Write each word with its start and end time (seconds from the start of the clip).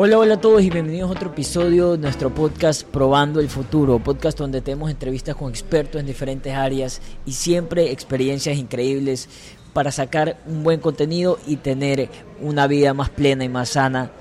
Hola, 0.00 0.16
hola 0.16 0.34
a 0.34 0.40
todos 0.40 0.62
y 0.62 0.70
bienvenidos 0.70 1.10
a 1.10 1.14
otro 1.14 1.30
episodio 1.30 1.96
de 1.96 1.98
nuestro 1.98 2.32
podcast 2.32 2.84
Probando 2.84 3.40
el 3.40 3.48
Futuro, 3.48 3.98
podcast 3.98 4.38
donde 4.38 4.60
tenemos 4.60 4.92
entrevistas 4.92 5.34
con 5.34 5.50
expertos 5.50 6.00
en 6.00 6.06
diferentes 6.06 6.54
áreas 6.54 7.02
y 7.26 7.32
siempre 7.32 7.90
experiencias 7.90 8.56
increíbles 8.56 9.28
para 9.72 9.90
sacar 9.90 10.38
un 10.46 10.62
buen 10.62 10.78
contenido 10.78 11.40
y 11.48 11.56
tener 11.56 12.10
una 12.40 12.68
vida 12.68 12.94
más 12.94 13.10
plena 13.10 13.44
y 13.44 13.48
más 13.48 13.70
sana. 13.70 14.12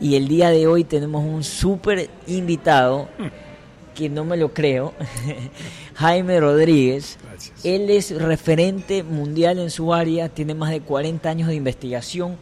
Y 0.00 0.14
el 0.16 0.26
día 0.26 0.48
de 0.48 0.66
hoy 0.66 0.84
tenemos 0.84 1.22
un 1.22 1.44
súper 1.44 2.08
invitado, 2.26 3.10
que 3.94 4.08
no 4.08 4.24
me 4.24 4.38
lo 4.38 4.54
creo, 4.54 4.94
Jaime 5.96 6.40
Rodríguez. 6.40 7.18
Gracias. 7.22 7.62
Él 7.66 7.90
es 7.90 8.10
referente 8.10 9.02
mundial 9.02 9.58
en 9.58 9.68
su 9.68 9.92
área, 9.92 10.30
tiene 10.30 10.54
más 10.54 10.70
de 10.70 10.80
40 10.80 11.28
años 11.28 11.48
de 11.48 11.56
investigación 11.56 12.38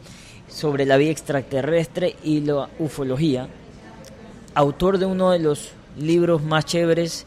sobre 0.49 0.85
la 0.85 0.97
vida 0.97 1.11
extraterrestre 1.11 2.15
y 2.23 2.41
la 2.41 2.69
ufología. 2.79 3.47
Autor 4.55 4.97
de 4.97 5.05
uno 5.05 5.31
de 5.31 5.39
los 5.39 5.71
libros 5.97 6.43
más 6.43 6.65
chéveres, 6.65 7.25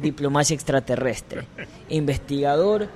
Diplomacia 0.00 0.54
Extraterrestre. 0.54 1.46
Investigador. 1.88 2.88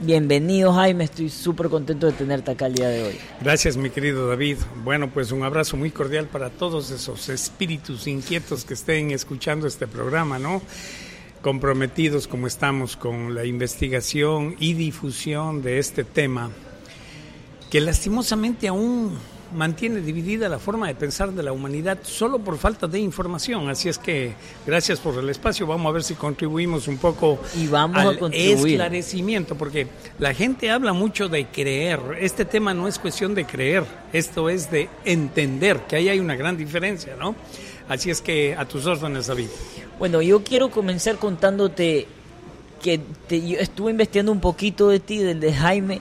Bienvenido 0.00 0.74
Jaime, 0.74 1.04
estoy 1.04 1.30
súper 1.30 1.70
contento 1.70 2.06
de 2.06 2.12
tenerte 2.12 2.50
acá 2.50 2.66
el 2.66 2.74
día 2.74 2.88
de 2.88 3.02
hoy. 3.02 3.14
Gracias, 3.40 3.78
mi 3.78 3.88
querido 3.88 4.28
David. 4.28 4.58
Bueno, 4.84 5.10
pues 5.10 5.32
un 5.32 5.42
abrazo 5.42 5.78
muy 5.78 5.90
cordial 5.90 6.26
para 6.26 6.50
todos 6.50 6.90
esos 6.90 7.30
espíritus 7.30 8.06
inquietos 8.06 8.66
que 8.66 8.74
estén 8.74 9.10
escuchando 9.10 9.66
este 9.66 9.86
programa, 9.86 10.38
¿no? 10.38 10.60
Comprometidos 11.40 12.28
como 12.28 12.46
estamos 12.46 12.94
con 12.94 13.34
la 13.34 13.46
investigación 13.46 14.54
y 14.58 14.74
difusión 14.74 15.62
de 15.62 15.78
este 15.78 16.04
tema, 16.04 16.50
que 17.76 17.80
lastimosamente 17.82 18.68
aún 18.68 19.12
mantiene 19.54 20.00
dividida 20.00 20.48
la 20.48 20.58
forma 20.58 20.86
de 20.88 20.94
pensar 20.94 21.30
de 21.32 21.42
la 21.42 21.52
humanidad 21.52 21.98
solo 22.04 22.38
por 22.38 22.56
falta 22.56 22.86
de 22.86 22.98
información. 23.00 23.68
Así 23.68 23.90
es 23.90 23.98
que 23.98 24.32
gracias 24.66 24.98
por 24.98 25.18
el 25.18 25.28
espacio. 25.28 25.66
Vamos 25.66 25.90
a 25.90 25.92
ver 25.92 26.02
si 26.02 26.14
contribuimos 26.14 26.88
un 26.88 26.96
poco 26.96 27.38
Y 27.54 27.66
vamos 27.66 27.98
a 27.98 28.08
al 28.08 28.18
contribuir. 28.18 28.66
esclarecimiento, 28.66 29.56
porque 29.56 29.88
la 30.18 30.32
gente 30.32 30.70
habla 30.70 30.94
mucho 30.94 31.28
de 31.28 31.48
creer. 31.48 32.00
Este 32.18 32.46
tema 32.46 32.72
no 32.72 32.88
es 32.88 32.98
cuestión 32.98 33.34
de 33.34 33.44
creer, 33.44 33.84
esto 34.10 34.48
es 34.48 34.70
de 34.70 34.88
entender 35.04 35.80
que 35.86 35.96
ahí 35.96 36.08
hay 36.08 36.18
una 36.18 36.34
gran 36.34 36.56
diferencia, 36.56 37.14
¿no? 37.18 37.36
Así 37.90 38.08
es 38.08 38.22
que 38.22 38.54
a 38.56 38.64
tus 38.64 38.86
órdenes, 38.86 39.26
David. 39.26 39.48
Bueno, 39.98 40.22
yo 40.22 40.42
quiero 40.42 40.70
comenzar 40.70 41.16
contándote 41.18 42.06
que 42.82 43.00
te- 43.28 43.46
yo 43.46 43.58
estuve 43.58 43.90
investigando 43.90 44.32
un 44.32 44.40
poquito 44.40 44.88
de 44.88 44.98
ti, 44.98 45.18
del 45.18 45.40
de 45.40 45.52
Jaime, 45.52 46.00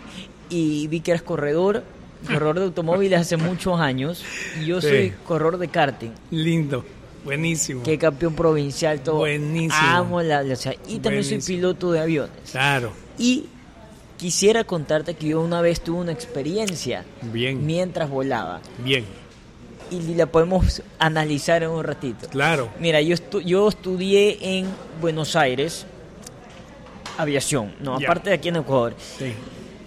y 0.57 0.87
vi 0.87 1.01
que 1.01 1.11
eras 1.11 1.23
corredor, 1.23 1.83
corredor 2.27 2.59
de 2.59 2.65
automóviles 2.65 3.19
hace 3.19 3.37
muchos 3.37 3.79
años. 3.79 4.23
Y 4.61 4.65
yo 4.67 4.79
Sí. 4.81 4.87
soy 4.87 5.13
corredor 5.27 5.57
de 5.57 5.67
karting, 5.67 6.11
Lindo, 6.31 6.85
buenísimo. 7.23 7.83
que 7.83 7.97
campeón 7.97 8.35
provincial, 8.35 9.01
todo. 9.01 9.17
Buenísimo. 9.17 9.75
Amo 9.81 10.21
la, 10.21 10.41
o 10.41 10.55
sea, 10.55 10.73
y 10.87 10.99
también 10.99 11.23
soy 11.23 11.39
piloto 11.41 11.91
de 11.91 11.99
aviones. 11.99 12.51
Claro, 12.51 12.91
Y 13.17 13.45
quisiera 14.17 14.63
contarte 14.63 15.13
que 15.15 15.27
yo 15.27 15.41
una 15.41 15.59
vez 15.61 15.81
tuve 15.81 15.99
una 15.99 16.11
experiencia 16.13 17.03
bien, 17.21 17.65
mientras 17.65 18.09
volaba. 18.09 18.61
bien, 18.83 19.03
Y 19.91 20.15
la 20.15 20.25
podemos 20.25 20.81
analizar 20.99 21.61
en 21.63 21.69
un 21.69 21.83
ratito. 21.83 22.27
claro. 22.29 22.69
Mira, 22.79 23.01
yo, 23.01 23.13
estu- 23.15 23.41
yo 23.43 23.67
estudié 23.67 24.37
en 24.57 24.65
Buenos 25.01 25.35
Aires 25.35 25.85
aviación, 27.17 27.73
no, 27.81 27.95
aparte 27.95 28.29
de 28.29 28.35
aquí 28.35 28.49
en 28.49 28.57
Ecuador. 28.57 28.95
Sí, 28.97 29.33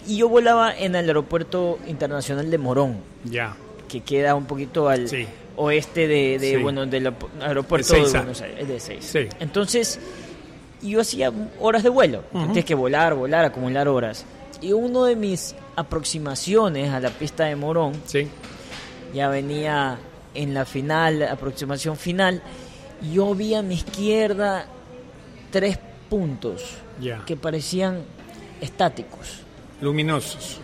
Y 0.09 0.17
yo 0.17 0.29
volaba 0.29 0.77
en 0.77 0.95
el 0.97 1.07
aeropuerto 1.07 1.79
internacional 1.87 2.51
de 2.51 2.59
Morón, 2.59 2.97
ya. 3.25 3.55
que 3.89 4.01
queda 4.01 4.35
un 4.35 4.47
poquito 4.47 4.89
al 4.89 5.09
Sí. 5.09 5.27
oeste 5.57 6.09
de, 6.09 6.39
de, 6.39 6.51
Sí. 6.53 6.57
bueno, 6.57 6.85
del 6.87 7.13
aeropuerto 7.41 7.93
De 7.95 8.01
de. 8.03 8.11
Buenos 8.11 8.41
Aires, 8.41 8.59
es 8.63 8.69
de 8.69 8.77
Ezeiza. 8.77 9.13
Sí. 9.21 9.29
Entonces, 9.39 10.01
yo 10.83 11.01
hacía 11.03 11.31
horas 11.61 11.83
de 11.83 11.89
vuelo, 11.91 12.25
Ujú. 12.33 12.45
tienes 12.47 12.65
que 12.65 12.75
volar, 12.75 13.15
volar, 13.15 13.45
acumular 13.45 13.87
horas. 13.89 14.25
Y 14.61 14.73
uno 14.73 15.05
de 15.05 15.15
mis 15.15 15.55
aproximaciones 15.77 16.91
a 16.93 17.01
la 17.01 17.11
pista 17.11 17.45
de 17.45 17.55
Morón, 17.57 17.93
Sí, 18.07 18.27
ya 19.15 19.29
venía 19.29 19.99
en 20.35 20.55
la 20.55 20.65
final, 20.65 21.23
aproximación 21.23 21.97
final, 21.97 22.43
yo 23.13 23.35
vi 23.35 23.55
a 23.55 23.63
mi 23.63 23.75
izquierda 23.75 24.67
tres 25.51 25.79
puntos 26.09 26.63
ya. 27.01 27.23
que 27.27 27.37
parecían 27.37 28.03
estáticos. 28.61 29.43
Luminosos. 29.81 30.61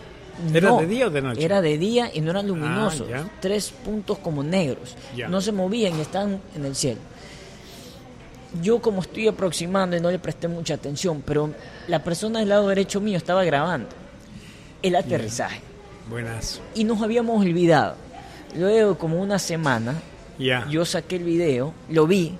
¿Era 0.53 0.69
No, 0.69 0.79
de 0.79 0.87
día 0.87 1.07
o 1.07 1.09
de 1.09 1.21
noche? 1.21 1.43
Era 1.45 1.61
de 1.61 1.77
día 1.77 2.11
y 2.13 2.19
no 2.21 2.31
eran 2.31 2.47
luminosos. 2.47 3.07
ya. 3.07 3.29
Tres 3.39 3.71
puntos 3.71 4.17
como 4.17 4.43
negros. 4.43 4.95
Ya. 5.15 5.27
No 5.29 5.39
se 5.41 5.51
movían 5.53 5.97
y 5.97 6.01
estaban 6.01 6.41
en 6.55 6.65
el 6.65 6.75
cielo. 6.75 6.99
Yo 8.61 8.81
como 8.81 9.01
estoy 9.01 9.27
aproximando 9.27 9.97
y 9.97 10.01
no 10.01 10.09
le 10.11 10.19
presté 10.19 10.47
mucha 10.47 10.75
atención, 10.75 11.21
pero 11.25 11.53
la 11.87 12.03
persona 12.03 12.39
del 12.39 12.49
lado 12.49 12.67
derecho 12.69 13.01
mío 13.01 13.17
estaba 13.17 13.43
grabando 13.43 13.87
el 14.81 14.95
aterrizaje. 14.95 15.61
Buenas. 16.09 16.61
Y 16.73 16.83
nos 16.83 17.01
habíamos 17.01 17.41
olvidado. 17.41 17.95
Luego, 18.55 18.97
como 18.97 19.21
una 19.21 19.39
semana, 19.39 19.95
Ya. 20.37 20.65
yo 20.69 20.85
saqué 20.85 21.15
el 21.17 21.23
video, 21.23 21.73
lo 21.89 22.07
vi, 22.07 22.33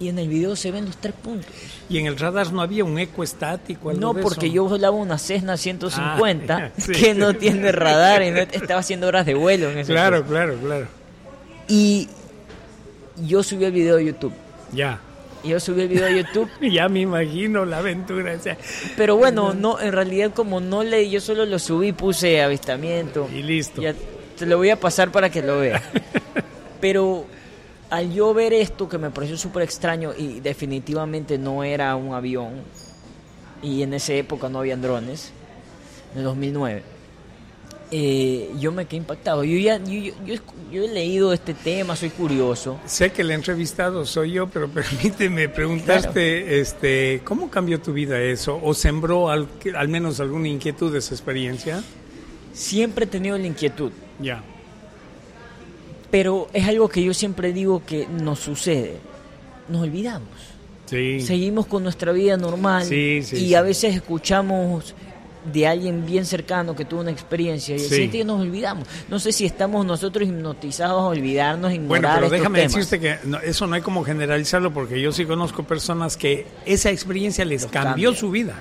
y 0.00 0.08
en 0.08 0.18
el 0.18 0.28
video 0.28 0.56
se 0.56 0.70
ven 0.72 0.86
los 0.86 0.96
tres 0.96 1.14
puntos. 1.14 1.46
¿Y 1.88 1.98
en 1.98 2.06
el 2.06 2.16
radar 2.18 2.52
no 2.52 2.62
había 2.62 2.84
un 2.84 2.98
eco 2.98 3.22
estático? 3.22 3.90
algo 3.90 4.00
No, 4.00 4.12
de 4.14 4.22
porque 4.22 4.46
eso? 4.46 4.54
yo 4.54 4.64
volaba 4.64 4.96
una 4.96 5.18
Cessna 5.18 5.56
150 5.56 6.56
Ah, 6.56 6.70
sí. 6.78 6.92
que 6.92 7.14
no 7.14 7.34
tiene 7.34 7.70
radar 7.70 8.22
y 8.22 8.30
no 8.30 8.38
estaba 8.52 8.80
haciendo 8.80 9.06
horas 9.08 9.26
de 9.26 9.34
vuelo 9.34 9.70
en 9.70 9.78
ese 9.78 9.92
Claro, 9.92 10.24
claro, 10.24 10.56
claro. 10.56 10.86
Y 11.68 12.08
yo 13.26 13.42
subí 13.42 13.64
el 13.64 13.72
video 13.72 13.98
a 13.98 14.00
YouTube. 14.02 14.32
Ya. 14.72 15.00
Yo 15.44 15.58
subí 15.60 15.82
el 15.82 15.88
video 15.88 16.06
a 16.06 16.10
YouTube, 16.10 16.48
Ya 16.60 16.88
me 16.88 17.00
imagino 17.00 17.64
la 17.64 17.78
aventura. 17.78 18.34
o 18.34 18.42
sea, 18.42 18.56
pero 18.96 19.16
bueno, 19.16 19.54
no, 19.54 19.80
en 19.80 19.92
realidad 19.92 20.32
como 20.34 20.60
no 20.60 20.82
leí, 20.82 21.10
yo 21.10 21.20
solo 21.20 21.44
lo 21.46 21.58
subí, 21.58 21.92
puse 21.92 22.42
avistamiento. 22.42 23.28
y 23.34 23.42
listo. 23.42 23.80
Ya 23.82 23.94
te 24.38 24.46
lo 24.46 24.56
voy 24.56 24.70
a 24.70 24.80
pasar 24.80 25.10
para 25.12 25.28
que 25.30 25.42
lo 25.42 25.58
veas. 25.60 25.82
Pero 26.80 27.26
al 27.90 28.12
yo 28.12 28.32
ver 28.32 28.52
esto 28.52 28.88
que 28.88 28.98
me 28.98 29.10
pareció 29.10 29.36
súper 29.36 29.62
extraño 29.64 30.12
y 30.16 30.40
definitivamente 30.40 31.36
no 31.38 31.62
era 31.64 31.94
un 31.96 32.14
avión, 32.14 32.62
y 33.62 33.82
en 33.82 33.92
esa 33.94 34.14
época 34.14 34.48
no 34.48 34.60
habían 34.60 34.80
drones, 34.80 35.32
en 36.12 36.18
el 36.20 36.24
2009, 36.24 36.82
eh, 37.92 38.50
yo 38.60 38.70
me 38.70 38.86
quedé 38.86 38.98
impactado. 38.98 39.42
Yo 39.42 39.58
ya 39.58 39.78
yo, 39.78 40.14
yo- 40.24 40.34
yo 40.70 40.84
he- 40.84 40.88
leído 40.88 41.32
este 41.32 41.54
tema, 41.54 41.96
soy 41.96 42.10
curioso. 42.10 42.78
Sé 42.86 43.10
que 43.10 43.22
el 43.22 43.32
entrevistado 43.32 44.06
soy 44.06 44.32
yo, 44.32 44.46
pero 44.48 44.68
permíteme 44.72 45.48
preguntarte, 45.48 46.60
este, 46.60 47.20
¿cómo 47.24 47.50
cambió 47.50 47.80
tu 47.80 47.92
vida 47.92 48.20
eso? 48.20 48.60
¿O 48.62 48.74
sembró 48.74 49.28
al, 49.28 49.48
al 49.76 49.88
menos 49.88 50.20
alguna 50.20 50.46
inquietud 50.48 50.92
de 50.92 51.00
esa 51.00 51.14
experiencia? 51.14 51.82
Siempre 52.52 53.04
he 53.04 53.08
tenido 53.08 53.36
la 53.36 53.46
inquietud, 53.46 53.90
Ya. 54.20 54.42
Pero 56.10 56.48
es 56.52 56.66
algo 56.66 56.88
que 56.88 57.02
yo 57.02 57.14
siempre 57.14 57.52
digo 57.52 57.82
que 57.84 58.06
nos 58.06 58.40
sucede. 58.40 58.96
Nos 59.68 59.82
olvidamos. 59.82 60.28
Sí. 60.86 61.20
Seguimos 61.20 61.66
con 61.66 61.84
nuestra 61.84 62.10
vida 62.10 62.36
normal 62.36 62.84
Sí, 62.84 63.22
sí, 63.22 63.36
y 63.46 63.54
a 63.54 63.62
veces 63.62 63.94
escuchamos 63.94 64.92
de 65.52 65.66
alguien 65.66 66.04
bien 66.04 66.26
cercano 66.26 66.74
que 66.74 66.84
tuvo 66.84 67.00
una 67.00 67.12
experiencia 67.12 67.76
y 67.76 67.78
siguiente 67.78 68.18
día 68.18 68.24
nos 68.24 68.40
olvidamos. 68.40 68.86
No 69.08 69.18
sé 69.20 69.32
si 69.32 69.46
estamos 69.46 69.86
nosotros 69.86 70.28
hipnotizados 70.28 71.00
a 71.00 71.06
olvidarnos, 71.06 71.72
ignorar 71.72 71.88
Bueno, 71.88 72.08
pero 72.14 72.26
estos 72.26 72.30
déjame 72.32 72.58
temas. 72.58 72.74
decirte 72.74 73.00
que 73.00 73.28
no, 73.28 73.38
eso 73.38 73.66
no 73.66 73.74
hay 73.76 73.80
como 73.80 74.04
generalizarlo 74.04 74.72
porque 74.74 75.00
yo 75.00 75.12
sí 75.12 75.24
conozco 75.24 75.62
personas 75.62 76.16
que 76.16 76.46
esa 76.66 76.90
experiencia 76.90 77.44
les 77.44 77.62
Los 77.62 77.70
cambió 77.70 78.12
su 78.12 78.30
vida, 78.30 78.56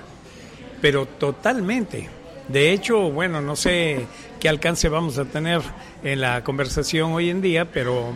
pero 0.81 1.05
totalmente. 1.07 2.07
De 2.47 2.71
hecho, 2.71 3.11
bueno, 3.11 3.41
no 3.41 3.55
sé 3.55 4.05
qué 4.39 4.49
alcance 4.49 4.87
vamos 4.89 5.17
a 5.17 5.25
tener 5.25 5.61
en 6.03 6.21
la 6.21 6.43
conversación 6.43 7.11
hoy 7.11 7.29
en 7.29 7.41
día, 7.41 7.65
pero 7.65 8.13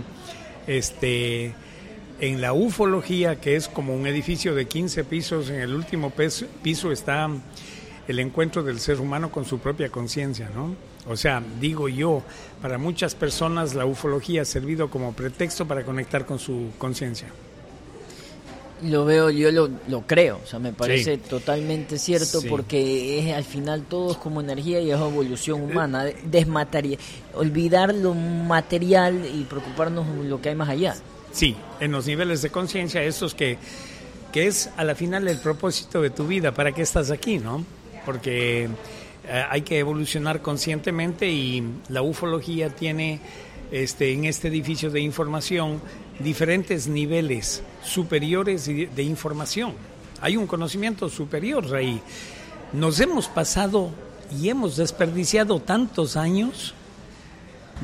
este 0.68 1.54
en 2.20 2.40
la 2.40 2.54
ufología, 2.54 3.42
que 3.42 3.58
es 3.58 3.68
como 3.68 3.94
un 3.94 4.08
edificio 4.08 4.56
de 4.56 4.66
15 4.66 5.04
pisos, 5.04 5.50
en 5.50 5.60
el 5.60 5.74
último 5.74 6.14
piso 6.62 6.92
está 6.92 7.30
el 8.08 8.20
encuentro 8.20 8.64
del 8.64 8.80
ser 8.80 9.02
humano 9.02 9.32
con 9.32 9.44
su 9.44 9.60
propia 9.60 9.90
conciencia, 9.90 10.50
¿no? 10.56 10.76
O 11.10 11.18
sea, 11.18 11.44
digo 11.60 11.90
yo, 11.90 12.24
para 12.62 12.78
muchas 12.78 13.16
personas 13.16 13.74
la 13.74 13.86
ufología 13.86 14.44
ha 14.44 14.46
servido 14.46 14.90
como 14.90 15.12
pretexto 15.12 15.68
para 15.68 15.84
conectar 15.84 16.26
con 16.26 16.40
su 16.40 16.70
conciencia. 16.78 17.28
Lo 18.84 19.06
veo, 19.06 19.30
yo 19.30 19.52
lo, 19.52 19.70
lo 19.88 20.02
creo, 20.02 20.40
o 20.44 20.48
sea, 20.48 20.60
me 20.60 20.74
parece 20.74 21.16
Sí. 21.16 21.22
totalmente 21.30 21.98
cierto 21.98 22.42
Sí. 22.42 22.48
porque 22.50 23.20
es 23.20 23.34
al 23.36 23.44
final 23.44 23.84
todo 23.90 24.12
es 24.12 24.18
como 24.18 24.42
energía 24.42 24.80
y 24.82 24.92
es 24.92 24.98
evolución 25.00 25.62
humana, 25.62 26.04
de- 26.06 26.16
desmateria- 26.26 26.98
olvidar 27.36 27.94
lo 27.94 28.14
material 28.14 29.26
y 29.34 29.44
preocuparnos 29.44 30.06
lo 30.26 30.42
que 30.42 30.50
hay 30.50 30.56
más 30.56 30.70
allá. 30.70 30.96
Sí, 31.32 31.56
en 31.80 31.92
los 31.92 32.06
niveles 32.08 32.42
de 32.42 32.50
conciencia, 32.50 33.02
estos 33.04 33.34
que, 33.34 33.58
que 34.32 34.48
es 34.48 34.70
a 34.78 34.84
la 34.84 34.96
final 34.96 35.28
el 35.28 35.38
propósito 35.38 36.02
de 36.02 36.10
tu 36.10 36.28
vida, 36.28 36.52
¿para 36.54 36.72
qué 36.74 36.82
estás 36.82 37.10
aquí, 37.10 37.38
no? 37.40 37.64
Porque 38.06 38.66
eh, 39.26 39.44
hay 39.50 39.62
que 39.62 39.80
evolucionar 39.80 40.42
conscientemente 40.42 41.30
y 41.30 41.64
la 41.88 42.02
ufología 42.02 42.70
tiene 42.70 43.22
este, 43.74 44.14
en 44.14 44.26
este 44.26 44.50
edificio 44.50 44.92
de 44.92 45.02
información 45.02 45.82
diferentes 46.20 46.88
niveles 46.88 47.64
superiores 47.84 48.68
de 48.68 49.04
información. 49.04 49.74
Hay 50.22 50.38
un 50.38 50.46
conocimiento 50.46 51.10
superior 51.10 51.74
ahí. 51.74 52.00
Nos 52.72 53.00
hemos 53.00 53.28
pasado 53.28 53.90
y 54.40 54.50
hemos 54.50 54.78
desperdiciado 54.78 55.60
tantos 55.60 56.16
años 56.16 56.76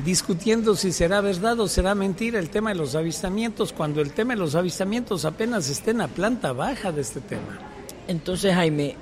discutiendo 0.04 0.76
si 0.76 0.92
será 0.92 1.20
verdad 1.20 1.58
o 1.58 1.66
será 1.66 1.96
mentira 1.96 2.38
el 2.38 2.50
tema 2.50 2.70
de 2.70 2.76
los 2.76 2.94
avistamientos, 2.94 3.72
cuando 3.72 4.00
el 4.00 4.12
tema 4.12 4.34
de 4.34 4.40
los 4.40 4.54
avistamientos 4.54 5.24
apenas 5.24 5.68
está 5.68 5.90
en 5.90 5.98
la 5.98 6.08
planta 6.08 6.52
baja 6.52 6.92
de 6.92 7.00
este 7.00 7.20
tema. 7.20 7.58
Entonces, 8.06 8.54
Jaime, 8.54 8.94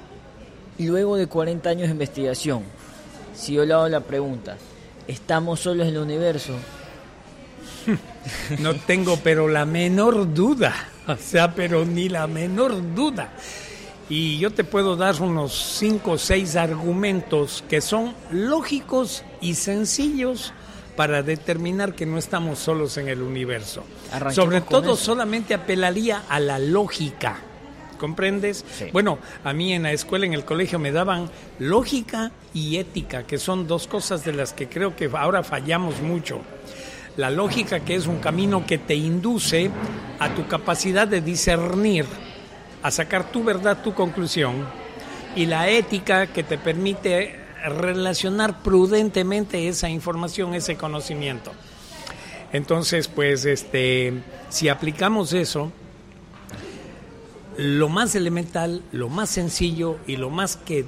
luego 0.79 1.17
de 1.17 1.27
40 1.27 1.69
años 1.69 1.89
de 1.89 1.93
investigación, 1.93 2.63
si 3.35 3.53
yo 3.53 3.67
le 3.67 3.75
hago 3.75 3.89
la 3.89 4.01
pregunta, 4.01 4.57
¿estamos 5.07 5.61
solos 5.61 5.87
en 5.87 5.95
el 5.95 6.01
universo? 6.01 6.55
No 8.59 8.75
tengo 8.75 9.19
pero 9.23 9.49
la 9.49 9.65
menor 9.65 10.35
duda, 10.35 10.75
o 11.07 11.17
sea, 11.17 11.55
pero 11.55 11.85
ni 11.85 12.09
la 12.09 12.27
menor 12.27 12.95
duda. 12.95 13.33
Y 14.11 14.39
yo 14.39 14.51
te 14.51 14.65
puedo 14.65 14.97
dar 14.97 15.21
unos 15.21 15.77
cinco 15.79 16.13
o 16.13 16.19
seis 16.19 16.57
argumentos 16.57 17.63
que 17.69 17.81
son 17.81 18.15
lógicos 18.31 19.23
y 19.41 19.55
sencillos 19.55 20.53
para 20.97 21.23
determinar 21.23 21.95
que 21.95 22.07
no 22.07 22.19
estamos 22.19 22.59
solos 22.59 22.97
en 22.97 23.09
el 23.09 23.23
universo. 23.23 23.85
Sobre 24.33 24.63
todo 24.63 24.97
solamente 24.97 25.55
apelaría 25.55 26.25
a 26.29 26.41
la 26.41 26.59
lógica. 26.59 27.39
¿Comprendes? 27.99 28.65
Bueno, 28.93 29.19
a 29.45 29.53
mí 29.53 29.73
en 29.73 29.83
la 29.83 29.93
escuela, 29.93 30.25
en 30.25 30.33
el 30.33 30.45
colegio, 30.45 30.79
me 30.79 30.91
daban 30.93 31.31
lógica 31.59 32.31
y 32.55 32.79
ética, 32.79 33.25
que 33.25 33.39
son 33.39 33.67
dos 33.67 33.87
cosas 33.87 34.25
de 34.25 34.33
las 34.33 34.53
que 34.53 34.69
creo 34.69 34.97
que 34.97 35.11
ahora 35.13 35.43
fallamos 35.43 36.01
mucho. 36.01 36.41
La 37.19 37.31
lógica, 37.31 37.81
que 37.81 37.97
es 37.97 38.07
un 38.07 38.21
camino 38.21 38.65
que 38.65 38.79
te 38.79 38.95
induce 38.95 39.73
a 40.21 40.33
tu 40.37 40.47
capacidad 40.47 41.09
de 41.09 41.21
discernir, 41.21 42.07
a 42.81 42.93
sacar 42.93 43.33
tu 43.33 43.43
verdad, 43.43 43.83
tu 43.83 43.93
conclusión, 43.93 44.65
y 45.35 45.47
la 45.47 45.69
ética, 45.69 46.29
que 46.29 46.45
te 46.45 46.59
permite 46.59 47.35
relacionar 47.65 48.63
prudentemente 48.63 49.67
esa 49.67 49.91
información, 49.91 50.55
ese 50.55 50.77
conocimiento. 50.77 51.51
Entonces, 52.53 53.09
pues, 53.09 53.47
este, 53.47 54.13
si 54.49 54.69
aplicamos 54.69 55.33
eso, 55.33 55.73
lo 57.57 57.89
más 57.89 58.15
elemental, 58.15 58.81
lo 58.93 59.09
más 59.09 59.29
sencillo 59.29 59.97
y 60.07 60.19
lo 60.19 60.31
más 60.31 60.57
que 60.57 60.85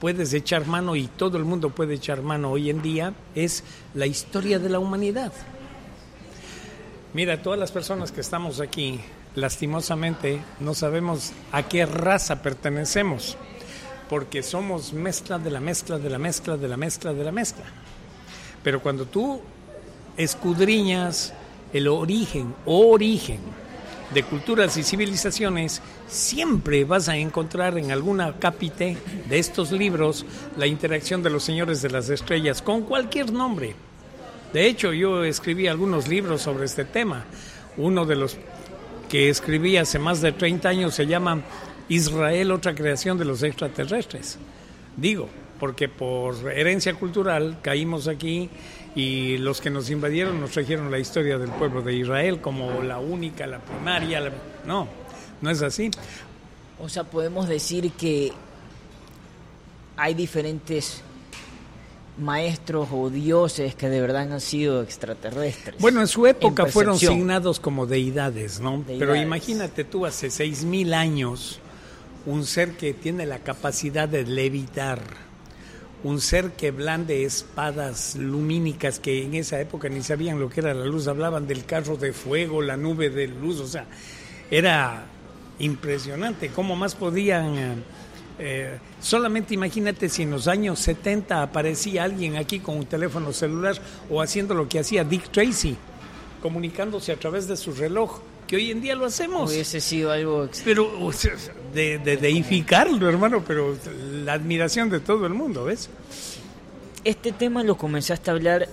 puedes 0.00 0.32
echar 0.32 0.66
mano 0.66 0.96
y 0.96 1.08
todo 1.08 1.36
el 1.36 1.44
mundo 1.44 1.68
puede 1.68 1.92
echar 1.92 2.22
mano 2.22 2.52
hoy 2.52 2.70
en 2.70 2.80
día 2.80 3.12
es 3.34 3.64
la 3.92 4.06
historia 4.06 4.58
de 4.58 4.70
la 4.70 4.78
humanidad. 4.78 5.30
Mira, 7.14 7.40
todas 7.40 7.60
las 7.60 7.70
personas 7.70 8.10
que 8.10 8.20
estamos 8.20 8.58
aquí, 8.58 8.98
lastimosamente, 9.36 10.40
no 10.58 10.74
sabemos 10.74 11.32
a 11.52 11.62
qué 11.62 11.86
raza 11.86 12.42
pertenecemos, 12.42 13.36
porque 14.10 14.42
somos 14.42 14.92
mezcla 14.92 15.38
de 15.38 15.52
la 15.52 15.60
mezcla 15.60 15.96
de 15.96 16.10
la 16.10 16.18
mezcla 16.18 16.56
de 16.56 16.66
la 16.66 16.76
mezcla 16.76 17.12
de 17.12 17.22
la 17.22 17.30
mezcla. 17.30 17.64
Pero 18.64 18.82
cuando 18.82 19.06
tú 19.06 19.40
escudriñas 20.16 21.32
el 21.72 21.86
origen, 21.86 22.52
origen, 22.66 23.38
de 24.12 24.24
culturas 24.24 24.76
y 24.76 24.82
civilizaciones, 24.82 25.82
siempre 26.08 26.84
vas 26.84 27.08
a 27.08 27.16
encontrar 27.16 27.78
en 27.78 27.92
alguna 27.92 28.40
cápite 28.40 28.96
de 29.28 29.38
estos 29.38 29.70
libros 29.70 30.26
la 30.56 30.66
interacción 30.66 31.22
de 31.22 31.30
los 31.30 31.44
señores 31.44 31.80
de 31.80 31.90
las 31.90 32.08
estrellas 32.08 32.60
con 32.60 32.82
cualquier 32.82 33.32
nombre. 33.32 33.76
De 34.54 34.68
hecho, 34.68 34.92
yo 34.92 35.24
escribí 35.24 35.66
algunos 35.66 36.06
libros 36.06 36.42
sobre 36.42 36.66
este 36.66 36.84
tema. 36.84 37.24
Uno 37.76 38.06
de 38.06 38.14
los 38.14 38.38
que 39.08 39.28
escribí 39.28 39.76
hace 39.76 39.98
más 39.98 40.20
de 40.20 40.30
30 40.30 40.68
años 40.68 40.94
se 40.94 41.08
llama 41.08 41.42
Israel, 41.88 42.52
otra 42.52 42.72
creación 42.72 43.18
de 43.18 43.24
los 43.24 43.42
extraterrestres. 43.42 44.38
Digo, 44.96 45.28
porque 45.58 45.88
por 45.88 46.52
herencia 46.52 46.94
cultural 46.94 47.58
caímos 47.62 48.06
aquí 48.06 48.48
y 48.94 49.38
los 49.38 49.60
que 49.60 49.70
nos 49.70 49.90
invadieron 49.90 50.40
nos 50.40 50.52
trajeron 50.52 50.88
la 50.88 51.00
historia 51.00 51.36
del 51.36 51.50
pueblo 51.50 51.82
de 51.82 51.96
Israel 51.96 52.40
como 52.40 52.80
la 52.80 53.00
única, 53.00 53.48
la 53.48 53.58
primaria. 53.58 54.32
No, 54.64 54.86
no 55.40 55.50
es 55.50 55.62
así. 55.62 55.90
O 56.78 56.88
sea, 56.88 57.02
podemos 57.02 57.48
decir 57.48 57.90
que 57.90 58.32
hay 59.96 60.14
diferentes 60.14 61.02
maestros 62.18 62.88
o 62.92 63.10
dioses 63.10 63.74
que 63.74 63.88
de 63.88 64.00
verdad 64.00 64.32
han 64.32 64.40
sido 64.40 64.82
extraterrestres. 64.82 65.80
Bueno, 65.80 66.00
en 66.00 66.06
su 66.06 66.26
época 66.26 66.66
fueron 66.66 66.98
signados 66.98 67.60
como 67.60 67.86
deidades, 67.86 68.60
¿no? 68.60 68.84
Pero 68.86 69.16
imagínate 69.16 69.84
tú 69.84 70.06
hace 70.06 70.30
seis 70.30 70.64
mil 70.64 70.94
años 70.94 71.58
un 72.26 72.46
ser 72.46 72.72
que 72.76 72.94
tiene 72.94 73.26
la 73.26 73.40
capacidad 73.40 74.08
de 74.08 74.24
levitar 74.24 75.00
un 76.04 76.20
ser 76.20 76.52
que 76.52 76.70
blande 76.70 77.24
espadas 77.24 78.14
lumínicas 78.14 79.00
que 79.00 79.24
en 79.24 79.34
esa 79.34 79.58
época 79.58 79.88
ni 79.88 80.02
sabían 80.02 80.38
lo 80.38 80.50
que 80.50 80.60
era 80.60 80.74
la 80.74 80.84
luz, 80.84 81.08
hablaban 81.08 81.46
del 81.46 81.64
carro 81.64 81.96
de 81.96 82.12
fuego, 82.12 82.60
la 82.60 82.76
nube 82.76 83.08
de 83.08 83.26
luz, 83.26 83.58
o 83.60 83.66
sea, 83.66 83.86
era 84.50 85.06
impresionante, 85.58 86.50
¿cómo 86.50 86.76
más 86.76 86.94
podían... 86.94 87.82
Eh, 88.38 88.78
solamente 89.00 89.54
imagínate 89.54 90.08
si 90.08 90.22
en 90.22 90.30
los 90.30 90.48
años 90.48 90.80
70 90.80 91.42
aparecía 91.42 92.04
alguien 92.04 92.36
aquí 92.36 92.58
con 92.58 92.78
un 92.78 92.86
teléfono 92.86 93.32
celular 93.32 93.76
o 94.10 94.20
haciendo 94.20 94.54
lo 94.54 94.68
que 94.68 94.80
hacía 94.80 95.04
Dick 95.04 95.30
Tracy, 95.30 95.76
comunicándose 96.42 97.12
a 97.12 97.16
través 97.16 97.46
de 97.46 97.56
su 97.56 97.72
reloj 97.72 98.20
que 98.46 98.56
hoy 98.56 98.70
en 98.70 98.80
día 98.80 98.94
lo 98.94 99.06
hacemos. 99.06 99.50
Hubiese 99.50 99.80
sido 99.80 100.10
algo... 100.10 100.48
Pero 100.64 101.10
de, 101.72 101.98
de 101.98 102.16
deificarlo, 102.16 103.08
hermano, 103.08 103.42
pero 103.46 103.76
la 104.24 104.34
admiración 104.34 104.90
de 104.90 105.00
todo 105.00 105.26
el 105.26 105.32
mundo, 105.32 105.64
¿ves? 105.64 105.88
Este 107.04 107.32
tema 107.32 107.62
lo 107.62 107.76
comenzaste 107.76 108.30
a 108.30 108.34
hablar 108.34 108.68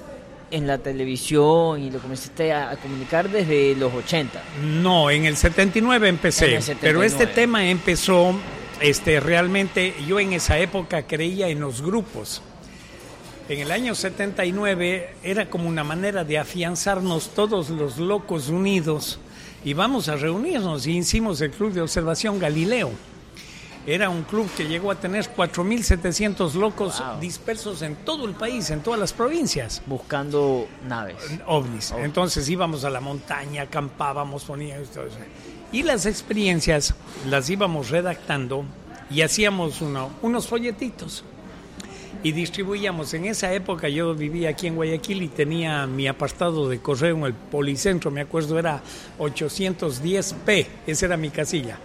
en 0.52 0.68
la 0.68 0.78
televisión 0.78 1.81
y 1.81 1.90
lo 1.90 2.00
comenzaste 2.00 2.54
a, 2.54 2.75
comunicar 2.78 3.30
desde 3.30 3.75
los 3.75 3.94
80. 3.94 4.42
No, 4.81 5.10
en 5.10 5.25
el 5.25 5.38
79 5.38 6.10
empecé, 6.10 6.60
pero 6.80 7.04
este 7.04 7.28
tema 7.28 7.66
empezó 7.66 8.36
este 8.81 9.20
realmente 9.20 9.94
yo 10.08 10.20
en 10.20 10.34
esa 10.34 10.58
época 10.60 11.03
creía 11.08 11.50
en 11.50 11.60
los 11.60 11.82
grupos. 11.82 12.41
En 13.50 13.60
el 13.60 13.72
año 13.72 13.96
79 13.96 15.15
era 15.24 15.50
como 15.50 15.67
una 15.67 15.84
manera 15.84 16.24
de 16.24 16.38
afianzarnos 16.38 17.29
todos 17.29 17.70
los 17.70 17.98
locos 17.98 18.50
unidos 18.50 19.20
y 19.63 19.74
vamos 19.74 20.08
a 20.10 20.15
reunirnos 20.15 20.88
y 20.88 20.98
hicimos 20.98 21.41
el 21.41 21.51
Club 21.51 21.74
de 21.74 21.82
Observación 21.82 22.39
Galileo. 22.39 22.91
Era 23.86 24.10
un 24.10 24.24
club 24.24 24.48
que 24.56 24.67
llegó 24.67 24.91
a 24.91 24.96
tener 24.96 25.25
4.700 25.36 26.53
locos 26.53 27.01
dispersos 27.20 27.82
en 27.82 27.96
todo 27.96 28.27
el 28.27 28.36
país, 28.36 28.70
en 28.70 28.82
todas 28.82 29.00
las 29.00 29.12
provincias. 29.12 29.82
Buscando 29.88 30.67
naves. 30.88 31.17
OVNIs. 31.48 31.91
Entonces 31.98 32.48
íbamos 32.48 32.84
a 32.84 32.91
la 32.91 33.01
montaña, 33.01 33.63
acampábamos, 33.63 34.44
poníamos 34.44 34.89
todo 34.91 35.08
eso. 35.08 35.17
Y 35.72 35.84
las 35.84 36.06
experiencias 36.06 36.94
las 37.30 37.50
íbamos 37.50 37.90
redactando 37.90 38.66
y 39.10 39.22
hacíamos 39.22 39.82
uno, 39.82 40.10
unos 40.22 40.48
folletitos 40.48 41.24
y 42.24 42.32
distribuíamos. 42.32 43.13
En 43.13 43.25
esa 43.25 43.54
época 43.54 43.90
yo 43.90 44.13
vivía 44.13 44.50
aquí 44.50 44.68
en 44.68 44.75
Guayaquil 44.75 45.24
y 45.24 45.28
tenía 45.28 45.88
mi 45.88 46.08
apartado 46.08 46.70
de 46.70 46.80
correo 46.80 47.18
en 47.18 47.24
el 47.24 47.34
Policentro, 47.34 48.12
me 48.12 48.22
acuerdo 48.22 48.60
era 48.60 48.82
810P, 49.20 50.68
esa 50.88 51.06
era 51.06 51.18
mi 51.18 51.30
casilla. 51.30 51.80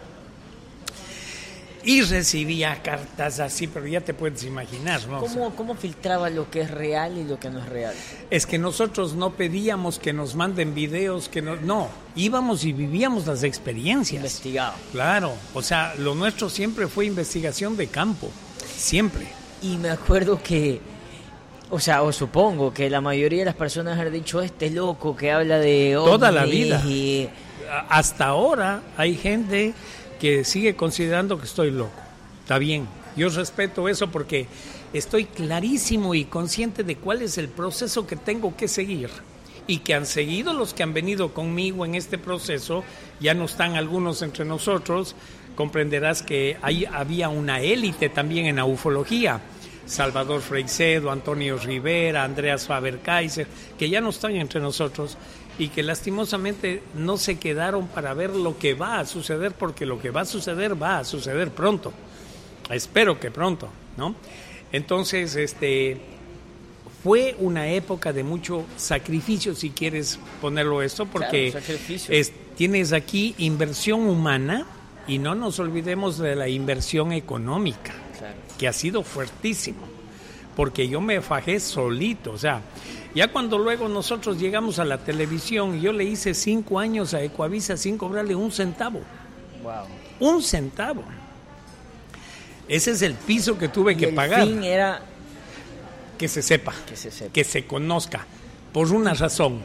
Y 1.87 2.03
recibía 2.03 2.83
cartas 2.83 3.39
así, 3.39 3.69
pero 3.69 3.87
ya 3.87 4.01
te 4.01 4.13
puedes 4.13 4.43
imaginar, 4.43 5.07
¿no? 5.07 5.21
¿Cómo, 5.21 5.55
¿Cómo 5.55 5.77
filtraba 5.77 6.29
lo 6.31 6.51
que 6.51 6.63
es 6.63 6.71
real 6.73 7.17
y 7.17 7.23
lo 7.23 7.39
que 7.39 7.49
no 7.49 7.61
es 7.61 7.69
real? 7.69 7.95
Es 8.29 8.45
que 8.45 8.59
nosotros 8.59 9.15
no 9.15 9.35
pedíamos 9.35 10.01
que 10.01 10.13
nos 10.13 10.35
manden 10.35 10.75
videos, 10.75 11.29
que 11.29 11.43
no, 11.43 11.55
no, 11.55 11.89
íbamos 12.17 12.65
y 12.65 12.73
vivíamos 12.73 13.29
las 13.29 13.45
experiencias. 13.45 14.17
Investigado. 14.17 14.75
Claro, 14.91 15.35
o 15.55 15.63
sea, 15.63 15.95
lo 15.97 16.17
nuestro 16.17 16.51
siempre 16.51 16.89
fue 16.89 17.07
investigación 17.07 17.77
de 17.77 17.87
campo, 17.87 18.31
siempre. 18.77 19.29
Y 19.63 19.77
me 19.77 19.91
acuerdo 19.91 20.43
que, 20.43 20.81
o 21.71 21.79
sea, 21.79 22.03
o 22.03 22.11
supongo 22.11 22.75
que 22.75 22.91
la 22.91 23.01
mayoría 23.01 23.39
de 23.39 23.45
las 23.45 23.55
personas 23.55 23.97
han 23.97 24.13
dicho, 24.13 24.43
este 24.43 24.71
loco 24.71 25.17
que 25.17 25.31
habla 25.31 25.61
de... 25.61 25.93
Toda 25.95 26.33
la 26.33 26.47
vida. 26.47 26.83
Hasta 27.89 28.27
ahora 28.27 28.83
hay 28.97 29.15
gente 29.15 29.73
que 30.19 30.45
sigue 30.45 30.77
considerando 30.77 31.39
que 31.39 31.47
estoy 31.47 31.71
loco. 31.71 32.01
Está 32.43 32.59
bien, 32.59 32.87
yo 33.17 33.29
respeto 33.29 33.89
eso 33.89 34.11
porque 34.11 34.47
estoy 34.93 35.25
clarísimo 35.25 36.15
y 36.15 36.25
consciente 36.25 36.85
de 36.85 36.97
cuál 36.97 37.23
es 37.23 37.39
el 37.39 37.49
proceso 37.49 38.07
que 38.07 38.17
tengo 38.17 38.57
que 38.57 38.69
seguir 38.69 39.11
y 39.67 39.79
que 39.79 39.95
han 39.95 40.07
seguido 40.07 40.53
los 40.53 40.75
que 40.75 40.83
han 40.83 40.95
venido 40.95 41.35
conmigo 41.35 41.85
en 41.85 41.95
este 41.95 42.19
proceso, 42.19 42.85
ya 43.21 43.35
no 43.35 43.47
están 43.47 43.75
algunos 43.75 44.23
entre 44.23 44.45
nosotros, 44.45 45.17
comprenderás 45.57 46.23
que 46.23 46.57
ahí 46.63 46.85
había 46.85 47.29
una 47.29 47.61
élite 47.61 48.09
también 48.09 48.47
en 48.47 48.57
la 48.57 48.65
ufología. 48.65 49.41
Salvador 49.87 50.41
Freicedo, 50.41 51.13
Antonio 51.13 51.59
Rivera, 51.59 52.25
Andreas 52.25 52.67
Faber-Kaiser, 52.67 53.47
que 53.79 53.89
ya 53.89 54.01
no 54.01 54.11
están 54.11 54.35
entre 54.35 54.61
nosotros 54.61 55.17
y 55.59 55.69
que 55.69 55.83
lastimosamente 55.83 56.83
no 56.95 57.17
se 57.17 57.39
quedaron 57.39 57.89
para 57.89 58.15
ver 58.15 58.31
lo 58.31 58.59
que 58.59 58.75
va 58.75 58.99
a 58.99 59.07
suceder, 59.07 59.53
porque 59.53 59.87
lo 59.87 59.99
que 59.99 60.11
va 60.11 60.23
a 60.23 60.27
suceder 60.27 60.81
va 60.81 60.99
a 60.99 61.05
suceder 61.05 61.51
pronto. 61.51 61.93
Espero 62.71 63.19
que 63.19 63.31
pronto, 63.31 63.69
¿no? 63.97 64.15
Entonces, 64.73 65.37
este 65.37 66.01
fue 67.03 67.37
una 67.39 67.69
época 67.69 68.13
de 68.13 68.25
mucho 68.25 68.65
sacrificio, 68.77 69.55
si 69.55 69.71
quieres 69.71 70.19
ponerlo 70.41 70.83
esto, 70.83 71.07
porque 71.07 71.55
tienes 72.57 72.93
aquí 72.93 73.35
inversión 73.39 74.01
humana 74.09 74.67
y 75.07 75.19
no 75.19 75.35
nos 75.37 75.61
olvidemos 75.61 76.19
de 76.19 76.35
la 76.35 76.49
inversión 76.49 77.13
económica, 77.13 77.95
que 78.59 78.67
ha 78.67 78.73
sido 78.73 79.05
fuertísimo, 79.05 79.87
porque 80.57 80.89
yo 80.89 81.01
me 81.01 81.21
fajé 81.21 81.61
solito, 81.61 82.33
o 82.33 82.39
sea, 82.39 82.63
ya 83.17 83.29
cuando 83.33 83.57
luego 83.57 83.89
nosotros 83.89 84.39
llegamos 84.39 84.79
a 84.79 84.85
la 84.85 84.99
televisión, 84.99 85.81
yo 85.81 85.91
le 85.91 86.05
hice 86.05 86.35
cinco 86.35 86.79
años 86.79 87.15
a 87.15 87.23
Ecuavisa 87.23 87.79
sin 87.79 87.97
cobrarle 87.97 88.35
un 88.35 88.53
centavo. 88.53 89.01
Wow. 89.63 89.87
Un 90.21 90.43
centavo. 90.43 91.03
Ese 92.69 92.91
es 92.91 93.01
el 93.01 93.15
piso 93.15 93.59
que 93.59 93.69
tuve 93.69 93.97
que 93.97 94.09
pagar. 94.09 94.47
Fin 94.47 94.63
era 94.63 95.01
que 96.19 96.29
se 96.29 96.43
sepa, 96.43 96.75
que 97.33 97.45
se, 97.45 97.67
conozca, 97.67 98.27
por 98.71 98.93
una 98.93 99.15
razón. 99.15 99.63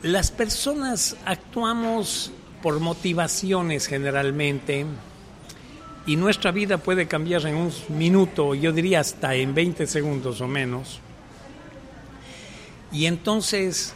Las 0.00 0.30
personas 0.30 1.18
actuamos 1.26 2.32
por 2.62 2.80
motivaciones 2.80 3.86
generalmente 3.86 4.86
y 6.10 6.16
nuestra 6.16 6.50
vida 6.50 6.78
puede 6.78 7.06
cambiar 7.06 7.46
en 7.46 7.54
un 7.54 7.72
minuto, 7.88 8.56
yo 8.56 8.72
diría 8.72 8.98
hasta 8.98 9.36
en 9.36 9.54
20 9.54 9.86
segundos 9.86 10.40
o 10.40 10.48
menos. 10.48 10.98
Y 12.90 13.06
entonces 13.06 13.94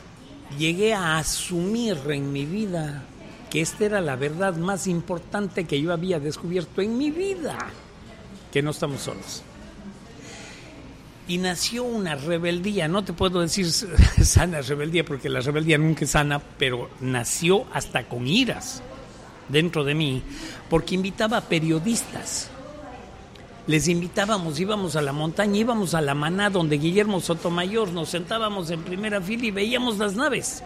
llegué 0.56 0.94
a 0.94 1.18
asumir 1.18 1.98
en 2.10 2.32
mi 2.32 2.44
vida 2.44 3.02
que 3.50 3.62
esta 3.62 3.86
era 3.86 4.00
la 4.00 4.14
verdad 4.14 4.54
más 4.54 4.86
importante 4.86 5.64
que 5.64 5.82
yo 5.82 5.92
había 5.92 6.20
descubierto 6.20 6.82
en 6.82 6.96
mi 6.96 7.10
vida 7.10 7.58
que 8.52 8.62
no 8.62 8.70
estamos 8.70 9.00
solos. 9.00 9.42
Y 11.26 11.38
nació 11.38 11.82
una 11.82 12.14
rebeldía, 12.14 12.86
no 12.86 13.02
te 13.02 13.12
puedo 13.12 13.40
decir 13.40 13.68
sana 14.22 14.60
rebeldía 14.60 15.04
porque 15.04 15.28
la 15.28 15.40
rebeldía 15.40 15.78
nunca 15.78 16.04
es 16.04 16.12
sana, 16.12 16.40
pero 16.58 16.90
nació 17.00 17.66
hasta 17.72 18.06
con 18.06 18.28
iras 18.28 18.84
dentro 19.48 19.84
de 19.84 19.94
mí, 19.94 20.22
porque 20.70 20.94
invitaba 20.94 21.38
a 21.38 21.42
periodistas. 21.42 22.50
Les 23.66 23.88
invitábamos, 23.88 24.60
íbamos 24.60 24.94
a 24.94 25.02
la 25.02 25.12
montaña, 25.12 25.56
íbamos 25.56 25.94
a 25.94 26.02
la 26.02 26.14
maná 26.14 26.50
donde 26.50 26.76
Guillermo 26.76 27.20
Sotomayor, 27.20 27.92
nos 27.92 28.10
sentábamos 28.10 28.70
en 28.70 28.82
primera 28.82 29.20
fila 29.20 29.46
y 29.46 29.50
veíamos 29.50 29.98
las 29.98 30.14
naves. 30.14 30.62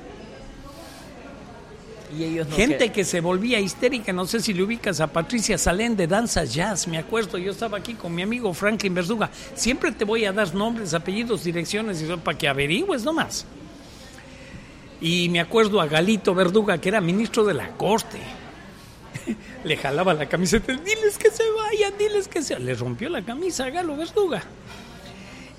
Gente 2.56 2.90
que... 2.90 3.04
se 3.04 3.20
volvía 3.20 3.60
histérica, 3.60 4.12
no 4.12 4.26
sé 4.26 4.40
si 4.40 4.54
le 4.54 4.62
ubicas 4.62 5.00
a 5.00 5.08
Patricia 5.08 5.58
Salén 5.58 5.94
de 5.94 6.06
Danzas 6.06 6.54
Jazz, 6.54 6.88
me 6.88 6.98
acuerdo, 6.98 7.36
yo 7.36 7.52
estaba 7.52 7.78
aquí 7.78 7.94
con 7.94 8.14
mi 8.14 8.22
amigo 8.22 8.52
Franklin 8.54 8.94
Verduga, 8.94 9.30
siempre 9.54 9.92
te 9.92 10.04
voy 10.04 10.24
a 10.24 10.32
dar 10.32 10.54
nombres, 10.54 10.94
apellidos, 10.94 11.44
direcciones 11.44 12.02
y 12.02 12.06
para 12.16 12.38
que 12.38 12.48
averigües 12.48 13.04
nomás. 13.04 13.44
Y 15.00 15.28
me 15.28 15.40
acuerdo 15.40 15.80
a 15.80 15.86
Galito 15.86 16.34
Verduga, 16.34 16.78
que 16.78 16.88
era 16.88 17.00
ministro 17.00 17.44
de 17.44 17.54
la 17.54 17.68
corte. 17.76 18.18
le 19.64 19.76
jalaba 19.76 20.14
la 20.14 20.28
camiseta, 20.28 20.72
diles 20.72 21.18
que 21.18 21.30
se 21.30 21.44
vayan, 21.50 21.92
diles 21.98 22.28
que 22.28 22.42
se... 22.42 22.58
Le 22.58 22.74
rompió 22.74 23.08
la 23.08 23.22
camisa 23.22 23.66
a 23.66 23.70
Galo 23.70 23.96
Verduga. 23.96 24.42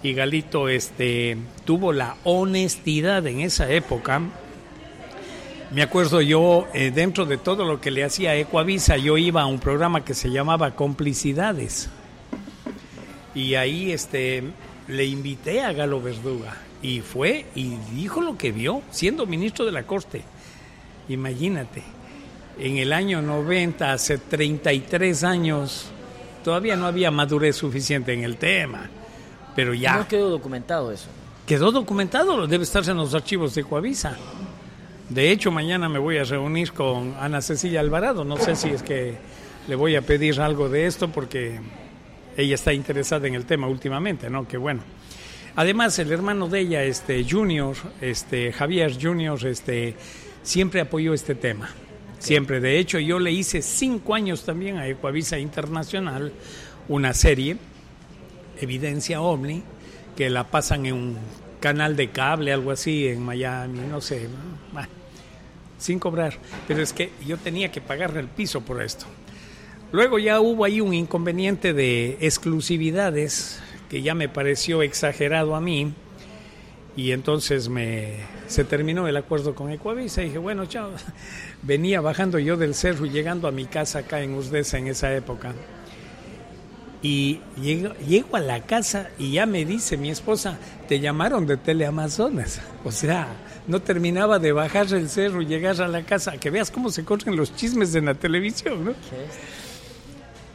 Y 0.02 0.14
Galito 0.14 0.70
este, 0.70 1.38
tuvo 1.66 1.92
la 1.92 2.16
honestidad 2.24 3.26
en 3.28 3.42
esa 3.42 3.70
época 3.70 4.22
me 5.72 5.84
acuerdo 5.84 6.20
yo, 6.20 6.68
eh, 6.74 6.90
dentro 6.90 7.28
de 7.28 7.38
todo 7.38 7.64
lo 7.64 7.80
que 7.80 7.92
le 7.92 8.04
hacía 8.04 8.36
Ecoavisa, 8.36 8.98
yo 8.98 9.18
iba 9.18 9.44
a 9.44 9.46
un 9.46 9.60
programa 9.60 10.04
que 10.04 10.16
se 10.16 10.32
llamaba 10.32 10.76
Complicidades. 10.76 11.90
Y 13.36 13.54
ahí 13.54 13.92
este, 13.92 14.44
le 14.88 15.06
invité 15.06 15.62
a 15.62 15.72
Galo 15.72 16.02
Verduga. 16.02 16.58
Y 16.82 17.02
fue 17.02 17.46
y 17.54 17.76
dijo 17.94 18.20
lo 18.22 18.36
que 18.36 18.52
vio, 18.52 18.82
siendo 18.90 19.28
ministro 19.28 19.64
de 19.64 19.72
la 19.72 19.84
Corte. 19.84 20.24
Imagínate, 21.08 21.84
en 22.60 22.78
el 22.78 22.94
año 22.94 23.22
90, 23.22 23.92
hace 23.92 24.18
33 24.18 25.24
años, 25.24 25.88
todavía 26.44 26.76
no 26.76 26.86
había 26.86 27.12
madurez 27.12 27.56
suficiente 27.56 28.14
en 28.14 28.24
el 28.24 28.38
tema. 28.38 28.90
Pero 29.56 29.74
ya. 29.74 29.98
¿No 29.98 30.08
quedó 30.08 30.30
documentado 30.30 30.92
eso? 30.92 31.08
Quedó 31.46 31.72
documentado, 31.72 32.46
debe 32.48 32.64
estarse 32.64 32.92
en 32.92 32.98
los 32.98 33.14
archivos 33.14 33.56
de 33.56 33.62
Ecoavisa. 33.62 34.16
De 35.10 35.32
hecho, 35.32 35.52
mañana 35.52 35.90
me 35.90 35.98
voy 35.98 36.18
a 36.18 36.24
reunir 36.24 36.74
con 36.74 37.16
Ana 37.20 37.42
Cecilia 37.42 37.80
Alvarado. 37.80 38.24
No 38.24 38.38
sé 38.38 38.56
si 38.56 38.70
es 38.70 38.84
que 38.84 39.18
le 39.68 39.76
voy 39.76 39.96
a 39.96 40.02
pedir 40.02 40.40
algo 40.40 40.70
de 40.70 40.86
esto 40.86 41.10
porque 41.10 41.60
ella 42.38 42.56
está 42.56 42.74
interesada 42.74 43.28
en 43.28 43.36
el 43.36 43.46
tema 43.46 43.68
últimamente, 43.68 44.30
¿no? 44.30 44.48
Que 44.48 44.58
bueno. 44.58 44.82
Además, 45.56 45.98
el 45.98 46.12
hermano 46.12 46.48
de 46.48 46.60
ella, 46.60 46.84
este 46.84 47.26
Junior, 47.28 47.76
este 48.02 48.54
Javier 48.54 48.94
Junior, 49.02 49.44
este 49.48 49.96
siempre 50.44 50.82
apoyó 50.82 51.14
este 51.14 51.36
tema. 51.36 51.70
Siempre. 52.20 52.60
De 52.60 52.80
hecho, 52.80 53.00
yo 53.00 53.18
le 53.20 53.32
hice 53.32 53.62
cinco 53.62 54.14
años 54.14 54.46
también 54.46 54.78
a 54.78 54.88
Ecuavisa 54.88 55.40
Internacional 55.40 56.32
una 56.88 57.14
serie, 57.14 57.58
Evidencia 58.60 59.22
OVNI, 59.22 59.64
que 60.16 60.30
la 60.30 60.46
pasan 60.46 60.86
en 60.86 60.94
un 60.94 61.18
canal 61.60 61.96
de 61.96 62.10
cable, 62.10 62.52
algo 62.54 62.72
así, 62.72 63.08
en 63.08 63.24
Miami, 63.24 63.80
no 63.90 64.02
sé 64.02 64.28
sin 65.80 65.98
cobrar, 65.98 66.38
pero 66.68 66.84
es 66.84 66.94
que 66.94 67.10
yo 67.26 67.38
tenía 67.38 67.72
que 67.72 67.82
pagarle 67.82 68.20
el 68.20 68.28
piso 68.28 68.62
por 68.62 68.84
esto. 68.84 69.06
Luego 69.92 70.20
ya 70.20 70.40
hubo 70.40 70.66
ahí 70.66 70.82
un 70.82 70.94
inconveniente 70.94 71.74
de 71.74 72.18
exclusividades 72.22 73.60
que 73.90 74.04
ya 74.04 74.14
me 74.14 74.30
pareció 74.30 74.84
exagerado 74.84 75.56
a 75.56 75.62
mí 75.62 75.94
y 76.96 77.12
entonces 77.12 77.70
me 77.70 78.18
se 78.48 78.64
terminó 78.64 79.08
el 79.08 79.16
acuerdo 79.16 79.54
con 79.54 79.72
Ecuavisa 79.72 80.22
y 80.22 80.26
dije, 80.26 80.38
bueno, 80.40 80.66
chao. 80.66 80.90
Venía 81.62 82.02
bajando 82.02 82.40
yo 82.40 82.58
del 82.58 82.74
cerro 82.74 83.06
y 83.06 83.10
llegando 83.10 83.48
a 83.48 83.52
mi 83.52 83.66
casa 83.66 84.00
acá 84.00 84.22
en 84.22 84.34
Urdesa 84.34 84.78
en 84.78 84.88
esa 84.88 85.14
época. 85.14 85.54
Y 87.02 87.40
llego, 87.62 87.94
llego, 87.96 88.36
a 88.36 88.42
la 88.42 88.62
casa 88.64 89.10
y 89.18 89.32
ya 89.32 89.46
me 89.46 89.66
dice 89.66 89.96
mi 89.96 90.10
esposa, 90.10 90.58
te 90.88 91.00
llamaron 91.00 91.46
de 91.46 91.58
Teleamazonas. 91.58 92.62
O 92.84 92.92
sea, 92.92 93.28
no 93.68 93.82
terminaba 93.82 94.40
de 94.40 94.52
bajar 94.52 94.92
el 94.94 95.10
cerro 95.10 95.42
y 95.42 95.46
llegar 95.46 95.80
a 95.82 95.88
la 95.88 96.04
casa, 96.04 96.38
que 96.38 96.50
veas 96.50 96.72
cómo 96.72 96.90
se 96.90 97.04
corren 97.04 97.36
los 97.36 97.56
chismes 97.56 97.94
en 97.94 98.06
la 98.06 98.16
televisión, 98.16 98.84
¿no? 98.86 98.94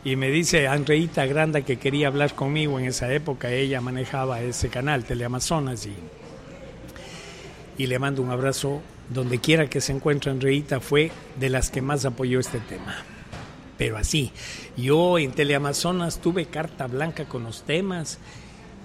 Y 0.04 0.16
me 0.16 0.30
dice 0.30 0.66
Andreita 0.66 1.24
Granda 1.26 1.60
que 1.60 1.76
quería 1.76 2.08
hablar 2.08 2.34
conmigo 2.34 2.78
en 2.78 2.86
esa 2.86 3.12
época, 3.12 3.50
ella 3.50 3.80
manejaba 3.80 4.40
ese 4.40 4.68
canal, 4.68 5.04
Teleamazonas, 5.04 5.86
y, 5.86 5.94
y 7.78 7.86
le 7.86 7.98
mando 7.98 8.22
un 8.22 8.30
abrazo 8.30 8.80
donde 9.10 9.38
quiera 9.38 9.68
que 9.68 9.80
se 9.80 9.92
encuentre 9.92 10.30
Andreita, 10.30 10.80
fue 10.80 11.10
de 11.38 11.50
las 11.50 11.70
que 11.70 11.82
más 11.82 12.04
apoyó 12.04 12.40
este 12.40 12.60
tema. 12.60 12.96
Pero 13.76 13.96
así, 13.96 14.32
yo 14.76 15.18
en 15.18 15.32
Teleamazonas 15.32 16.18
tuve 16.18 16.46
carta 16.46 16.86
blanca 16.86 17.24
con 17.24 17.44
los 17.44 17.62
temas, 17.62 18.18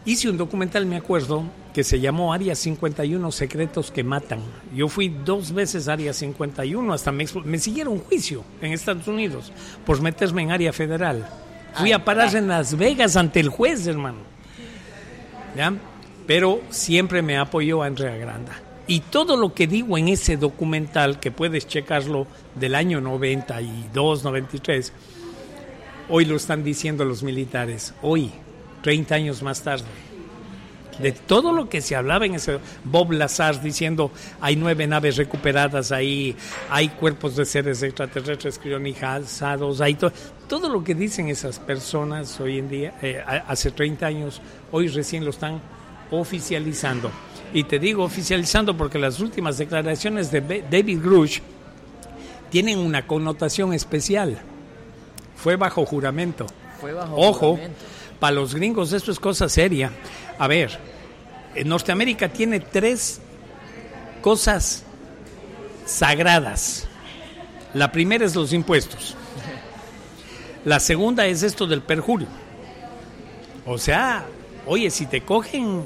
hice 0.06 0.30
un 0.30 0.38
documental, 0.38 0.86
me 0.86 0.98
acuerdo, 0.98 1.44
que 1.74 1.84
se 1.84 2.00
llamó 2.00 2.34
Área 2.34 2.56
51 2.56 3.32
Secretos 3.32 3.92
que 3.92 4.04
Matan. 4.04 4.42
Yo 4.76 4.88
fui 4.90 5.10
dos 5.10 5.54
veces 5.54 5.88
Área 5.88 6.14
51, 6.14 6.92
hasta 6.92 7.12
me, 7.12 7.26
me 7.46 7.60
siguieron 7.60 8.00
juicio 8.00 8.44
en 8.62 8.74
Estados 8.74 9.08
Unidos 9.08 9.52
por 9.86 10.02
meterme 10.02 10.42
en 10.42 10.52
área 10.52 10.74
federal. 10.74 11.28
Fui 11.76 11.92
a 11.92 12.04
parar 12.04 12.36
en 12.36 12.48
Las 12.48 12.76
Vegas 12.76 13.16
ante 13.16 13.40
el 13.40 13.50
juez, 13.50 13.86
hermano. 13.86 14.18
¿Ya? 15.56 15.74
Pero 16.26 16.62
siempre 16.70 17.22
me 17.22 17.38
apoyó 17.38 17.84
Andrea 17.84 18.18
Granda. 18.18 18.69
Y 18.90 19.02
todo 19.02 19.38
lo 19.38 19.54
que 19.54 19.68
digo 19.68 20.00
en 20.00 20.08
ese 20.08 20.36
documental, 20.36 21.20
que 21.20 21.30
puedes 21.30 21.68
checarlo 21.68 22.26
del 22.56 22.74
año 22.74 23.00
92, 23.00 24.24
93, 24.24 24.94
hoy 26.10 26.26
lo 26.26 26.36
están 26.36 26.64
diciendo 26.64 27.06
los 27.06 27.22
militares. 27.22 27.94
Hoy, 28.02 28.32
30 28.82 29.14
años 29.14 29.44
más 29.44 29.62
tarde. 29.62 29.86
De 30.98 31.12
todo 31.12 31.54
lo 31.54 31.70
que 31.70 31.82
se 31.82 31.96
hablaba 31.96 32.26
en 32.26 32.34
ese 32.34 32.58
Bob 32.84 33.12
Lazar 33.12 33.62
diciendo 33.62 34.10
hay 34.42 34.56
nueve 34.56 34.88
naves 34.88 35.18
recuperadas 35.18 35.92
ahí, 35.92 36.36
hay 36.72 36.90
cuerpos 36.90 37.36
de 37.36 37.46
seres 37.46 37.84
extraterrestres 37.84 38.58
crionizados, 38.58 39.82
hay 39.82 39.98
todo 40.48 40.68
lo 40.68 40.84
que 40.84 40.96
dicen 40.96 41.30
esas 41.30 41.60
personas 41.60 42.40
hoy 42.40 42.58
en 42.58 42.70
día, 42.70 42.96
eh, 43.04 43.24
hace 43.48 43.70
30 43.70 44.08
años, 44.08 44.42
hoy 44.72 44.88
recién 44.88 45.24
lo 45.24 45.30
están 45.30 45.62
oficializando. 46.10 47.12
Y 47.54 47.64
te 47.64 47.80
digo 47.80 48.04
oficializando 48.04 48.78
porque 48.78 49.00
las 49.00 49.20
últimas 49.20 49.58
declaraciones 49.58 50.32
de 50.32 50.64
David 50.70 51.00
Grush 51.02 51.40
tienen 52.52 52.80
una 52.80 53.08
connotación 53.08 53.74
especial. 53.74 54.40
Fue 55.36 55.56
bajo 55.56 55.86
juramento 55.86 56.46
Fue 56.82 56.92
bajo 56.94 57.16
Ojo, 57.16 57.50
juramento. 57.52 57.80
para 58.20 58.34
los 58.36 58.54
gringos 58.54 58.94
esto 58.94 59.12
es 59.12 59.20
cosa 59.20 59.48
seria. 59.50 59.92
A 60.38 60.48
ver, 60.48 60.78
en 61.56 61.68
Norteamérica 61.70 62.30
tiene 62.30 62.60
tres 62.60 63.22
cosas 64.22 64.84
sagradas. 65.86 66.88
La 67.74 67.92
primera 67.92 68.26
es 68.26 68.36
los 68.36 68.54
impuestos. 68.54 69.16
La 70.66 70.80
segunda 70.80 71.26
es 71.26 71.42
esto 71.42 71.66
del 71.66 71.82
perjurio. 71.82 72.28
O 73.66 73.78
sea, 73.78 74.26
oye, 74.66 74.90
si 74.92 75.06
te 75.06 75.22
cogen 75.22 75.84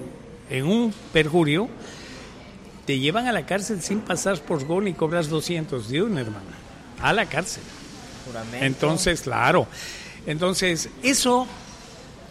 en 0.53 0.67
un 0.67 0.93
perjurio, 1.11 1.67
te 2.85 2.99
llevan 2.99 3.27
a 3.27 3.31
la 3.31 3.45
cárcel 3.45 3.81
sin 3.81 4.01
pasar 4.01 4.39
por 4.41 4.63
go 4.65 4.79
ni 4.79 4.93
cobras 4.93 5.27
200 5.27 5.89
de 5.89 6.03
una, 6.03 6.21
hermano. 6.21 6.45
A 7.01 7.11
la 7.11 7.25
cárcel. 7.25 7.63
Juramento. 8.25 8.63
Entonces, 8.63 9.21
claro. 9.21 9.67
Entonces, 10.27 10.89
eso 11.01 11.47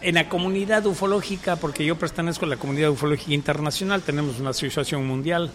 en 0.01 0.15
la 0.15 0.29
comunidad 0.29 0.85
ufológica, 0.85 1.57
porque 1.57 1.85
yo 1.85 1.97
pertenezco 1.97 2.45
a 2.45 2.47
la 2.47 2.55
comunidad 2.55 2.91
ufológica 2.91 3.33
internacional, 3.33 4.01
tenemos 4.01 4.39
una 4.39 4.51
asociación 4.51 5.05
mundial. 5.05 5.51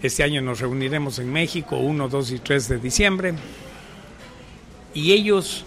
Este 0.00 0.22
año 0.22 0.42
nos 0.42 0.60
reuniremos 0.60 1.18
en 1.18 1.32
México, 1.32 1.76
1, 1.76 2.08
2 2.08 2.30
y 2.30 2.38
3 2.38 2.68
de 2.68 2.78
diciembre. 2.78 3.34
Y 4.94 5.10
ellos 5.12 5.64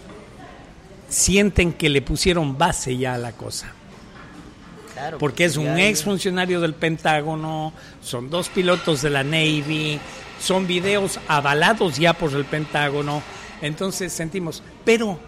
sienten 1.10 1.74
que 1.74 1.90
le 1.90 2.02
pusieron 2.02 2.58
base 2.58 2.96
ya 2.96 3.16
a 3.16 3.18
la 3.18 3.34
cosa. 3.34 3.75
Claro, 4.96 5.18
Porque 5.20 5.46
es 5.46 5.58
un 5.58 5.78
ex 5.78 6.04
funcionario 6.04 6.60
del 6.62 6.74
Pentágono, 6.74 7.74
son 8.02 8.30
dos 8.30 8.50
pilotos 8.50 9.02
de 9.04 9.10
la 9.12 9.24
Navy, 9.24 10.00
son 10.40 10.66
videos 10.66 11.20
avalados 11.28 11.98
ya 12.00 12.14
por 12.14 12.34
el 12.34 12.46
Pentágono. 12.46 13.22
Entonces 13.62 14.12
sentimos, 14.14 14.64
pero 14.84 15.20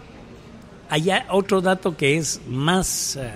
hay 0.90 1.10
otro 1.30 1.60
dato 1.60 1.96
que 1.96 2.16
es 2.16 2.40
más 2.48 3.16
eh, 3.16 3.30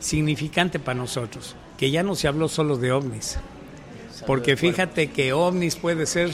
significante 0.00 0.78
para 0.78 0.98
nosotros, 0.98 1.54
que 1.78 1.90
ya 1.90 2.02
no 2.02 2.14
se 2.14 2.28
habló 2.28 2.48
solo 2.48 2.76
de 2.76 2.92
ovnis. 2.92 3.38
Porque 4.26 4.56
fíjate 4.56 5.10
que 5.10 5.32
ovnis 5.34 5.76
puede 5.76 6.06
ser 6.06 6.30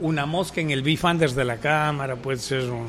una 0.00 0.26
mosca 0.26 0.60
en 0.60 0.70
el 0.72 0.82
viewfinder 0.82 1.30
de 1.32 1.44
la 1.44 1.58
cámara, 1.58 2.16
puede 2.16 2.38
ser 2.38 2.62
un, 2.70 2.88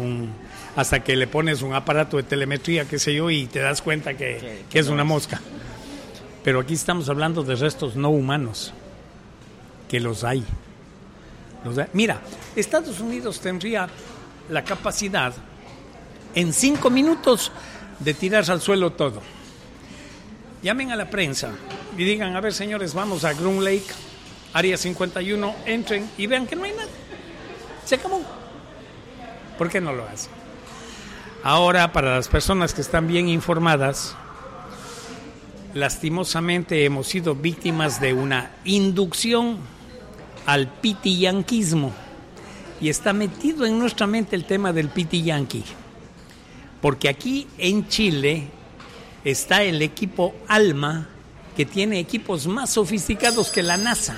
un- 0.00 0.32
hasta 0.76 1.04
que 1.04 1.16
le 1.16 1.26
pones 1.26 1.62
un 1.62 1.74
aparato 1.74 2.16
de 2.16 2.22
telemetría, 2.22 2.86
qué 2.86 2.98
sé 2.98 3.14
yo, 3.14 3.30
y 3.30 3.46
te 3.46 3.60
das 3.60 3.82
cuenta 3.82 4.16
que, 4.16 4.64
es 4.72 4.88
una 4.88 5.04
mosca. 5.04 5.40
Pero 6.42 6.60
aquí 6.60 6.74
estamos 6.74 7.08
hablando 7.08 7.42
de 7.42 7.54
restos 7.54 7.94
no 7.94 8.10
humanos, 8.10 8.72
que 9.88 10.00
los 10.00 10.24
hay. 10.24 10.44
Los 11.64 11.78
hay. 11.78 11.86
Mira, 11.92 12.20
Estados 12.56 13.00
Unidos 13.00 13.40
tendría 13.40 13.88
la 14.48 14.64
capacidad 14.64 15.34
en 16.34 16.52
cinco 16.52 16.90
minutos 16.90 17.52
de 18.00 18.14
tirar 18.14 18.50
al 18.50 18.60
suelo 18.60 18.92
todo. 18.92 19.20
Llamen 20.62 20.90
a 20.92 20.96
la 20.96 21.10
prensa 21.10 21.50
y 21.96 22.04
digan, 22.04 22.34
a 22.34 22.40
ver 22.40 22.54
señores, 22.54 22.94
vamos 22.94 23.24
a 23.24 23.34
Groom 23.34 23.60
Lake, 23.60 23.86
área 24.52 24.76
51, 24.76 25.54
entren 25.66 26.08
y 26.16 26.26
vean 26.26 26.46
que 26.46 26.56
no 26.56 26.64
hay 26.64 26.72
nada. 26.72 26.88
Se 27.84 27.96
acabó. 27.96 28.22
¿Por 29.58 29.68
qué 29.68 29.80
no 29.80 29.92
lo 29.92 30.04
hacen? 30.04 30.41
Ahora, 31.44 31.92
para 31.92 32.14
las 32.14 32.28
personas 32.28 32.72
que 32.72 32.82
están 32.82 33.08
bien 33.08 33.28
informadas, 33.28 34.14
lastimosamente 35.74 36.84
hemos 36.84 37.08
sido 37.08 37.34
víctimas 37.34 38.00
de 38.00 38.12
una 38.12 38.52
inducción 38.64 39.58
al 40.46 40.68
pitiyanquismo. 40.68 41.92
Y 42.80 42.90
está 42.90 43.12
metido 43.12 43.66
en 43.66 43.76
nuestra 43.76 44.06
mente 44.06 44.36
el 44.36 44.44
tema 44.44 44.72
del 44.72 44.88
pitiyanqui. 44.88 45.64
Porque 46.80 47.08
aquí 47.08 47.48
en 47.58 47.88
Chile 47.88 48.46
está 49.24 49.64
el 49.64 49.82
equipo 49.82 50.36
ALMA, 50.46 51.08
que 51.56 51.66
tiene 51.66 51.98
equipos 51.98 52.46
más 52.46 52.70
sofisticados 52.70 53.50
que 53.50 53.64
la 53.64 53.76
NASA 53.76 54.16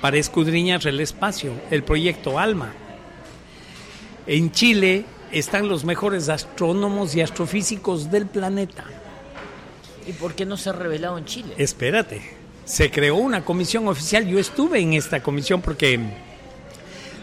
para 0.00 0.16
escudriñar 0.16 0.86
el 0.86 1.00
espacio, 1.00 1.52
el 1.70 1.82
proyecto 1.82 2.38
ALMA. 2.38 2.72
En 4.26 4.52
Chile 4.52 5.04
están 5.32 5.68
los 5.68 5.84
mejores 5.84 6.28
astrónomos 6.28 7.14
y 7.14 7.20
astrofísicos 7.20 8.10
del 8.10 8.26
planeta. 8.26 8.84
¿Y 10.06 10.12
por 10.12 10.34
qué 10.34 10.44
no 10.44 10.56
se 10.56 10.70
ha 10.70 10.72
revelado 10.72 11.16
en 11.18 11.24
Chile? 11.24 11.54
Espérate, 11.56 12.20
se 12.64 12.90
creó 12.90 13.16
una 13.16 13.44
comisión 13.44 13.88
oficial, 13.88 14.26
yo 14.26 14.38
estuve 14.38 14.80
en 14.80 14.92
esta 14.94 15.22
comisión 15.22 15.62
porque, 15.62 15.98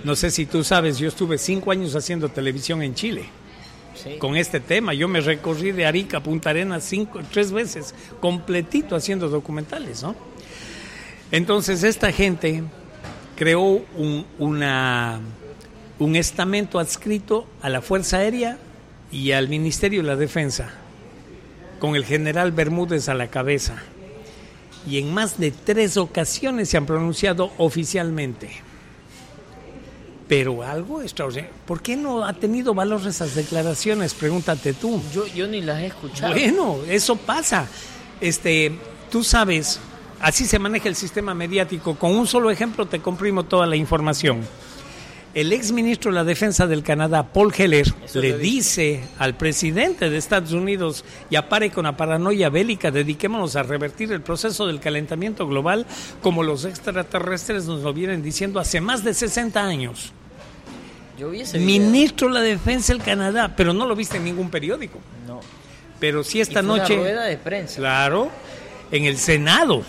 no 0.04 0.16
sé 0.16 0.32
si 0.32 0.46
tú 0.46 0.64
sabes, 0.64 0.98
yo 0.98 1.08
estuve 1.08 1.38
cinco 1.38 1.72
años 1.72 1.96
haciendo 1.96 2.30
televisión 2.30 2.82
en 2.82 2.96
Chile 2.96 3.26
Sí. 3.94 4.18
con 4.18 4.38
este 4.38 4.62
tema. 4.62 4.94
Yo 4.94 5.08
me 5.10 5.20
recorrí 5.20 5.74
de 5.74 5.86
Arica 5.86 6.18
a 6.18 6.24
Punta 6.24 6.50
Arenas 6.52 6.84
cinco, 6.86 7.20
tres 7.32 7.52
veces, 7.52 7.94
completito 8.22 8.96
haciendo 8.96 9.28
documentales, 9.30 10.02
¿no? 10.02 10.16
Entonces 11.30 11.84
esta 11.84 12.12
gente 12.12 12.64
creó 13.36 13.62
un, 13.96 14.26
una, 14.40 15.20
un 16.02 16.16
estamento 16.16 16.80
adscrito 16.80 17.46
a 17.62 17.70
la 17.70 17.80
Fuerza 17.80 18.18
Aérea 18.18 18.58
y 19.12 19.34
al 19.34 19.50
Ministerio 19.50 20.02
de 20.02 20.08
la 20.08 20.16
Defensa, 20.16 20.72
con 21.80 21.96
el 21.96 22.06
general 22.06 22.52
Bermúdez 22.52 23.08
a 23.08 23.14
la 23.14 23.28
cabeza. 23.28 23.84
Y 24.88 24.98
en 24.98 25.14
más 25.14 25.40
de 25.40 25.52
tres 25.52 25.98
ocasiones 25.98 26.70
se 26.70 26.78
han 26.78 26.88
pronunciado 26.88 27.52
oficialmente. 27.60 28.50
Pero 30.28 30.64
algo 30.64 31.04
extraordinario. 31.04 31.54
¿Por 31.68 31.84
qué 31.84 31.96
no 31.96 32.26
ha 32.26 32.34
tenido 32.34 32.74
valor 32.74 33.06
esas 33.06 33.36
declaraciones? 33.36 34.16
Pregúntate 34.16 34.74
tú. 34.74 35.00
Yo, 35.14 35.28
yo 35.28 35.46
ni 35.46 35.62
las 35.62 35.82
he 35.82 35.86
escuchado. 35.88 36.34
Bueno, 36.34 36.80
eso 36.90 37.16
pasa. 37.16 37.68
Este, 38.20 38.72
tú 39.12 39.24
sabes, 39.24 39.80
así 40.20 40.46
se 40.46 40.58
maneja 40.58 40.90
el 40.90 40.96
sistema 40.96 41.36
mediático. 41.36 41.94
Con 41.94 42.16
un 42.16 42.26
solo 42.26 42.50
ejemplo 42.50 42.88
te 42.88 43.02
comprimo 43.02 43.44
toda 43.44 43.68
la 43.68 43.76
información. 43.76 44.48
El 45.34 45.54
ex 45.54 45.72
ministro 45.72 46.12
de 46.12 46.16
la 46.16 46.24
Defensa 46.26 46.68
del 46.68 46.84
Canadá, 46.84 47.24
Paul 47.32 47.54
Heller, 47.58 47.88
Eso 48.04 48.20
le 48.20 48.38
dice 48.38 49.02
al 49.18 49.36
presidente 49.36 50.10
de 50.10 50.18
Estados 50.18 50.52
Unidos, 50.52 51.06
ya 51.30 51.48
pare 51.48 51.72
con 51.72 51.86
la 51.86 51.96
paranoia 51.96 52.50
bélica, 52.50 52.92
dediquémonos 52.92 53.56
a 53.56 53.64
revertir 53.64 54.12
el 54.12 54.22
proceso 54.22 54.68
del 54.68 54.82
calentamiento 54.82 55.48
global 55.48 55.86
como 56.22 56.44
los 56.44 56.66
extraterrestres 56.66 57.66
nos 57.66 57.82
lo 57.82 57.94
vienen 57.94 58.22
diciendo 58.22 58.60
hace 58.60 58.82
más 58.82 59.06
de 59.06 59.14
60 59.14 59.66
años. 59.66 60.12
Yo 61.18 61.30
vi 61.30 61.42
ese 61.42 61.60
video. 61.60 61.80
Ministro 61.80 62.28
de 62.28 62.34
la 62.34 62.42
Defensa 62.42 62.92
del 62.92 63.02
Canadá, 63.02 63.54
pero 63.56 63.74
no 63.74 63.88
lo 63.88 63.96
viste 63.96 64.18
en 64.18 64.26
ningún 64.26 64.50
periódico. 64.50 65.00
No. 65.26 65.40
Pero 66.02 66.26
si 66.26 66.40
Y 66.40 66.42
esta 66.42 66.62
fue 66.62 66.74
una 66.74 66.84
noche... 66.84 66.98
rueda 66.98 67.24
de 67.24 67.38
prensa. 67.38 67.78
Claro, 67.78 68.30
en 68.92 69.06
el 69.06 69.18
Senado. 69.18 69.84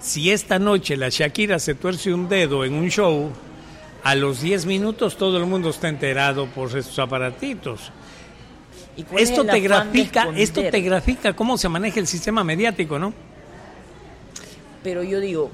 Si 0.00 0.30
esta 0.30 0.58
noche 0.58 0.96
la 0.96 1.10
Shakira 1.10 1.60
se 1.60 1.74
tuerce 1.74 2.12
un 2.12 2.28
dedo 2.28 2.64
en 2.64 2.74
un 2.74 2.88
show, 2.88 3.30
a 4.02 4.14
los 4.14 4.40
10 4.40 4.66
minutos 4.66 5.16
todo 5.16 5.38
el 5.38 5.46
mundo 5.46 5.70
está 5.70 5.88
enterado 5.88 6.46
por 6.46 6.76
estos 6.76 6.98
aparatitos. 6.98 7.92
¿Y 8.96 9.02
es 9.02 9.30
Esto 9.30 9.44
te 9.44 9.60
grafica, 9.60 10.28
esto 10.36 10.60
te 10.60 10.80
grafica 10.80 11.34
cómo 11.34 11.56
se 11.56 11.68
maneja 11.68 12.00
el 12.00 12.06
sistema 12.06 12.42
mediático, 12.42 12.98
¿no? 12.98 13.12
Pero 14.82 15.02
yo 15.02 15.20
digo, 15.20 15.50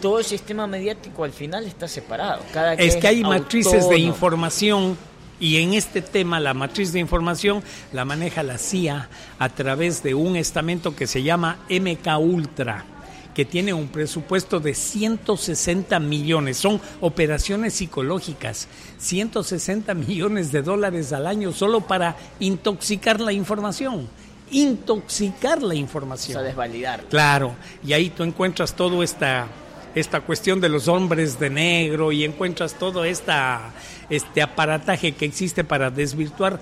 todo 0.00 0.18
el 0.18 0.24
sistema 0.24 0.66
mediático 0.66 1.24
al 1.24 1.32
final 1.32 1.66
está 1.66 1.86
separado. 1.86 2.42
Cada 2.52 2.74
Es 2.74 2.96
que 2.96 3.06
hay 3.06 3.22
matrices 3.22 3.88
de 3.88 3.98
información 3.98 4.96
y 5.38 5.56
en 5.62 5.74
este 5.74 6.02
tema 6.02 6.40
la 6.40 6.54
matriz 6.54 6.92
de 6.92 6.98
información 6.98 7.62
la 7.92 8.04
maneja 8.04 8.42
la 8.42 8.58
CIA 8.58 9.08
a 9.38 9.48
través 9.48 10.02
de 10.02 10.14
un 10.14 10.36
estamento 10.36 10.94
que 10.94 11.06
se 11.06 11.22
llama 11.22 11.58
MK 11.68 12.18
Ultra 12.18 12.84
que 13.34 13.44
tiene 13.44 13.72
un 13.72 13.88
presupuesto 13.88 14.60
de 14.60 14.74
160 14.74 15.98
millones, 16.00 16.56
son 16.56 16.80
operaciones 17.00 17.74
psicológicas, 17.74 18.68
160 18.98 19.94
millones 19.94 20.52
de 20.52 20.62
dólares 20.62 21.12
al 21.12 21.26
año 21.26 21.52
solo 21.52 21.80
para 21.80 22.16
intoxicar 22.40 23.20
la 23.20 23.32
información, 23.32 24.08
intoxicar 24.50 25.62
la 25.62 25.74
O 25.74 25.76
información. 25.76 26.34
sea, 26.34 26.42
desvalidar. 26.42 27.04
Claro, 27.04 27.54
y 27.84 27.92
ahí 27.92 28.10
tú 28.10 28.22
encuentras 28.24 28.74
toda 28.74 29.02
esta, 29.04 29.46
esta 29.94 30.20
cuestión 30.20 30.60
de 30.60 30.68
los 30.68 30.88
hombres 30.88 31.38
de 31.38 31.50
negro 31.50 32.12
y 32.12 32.24
encuentras 32.24 32.74
todo 32.74 33.04
esta, 33.04 33.70
este 34.08 34.42
aparataje 34.42 35.12
que 35.12 35.24
existe 35.24 35.64
para 35.64 35.90
desvirtuar 35.90 36.60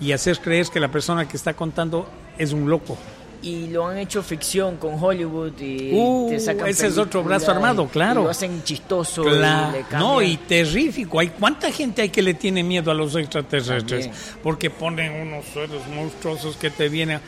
y 0.00 0.12
hacer 0.12 0.40
creer 0.40 0.66
que 0.68 0.80
la 0.80 0.90
persona 0.90 1.28
que 1.28 1.36
está 1.36 1.54
contando 1.54 2.08
es 2.38 2.52
un 2.52 2.68
loco. 2.68 2.96
Y 3.42 3.66
lo 3.66 3.88
han 3.88 3.98
hecho 3.98 4.22
ficción 4.22 4.76
con 4.76 5.02
Hollywood 5.02 5.58
y 5.60 5.90
Uh, 5.92 6.28
te 6.30 6.38
sacan 6.38 6.68
ese 6.68 6.86
es 6.86 6.96
otro 6.96 7.24
brazo 7.24 7.50
armado, 7.50 7.88
claro. 7.88 8.22
lo 8.22 8.30
hacen 8.30 8.62
chistoso. 8.62 9.24
Cla- 9.24 9.70
y 9.70 9.72
le 9.72 9.80
cambian. 9.80 10.00
no, 10.00 10.22
y 10.22 10.36
terrífico. 10.36 11.18
Hay 11.18 11.28
¿Cuánta 11.30 11.72
gente 11.72 12.02
hay 12.02 12.08
que 12.10 12.22
le 12.22 12.34
tiene 12.34 12.62
miedo 12.62 12.92
a 12.92 12.94
los 12.94 13.16
extraterrestres? 13.16 14.06
También. 14.06 14.12
Porque 14.44 14.70
ponen 14.70 15.26
unos 15.28 15.44
seres 15.46 15.82
monstruosos 15.92 16.56
que 16.56 16.70
te 16.70 16.88
vienen. 16.88 17.20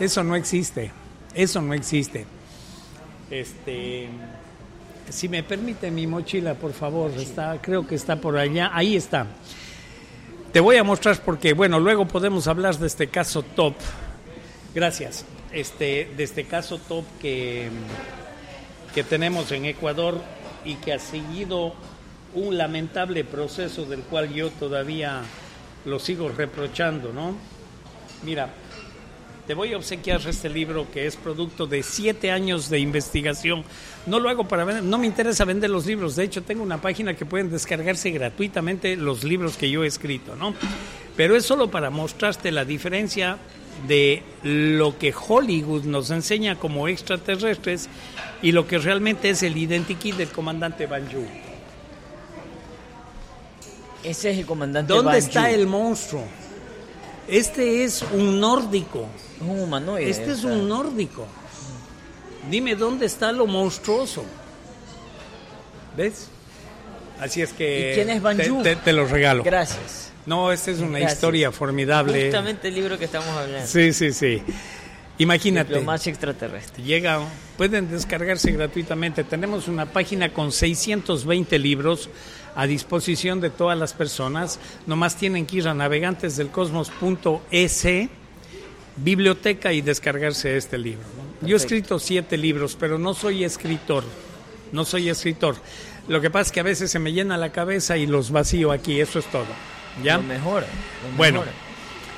Eso 0.00 0.24
no 0.24 0.34
existe. 0.34 0.90
Eso 1.34 1.62
no 1.62 1.72
existe. 1.72 2.26
Este. 3.30 4.08
Si 5.08 5.28
me 5.28 5.42
permite 5.44 5.90
mi 5.90 6.06
mochila, 6.06 6.54
por 6.54 6.72
favor, 6.72 7.10
está, 7.16 7.58
creo 7.60 7.86
que 7.86 7.94
está 7.94 8.16
por 8.16 8.36
allá. 8.36 8.70
Ahí 8.72 8.96
está. 8.96 9.26
Te 10.52 10.58
voy 10.60 10.76
a 10.76 10.84
mostrar 10.84 11.20
porque, 11.24 11.52
bueno, 11.52 11.78
luego 11.78 12.06
podemos 12.06 12.48
hablar 12.48 12.76
de 12.76 12.88
este 12.88 13.06
caso 13.08 13.42
top. 13.42 13.74
Gracias. 14.74 15.24
Este, 15.52 16.08
de 16.16 16.22
este 16.22 16.44
caso 16.44 16.78
top 16.78 17.04
que, 17.20 17.68
que 18.94 19.02
tenemos 19.02 19.50
en 19.50 19.64
Ecuador 19.64 20.20
y 20.64 20.76
que 20.76 20.92
ha 20.92 20.98
seguido 20.98 21.74
un 22.34 22.56
lamentable 22.56 23.24
proceso 23.24 23.84
del 23.84 24.00
cual 24.02 24.32
yo 24.32 24.50
todavía 24.50 25.22
lo 25.84 25.98
sigo 25.98 26.28
reprochando, 26.28 27.12
¿no? 27.12 27.34
Mira, 28.22 28.50
te 29.46 29.54
voy 29.54 29.72
a 29.72 29.78
obsequiar 29.78 30.20
este 30.28 30.48
libro 30.48 30.86
que 30.92 31.06
es 31.06 31.16
producto 31.16 31.66
de 31.66 31.82
siete 31.82 32.30
años 32.30 32.70
de 32.70 32.78
investigación. 32.78 33.64
No 34.06 34.20
lo 34.20 34.28
hago 34.28 34.46
para 34.46 34.64
vender, 34.64 34.84
no 34.84 34.98
me 34.98 35.06
interesa 35.06 35.44
vender 35.44 35.70
los 35.70 35.86
libros. 35.86 36.14
De 36.14 36.24
hecho, 36.24 36.42
tengo 36.42 36.62
una 36.62 36.80
página 36.80 37.14
que 37.14 37.26
pueden 37.26 37.50
descargarse 37.50 38.10
gratuitamente 38.10 38.96
los 38.96 39.24
libros 39.24 39.56
que 39.56 39.68
yo 39.68 39.82
he 39.82 39.88
escrito, 39.88 40.36
¿no? 40.36 40.54
Pero 41.16 41.34
es 41.34 41.44
solo 41.44 41.68
para 41.68 41.90
mostrarte 41.90 42.52
la 42.52 42.64
diferencia 42.64 43.38
de 43.86 44.22
lo 44.42 44.98
que 44.98 45.12
Hollywood 45.16 45.84
nos 45.84 46.10
enseña 46.10 46.56
como 46.58 46.88
extraterrestres 46.88 47.88
y 48.42 48.52
lo 48.52 48.66
que 48.66 48.78
realmente 48.78 49.30
es 49.30 49.42
el 49.42 49.56
identikit 49.56 50.16
del 50.16 50.28
comandante 50.28 50.86
Banju. 50.86 51.24
Ese 54.02 54.30
es 54.30 54.38
el 54.38 54.46
comandante 54.46 54.92
¿Dónde 54.92 55.12
Banju. 55.12 55.26
está 55.26 55.50
el 55.50 55.66
monstruo? 55.66 56.24
Este 57.28 57.84
es 57.84 58.02
un 58.12 58.40
nórdico. 58.40 59.06
Un 59.40 59.60
humanoide. 59.60 60.10
Este 60.10 60.32
es 60.32 60.44
un 60.44 60.68
nórdico. 60.68 61.26
Dime 62.50 62.74
dónde 62.74 63.06
está 63.06 63.30
lo 63.32 63.46
monstruoso. 63.46 64.24
¿Ves? 65.96 66.28
Así 67.20 67.42
es 67.42 67.52
que 67.52 67.90
¿Y 67.90 67.94
quién 67.94 68.10
es 68.10 68.22
Banju? 68.22 68.62
te, 68.62 68.76
te- 68.76 68.82
te 68.82 68.92
lo 68.94 69.06
regalo. 69.06 69.42
Gracias. 69.44 70.09
No, 70.26 70.52
esta 70.52 70.70
es 70.70 70.80
una 70.80 70.98
Gracias. 70.98 71.14
historia 71.14 71.50
formidable. 71.50 72.24
Justamente 72.24 72.68
el 72.68 72.74
libro 72.74 72.98
que 72.98 73.06
estamos 73.06 73.28
hablando. 73.28 73.66
Sí, 73.66 73.92
sí, 73.92 74.12
sí. 74.12 74.42
Imagínate. 75.18 75.74
Diplomacia 75.74 76.10
extraterrestre. 76.10 76.82
Llega, 76.82 77.20
pueden 77.58 77.90
descargarse 77.90 78.50
gratuitamente. 78.52 79.22
Tenemos 79.24 79.68
una 79.68 79.84
página 79.86 80.32
con 80.32 80.50
620 80.50 81.58
libros 81.58 82.08
a 82.54 82.66
disposición 82.66 83.40
de 83.40 83.50
todas 83.50 83.78
las 83.78 83.92
personas. 83.92 84.58
Nomás 84.86 85.16
tienen 85.16 85.46
que 85.46 85.58
ir 85.58 85.68
a 85.68 85.74
navegantesdelcosmos.es, 85.74 87.86
biblioteca 88.96 89.72
y 89.72 89.82
descargarse 89.82 90.56
este 90.56 90.78
libro. 90.78 91.04
¿no? 91.42 91.46
Yo 91.46 91.54
he 91.54 91.58
escrito 91.58 91.98
siete 91.98 92.38
libros, 92.38 92.76
pero 92.78 92.98
no 92.98 93.14
soy 93.14 93.44
escritor. 93.44 94.04
No 94.72 94.84
soy 94.84 95.10
escritor. 95.10 95.56
Lo 96.08 96.20
que 96.20 96.30
pasa 96.30 96.48
es 96.48 96.52
que 96.52 96.60
a 96.60 96.64
veces 96.64 96.90
se 96.90 96.98
me 96.98 97.12
llena 97.12 97.36
la 97.36 97.52
cabeza 97.52 97.96
y 97.96 98.06
los 98.06 98.30
vacío 98.30 98.72
aquí. 98.72 99.00
Eso 99.00 99.18
es 99.18 99.26
todo. 99.26 99.46
¿Ya? 100.02 100.16
Lo 100.16 100.22
mejor. 100.22 100.62
lo 100.62 101.16
Bueno. 101.16 101.44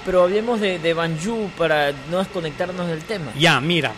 Pero 0.04 0.24
hablemos 0.24 0.60
de, 0.60 0.78
de 0.78 0.94
Banju 0.94 1.50
para 1.56 1.92
no 2.10 2.18
desconectarnos 2.18 2.88
del 2.88 3.02
tema. 3.04 3.32
Ya, 3.38 3.60
mira, 3.60 3.92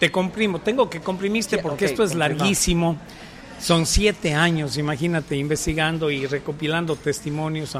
te 0.00 0.10
comprimo. 0.10 0.60
Tengo 0.60 0.90
que 0.90 1.00
comprimirte 1.00 1.56
Sí, 1.56 1.62
porque 1.62 1.84
esto 1.84 2.02
es 2.02 2.14
larguísimo. 2.14 2.98
Son 3.60 3.86
siete 3.86 4.34
años, 4.34 4.78
imagínate, 4.78 5.36
investigando 5.36 6.10
y 6.10 6.26
recopilando 6.26 6.96
testimonios. 6.96 7.76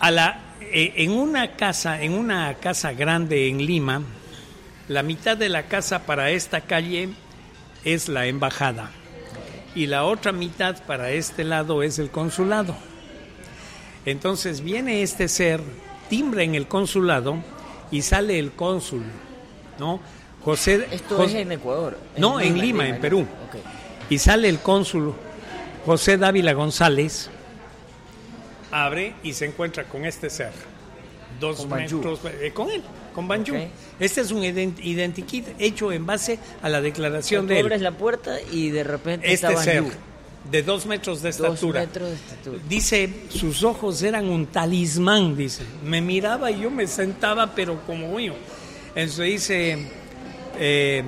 A 0.00 0.10
la, 0.10 0.40
eh, 0.60 0.92
en 0.96 1.12
una 1.12 1.56
casa, 1.56 2.02
en 2.02 2.12
una 2.12 2.54
casa 2.54 2.92
grande 2.92 3.48
en 3.48 3.64
Lima, 3.64 4.02
la 4.88 5.02
mitad 5.02 5.36
de 5.36 5.48
la 5.48 5.64
casa 5.64 6.04
para 6.04 6.30
esta 6.30 6.62
calle 6.62 7.10
es 7.84 8.08
la 8.08 8.26
embajada 8.26 8.90
y 9.74 9.86
la 9.86 10.04
otra 10.04 10.32
mitad 10.32 10.82
para 10.86 11.10
este 11.10 11.44
lado 11.44 11.82
es 11.82 11.98
el 11.98 12.10
consulado. 12.10 12.76
Entonces 14.10 14.60
viene 14.62 15.02
este 15.02 15.28
ser, 15.28 15.60
timbra 16.08 16.42
en 16.42 16.54
el 16.54 16.66
consulado 16.66 17.36
y 17.90 18.02
sale 18.02 18.38
el 18.38 18.52
cónsul, 18.52 19.02
¿no? 19.78 20.00
José 20.44 20.86
Esto 20.92 21.22
es 21.24 21.34
en 21.34 21.52
Ecuador. 21.52 21.98
No, 22.16 22.40
en 22.40 22.58
Lima, 22.58 22.88
en 22.88 23.00
Perú. 23.00 23.26
Y 24.08 24.18
sale 24.18 24.48
el 24.48 24.60
cónsul 24.60 25.12
José 25.84 26.16
Dávila 26.16 26.52
González, 26.54 27.28
abre 28.70 29.14
y 29.22 29.32
se 29.32 29.46
encuentra 29.46 29.84
con 29.84 30.04
este 30.04 30.30
ser. 30.30 30.52
Dos 31.40 31.58
Con 31.58 31.68
Banjú. 31.70 31.96
metros 31.96 32.20
eh, 32.40 32.50
con 32.52 32.70
él, 32.70 32.82
con 33.14 33.28
Banjú. 33.28 33.54
Este 34.00 34.22
es 34.22 34.30
un 34.32 34.42
ident- 34.42 34.80
identikit 34.82 35.46
hecho 35.58 35.92
en 35.92 36.04
base 36.06 36.38
a 36.62 36.68
la 36.68 36.80
declaración 36.80 37.46
de 37.46 37.60
él. 37.60 37.66
abres 37.66 37.80
la 37.82 37.92
puerta 37.92 38.38
y 38.50 38.70
de 38.70 38.82
repente 38.84 39.32
Este 39.32 39.46
está 39.46 39.62
ser 39.62 39.82
Banju. 39.82 39.96
De 40.50 40.62
dos 40.62 40.86
metros 40.86 41.20
de 41.22 41.30
Dos 41.30 41.40
estatura. 41.40 41.80
metros 41.80 42.08
de 42.08 42.14
estatura. 42.14 42.58
Dice, 42.68 43.12
sus 43.28 43.62
ojos 43.62 44.02
eran 44.02 44.28
un 44.28 44.46
talismán, 44.46 45.36
dice. 45.36 45.62
Me 45.84 46.00
miraba 46.00 46.50
y 46.50 46.60
yo 46.62 46.70
me 46.70 46.86
sentaba, 46.86 47.54
pero 47.54 47.80
como 47.86 48.14
mío. 48.16 48.34
Entonces 48.94 49.26
dice, 49.26 49.78
eh, 50.58 51.04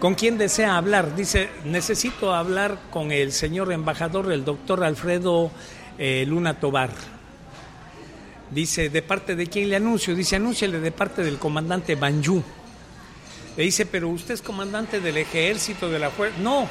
¿con 0.00 0.14
quién 0.14 0.38
desea 0.38 0.76
hablar? 0.76 1.14
Dice, 1.14 1.48
necesito 1.64 2.34
hablar 2.34 2.78
con 2.90 3.12
el 3.12 3.32
señor 3.32 3.72
embajador, 3.72 4.32
el 4.32 4.44
doctor 4.44 4.82
Alfredo 4.82 5.50
eh, 5.98 6.24
Luna 6.26 6.58
Tobar. 6.58 6.90
Dice, 8.50 8.88
¿de 8.88 9.02
parte 9.02 9.36
de 9.36 9.46
quién 9.46 9.68
le 9.68 9.76
anuncio? 9.76 10.14
Dice, 10.14 10.36
anúnciale 10.36 10.80
de 10.80 10.90
parte 10.90 11.22
del 11.22 11.38
comandante 11.38 11.94
Banjú. 11.94 12.42
Le 13.56 13.64
dice, 13.64 13.86
pero 13.86 14.08
usted 14.08 14.34
es 14.34 14.42
comandante 14.42 15.00
del 15.00 15.18
ejército, 15.18 15.90
de 15.90 15.98
la 15.98 16.10
fuerza. 16.10 16.38
No, 16.40 16.66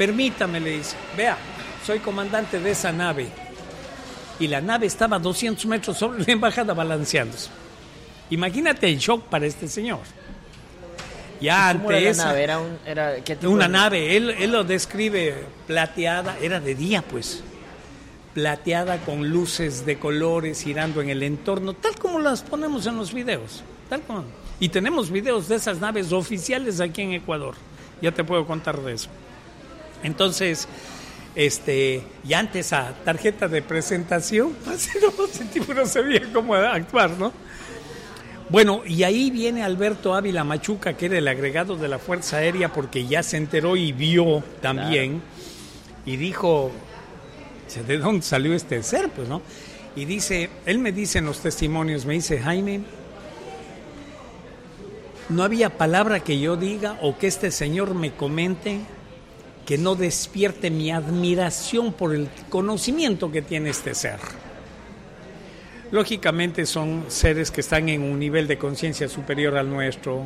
permítame, 0.00 0.60
le 0.60 0.78
dice. 0.78 0.96
Vea, 1.14 1.36
soy 1.84 1.98
comandante 1.98 2.58
de 2.58 2.70
esa 2.70 2.90
nave. 2.90 3.28
Y 4.38 4.48
la 4.48 4.62
nave 4.62 4.86
estaba 4.86 5.16
a 5.16 5.18
200 5.18 5.66
metros 5.66 5.98
sobre 5.98 6.24
la 6.24 6.32
embajada 6.32 6.72
balanceándose. 6.72 7.50
Imagínate 8.30 8.88
el 8.88 8.96
shock 8.96 9.24
para 9.24 9.44
este 9.44 9.68
señor. 9.68 9.98
Ya 11.38 11.74
¿Cómo 11.74 11.90
era 11.90 12.10
esa, 12.10 12.24
nave? 12.28 12.42
Era 12.42 12.58
un, 12.60 12.78
era, 12.86 13.16
¿qué 13.22 13.36
tipo 13.36 13.52
una 13.52 13.66
de- 13.66 13.72
nave, 13.72 14.16
él, 14.16 14.30
él 14.30 14.50
lo 14.52 14.64
describe 14.64 15.34
plateada, 15.66 16.38
era 16.40 16.60
de 16.60 16.74
día 16.74 17.02
pues, 17.02 17.42
plateada 18.32 18.96
con 19.02 19.28
luces 19.28 19.84
de 19.84 19.98
colores 19.98 20.62
girando 20.62 21.02
en 21.02 21.10
el 21.10 21.22
entorno, 21.22 21.74
tal 21.74 21.94
como 21.98 22.20
las 22.20 22.40
ponemos 22.42 22.86
en 22.86 22.96
los 22.96 23.12
videos, 23.12 23.62
tal 23.90 24.00
como. 24.00 24.24
Y 24.60 24.70
tenemos 24.70 25.10
videos 25.10 25.46
de 25.48 25.56
esas 25.56 25.78
naves 25.78 26.10
oficiales 26.10 26.80
aquí 26.80 27.02
en 27.02 27.12
Ecuador, 27.12 27.54
ya 28.00 28.12
te 28.12 28.24
puedo 28.24 28.46
contar 28.46 28.80
de 28.80 28.94
eso. 28.94 29.10
Entonces, 30.02 30.68
este, 31.34 32.02
y 32.26 32.32
antes 32.32 32.66
esa 32.66 32.92
tarjeta 33.04 33.48
de 33.48 33.62
presentación, 33.62 34.56
así 34.66 34.90
no, 35.00 35.74
no 35.74 35.86
sabía 35.86 36.22
cómo 36.32 36.54
actuar, 36.54 37.10
¿no? 37.18 37.32
Bueno, 38.48 38.82
y 38.84 39.04
ahí 39.04 39.30
viene 39.30 39.62
Alberto 39.62 40.12
Ávila 40.12 40.42
Machuca, 40.42 40.94
que 40.94 41.06
era 41.06 41.18
el 41.18 41.28
agregado 41.28 41.76
de 41.76 41.86
la 41.86 42.00
Fuerza 42.00 42.38
Aérea, 42.38 42.72
porque 42.72 43.06
ya 43.06 43.22
se 43.22 43.36
enteró 43.36 43.76
y 43.76 43.92
vio 43.92 44.42
también, 44.60 45.22
y 46.04 46.16
dijo, 46.16 46.72
¿de 47.86 47.98
dónde 47.98 48.22
salió 48.22 48.52
este 48.52 48.82
ser? 48.82 49.08
Pues, 49.10 49.28
¿no? 49.28 49.40
Y 49.94 50.04
dice, 50.04 50.50
él 50.66 50.80
me 50.80 50.90
dice 50.90 51.18
en 51.18 51.26
los 51.26 51.38
testimonios, 51.38 52.06
me 52.06 52.14
dice, 52.14 52.40
Jaime, 52.40 52.80
no 55.28 55.44
había 55.44 55.70
palabra 55.78 56.18
que 56.18 56.40
yo 56.40 56.56
diga 56.56 56.98
o 57.02 57.16
que 57.18 57.28
este 57.28 57.52
señor 57.52 57.94
me 57.94 58.12
comente 58.12 58.80
que 59.66 59.78
no 59.78 59.94
despierte 59.94 60.70
mi 60.70 60.90
admiración 60.90 61.92
por 61.92 62.14
el 62.14 62.28
conocimiento 62.48 63.30
que 63.30 63.42
tiene 63.42 63.70
este 63.70 63.94
ser. 63.94 64.18
Lógicamente 65.90 66.66
son 66.66 67.04
seres 67.08 67.50
que 67.50 67.60
están 67.60 67.88
en 67.88 68.02
un 68.02 68.18
nivel 68.18 68.46
de 68.46 68.58
conciencia 68.58 69.08
superior 69.08 69.56
al 69.56 69.68
nuestro. 69.68 70.24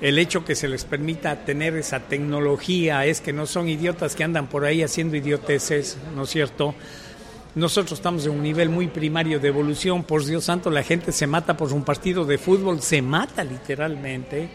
El 0.00 0.18
hecho 0.18 0.44
que 0.44 0.54
se 0.54 0.68
les 0.68 0.84
permita 0.84 1.44
tener 1.44 1.74
esa 1.76 2.00
tecnología 2.00 3.04
es 3.06 3.20
que 3.20 3.32
no 3.32 3.46
son 3.46 3.68
idiotas 3.68 4.14
que 4.14 4.22
andan 4.22 4.46
por 4.46 4.64
ahí 4.64 4.82
haciendo 4.82 5.16
idioteces, 5.16 5.98
¿no 6.14 6.22
es 6.22 6.30
cierto? 6.30 6.74
Nosotros 7.54 7.98
estamos 7.98 8.26
en 8.26 8.32
un 8.32 8.42
nivel 8.42 8.68
muy 8.68 8.88
primario 8.88 9.38
de 9.38 9.48
evolución. 9.48 10.02
Por 10.02 10.24
Dios 10.24 10.44
santo, 10.44 10.70
la 10.70 10.82
gente 10.82 11.12
se 11.12 11.26
mata 11.26 11.56
por 11.56 11.72
un 11.72 11.84
partido 11.84 12.24
de 12.24 12.36
fútbol, 12.36 12.80
se 12.82 13.00
mata 13.00 13.44
literalmente. 13.44 14.48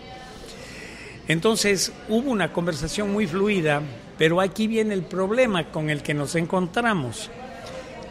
Entonces 1.29 1.93
hubo 2.09 2.31
una 2.31 2.51
conversación 2.51 3.13
muy 3.13 3.27
fluida, 3.27 3.81
pero 4.17 4.41
aquí 4.41 4.65
viene 4.67 4.95
el 4.95 5.03
problema 5.03 5.65
con 5.65 5.89
el 5.91 6.01
que 6.01 6.15
nos 6.15 6.33
encontramos 6.35 7.29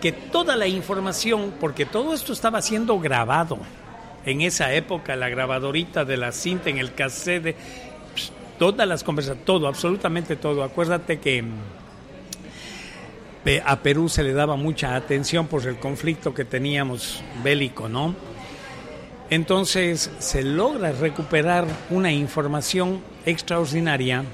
que 0.00 0.12
toda 0.12 0.54
la 0.54 0.68
información, 0.68 1.52
porque 1.58 1.84
todo 1.84 2.14
esto 2.14 2.32
estaba 2.32 2.62
siendo 2.62 3.00
grabado 3.00 3.58
en 4.24 4.40
esa 4.42 4.72
época, 4.72 5.16
la 5.16 5.28
grabadorita 5.28 6.04
de 6.04 6.16
la 6.16 6.30
cinta, 6.30 6.70
en 6.70 6.78
el 6.78 6.94
cassette, 6.94 7.42
de- 7.42 7.56
pss, 8.14 8.30
todas 8.56 8.86
las 8.86 9.02
conversaciones, 9.02 9.44
todo, 9.44 9.66
absolutamente 9.66 10.36
todo. 10.36 10.62
Acuérdate 10.62 11.18
que 11.18 11.42
mm, 11.42 11.54
a 13.64 13.80
Perú 13.80 14.08
se 14.08 14.22
le 14.22 14.32
daba 14.32 14.54
mucha 14.54 14.94
atención 14.94 15.48
por 15.48 15.66
el 15.66 15.78
conflicto 15.78 16.32
que 16.32 16.44
teníamos 16.44 17.20
bélico, 17.42 17.88
¿no? 17.88 18.14
Entonces 19.30 20.10
se 20.18 20.42
logra 20.42 20.92
recuperar 20.92 21.66
una 21.90 22.10
información 22.12 23.00
extraordinaria 23.26 24.24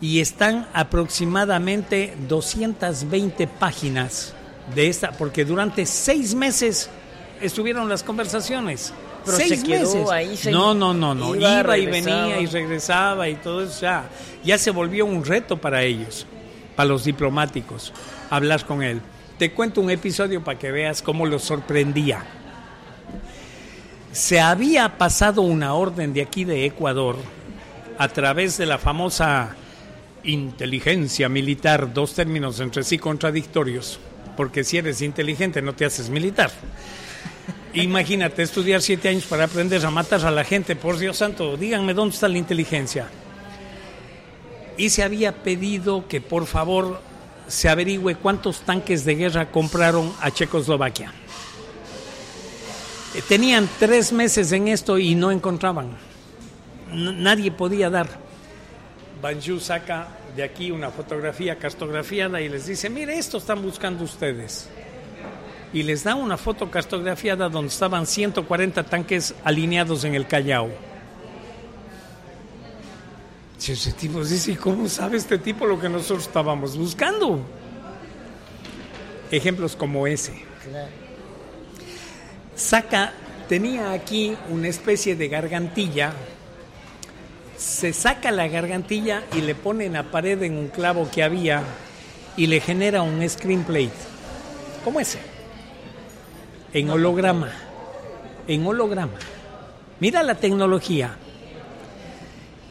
y 0.00 0.20
están 0.20 0.66
aproximadamente 0.72 2.14
220 2.28 3.46
páginas 3.46 4.34
de 4.74 4.88
esta, 4.88 5.12
porque 5.12 5.44
durante 5.44 5.86
seis 5.86 6.34
meses 6.34 6.90
estuvieron 7.40 7.88
las 7.88 8.02
conversaciones. 8.02 8.92
Pero 9.24 9.36
seis 9.36 9.60
se 9.60 9.62
quedó 9.66 9.94
meses. 9.94 10.10
ahí, 10.10 10.36
se- 10.36 10.50
no, 10.50 10.74
no, 10.74 10.92
no, 10.92 11.14
no. 11.14 11.36
iba, 11.36 11.60
Iba, 11.60 11.78
y 11.78 11.86
venía 11.86 12.40
y 12.40 12.46
regresaba 12.46 13.28
y 13.28 13.36
todo 13.36 13.62
eso 13.62 13.80
ya, 13.82 14.04
ya 14.42 14.58
se 14.58 14.72
volvió 14.72 15.06
un 15.06 15.24
reto 15.24 15.56
para 15.58 15.82
ellos, 15.84 16.26
para 16.74 16.88
los 16.88 17.04
diplomáticos, 17.04 17.92
hablar 18.30 18.66
con 18.66 18.82
él. 18.82 19.00
Te 19.38 19.52
cuento 19.52 19.80
un 19.80 19.90
episodio 19.90 20.42
para 20.42 20.58
que 20.58 20.72
veas 20.72 21.02
cómo 21.02 21.24
los 21.26 21.42
sorprendía. 21.44 22.24
Se 24.12 24.40
había 24.40 24.98
pasado 24.98 25.40
una 25.40 25.72
orden 25.72 26.12
de 26.12 26.20
aquí 26.20 26.44
de 26.44 26.66
Ecuador 26.66 27.16
a 27.96 28.08
través 28.08 28.58
de 28.58 28.66
la 28.66 28.76
famosa 28.76 29.56
inteligencia 30.22 31.30
militar, 31.30 31.94
dos 31.94 32.12
términos 32.12 32.60
entre 32.60 32.84
sí 32.84 32.98
contradictorios, 32.98 33.98
porque 34.36 34.64
si 34.64 34.76
eres 34.76 35.00
inteligente 35.00 35.62
no 35.62 35.74
te 35.74 35.86
haces 35.86 36.10
militar. 36.10 36.50
Imagínate 37.72 38.42
estudiar 38.42 38.82
siete 38.82 39.08
años 39.08 39.24
para 39.24 39.44
aprender 39.44 39.84
a 39.86 39.90
matar 39.90 40.26
a 40.26 40.30
la 40.30 40.44
gente, 40.44 40.76
por 40.76 40.98
Dios 40.98 41.16
santo, 41.16 41.56
díganme 41.56 41.94
dónde 41.94 42.14
está 42.14 42.28
la 42.28 42.36
inteligencia. 42.36 43.06
Y 44.76 44.90
se 44.90 45.02
había 45.02 45.42
pedido 45.42 46.06
que 46.06 46.20
por 46.20 46.44
favor 46.44 47.00
se 47.46 47.70
averigüe 47.70 48.16
cuántos 48.16 48.60
tanques 48.60 49.06
de 49.06 49.14
guerra 49.14 49.50
compraron 49.50 50.12
a 50.20 50.30
Checoslovaquia. 50.30 51.14
Tenían 53.20 53.68
tres 53.78 54.12
meses 54.12 54.52
en 54.52 54.68
esto 54.68 54.98
y 54.98 55.14
no 55.14 55.30
encontraban. 55.30 55.90
N- 56.90 57.12
nadie 57.12 57.50
podía 57.52 57.90
dar. 57.90 58.08
Banju 59.20 59.60
saca 59.60 60.08
de 60.34 60.42
aquí 60.42 60.70
una 60.70 60.90
fotografía 60.90 61.58
cartografiada 61.58 62.40
y 62.40 62.48
les 62.48 62.66
dice, 62.66 62.88
mire, 62.88 63.18
esto 63.18 63.38
están 63.38 63.62
buscando 63.62 64.02
ustedes. 64.04 64.68
Y 65.74 65.82
les 65.82 66.04
da 66.04 66.14
una 66.14 66.36
foto 66.36 66.70
cartografiada 66.70 67.48
donde 67.48 67.68
estaban 67.68 68.06
140 68.06 68.82
tanques 68.84 69.34
alineados 69.44 70.04
en 70.04 70.14
el 70.14 70.26
Callao. 70.26 70.70
Si 73.58 73.72
ese 73.72 73.92
tipo 73.92 74.24
dice, 74.24 74.52
¿y 74.52 74.56
cómo 74.56 74.88
sabe 74.88 75.16
este 75.18 75.38
tipo 75.38 75.66
lo 75.66 75.78
que 75.78 75.88
nosotros 75.88 76.26
estábamos 76.26 76.76
buscando? 76.76 77.40
Ejemplos 79.30 79.76
como 79.76 80.06
ese. 80.06 80.32
Saca, 82.62 83.12
tenía 83.48 83.92
aquí 83.92 84.36
una 84.48 84.68
especie 84.68 85.16
de 85.16 85.28
gargantilla 85.28 86.12
se 87.62 87.92
saca 87.92 88.32
la 88.32 88.48
gargantilla 88.48 89.22
y 89.36 89.40
le 89.40 89.54
pone 89.54 89.86
en 89.86 89.92
la 89.92 90.10
pared 90.10 90.42
en 90.42 90.56
un 90.56 90.68
clavo 90.68 91.08
que 91.10 91.22
había 91.22 91.62
y 92.36 92.48
le 92.48 92.60
genera 92.60 93.02
un 93.02 93.26
screenplate. 93.28 93.92
¿Cómo 94.84 94.98
ese? 94.98 95.20
En 96.72 96.90
holograma. 96.90 97.52
En 98.48 98.66
holograma. 98.66 99.12
Mira 100.00 100.24
la 100.24 100.34
tecnología. 100.34 101.16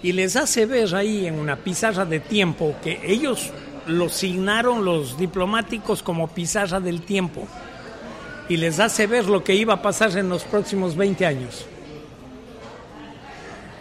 Y 0.04 0.12
les 0.12 0.36
hace 0.36 0.66
ver 0.66 0.94
ahí 0.94 1.26
en 1.26 1.40
una 1.40 1.56
pizarra 1.56 2.04
de 2.04 2.20
tiempo 2.20 2.76
que 2.84 3.00
ellos 3.06 3.52
lo 3.88 4.10
signaron 4.10 4.84
los 4.84 5.18
diplomáticos 5.18 6.04
como 6.04 6.28
pizarra 6.28 6.82
del 6.82 7.04
tiempo. 7.04 7.48
Y 8.52 8.58
les 8.58 8.82
hace 8.82 9.08
ver 9.08 9.28
lo 9.28 9.46
que 9.46 9.56
iba 9.56 9.76
a 9.76 9.82
pasar 9.82 10.18
en 10.18 10.28
los 10.28 10.44
próximos 10.44 10.98
20 10.98 11.26
años. 11.26 11.66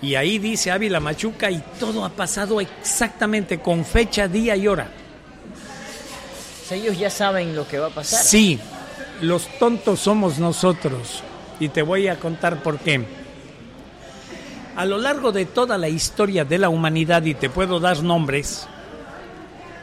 Y 0.01 0.15
ahí 0.15 0.39
dice 0.39 0.71
Ávila 0.71 1.01
Machuca 1.01 1.51
y 1.51 1.61
todo 1.81 2.05
ha 2.05 2.11
pasado 2.11 2.61
exactamente 2.61 3.59
con 3.59 3.85
fecha, 3.85 4.29
día 4.29 4.55
y 4.55 4.69
hora. 4.69 4.89
Ellos 6.71 6.97
ya 6.97 7.11
saben 7.11 7.57
lo 7.57 7.67
que 7.67 7.81
va 7.81 7.89
a 7.89 7.91
pasar. 7.91 8.23
Sí, 8.23 8.61
los 9.21 9.49
tontos 9.59 9.99
somos 9.99 10.39
nosotros. 10.39 11.25
Y 11.59 11.71
te 11.71 11.83
voy 11.83 12.07
a 12.07 12.21
contar 12.21 12.63
por 12.63 12.79
qué. 12.79 13.05
A 14.77 14.85
lo 14.85 14.99
largo 14.99 15.33
de 15.33 15.47
toda 15.47 15.79
la 15.79 15.89
historia 15.89 16.45
de 16.45 16.59
la 16.59 16.69
humanidad, 16.69 17.25
y 17.25 17.35
te 17.35 17.51
puedo 17.51 17.81
dar 17.81 18.05
nombres, 18.05 18.69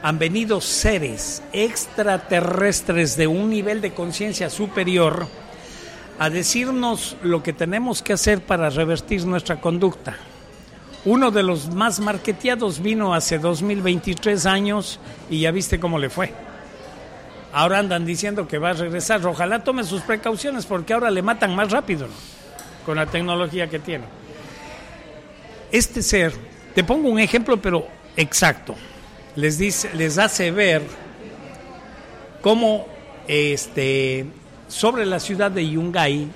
han 0.02 0.20
venido 0.20 0.62
seres 0.62 1.42
extraterrestres 1.54 3.18
de 3.18 3.28
un 3.28 3.50
nivel 3.50 3.82
de 3.82 3.94
conciencia 3.94 4.50
superior 4.50 5.28
a 6.20 6.30
decirnos 6.30 7.16
lo 7.24 7.44
que 7.44 7.54
tenemos 7.54 8.02
que 8.02 8.14
hacer 8.14 8.42
para 8.42 8.70
revertir 8.70 9.26
nuestra 9.26 9.62
conducta. 9.62 10.16
Uno 11.06 11.32
de 11.32 11.44
los 11.44 11.74
más 11.74 12.00
marketeados 12.00 12.82
vino 12.82 13.14
hace 13.14 13.40
2023 13.40 14.46
años 14.46 15.00
y 15.30 15.42
ya 15.42 15.52
viste 15.52 15.80
cómo 15.80 16.00
le 16.00 16.10
fue. 16.10 16.34
Ahora 17.54 17.80
andan 17.80 18.06
diciendo 18.06 18.48
que 18.48 18.58
va 18.58 18.72
a 18.72 18.74
regresar. 18.74 19.26
Ojalá 19.26 19.64
tome 19.64 19.84
sus 19.84 20.02
precauciones 20.02 20.66
porque 20.66 20.94
ahora 20.94 21.10
le 21.10 21.22
matan 21.22 21.56
más 21.56 21.72
rápido 21.72 22.08
con 22.86 22.98
la 22.98 23.06
tecnología 23.06 23.70
que 23.70 23.80
tiene. 23.80 24.06
Este 25.72 26.02
ser, 26.02 26.34
te 26.74 26.84
pongo 26.84 27.10
un 27.10 27.20
ejemplo 27.20 27.58
pero 27.58 27.88
exacto, 28.16 28.76
les 29.38 29.60
dice, 29.60 29.92
les 29.94 30.18
hace 30.18 30.50
ver 30.50 30.82
cómo 32.42 32.88
este 33.28 34.26
sobre 34.68 35.06
la 35.06 35.20
ciudad 35.20 35.52
de 35.52 35.70
Yungay 35.70 36.28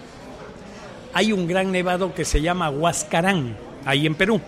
hay 1.14 1.34
un 1.34 1.48
gran 1.48 1.72
nevado 1.72 2.14
que 2.14 2.24
se 2.24 2.42
llama 2.42 2.70
Huascarán, 2.70 3.58
ahí 3.86 4.06
en 4.06 4.16
Perú. 4.16 4.40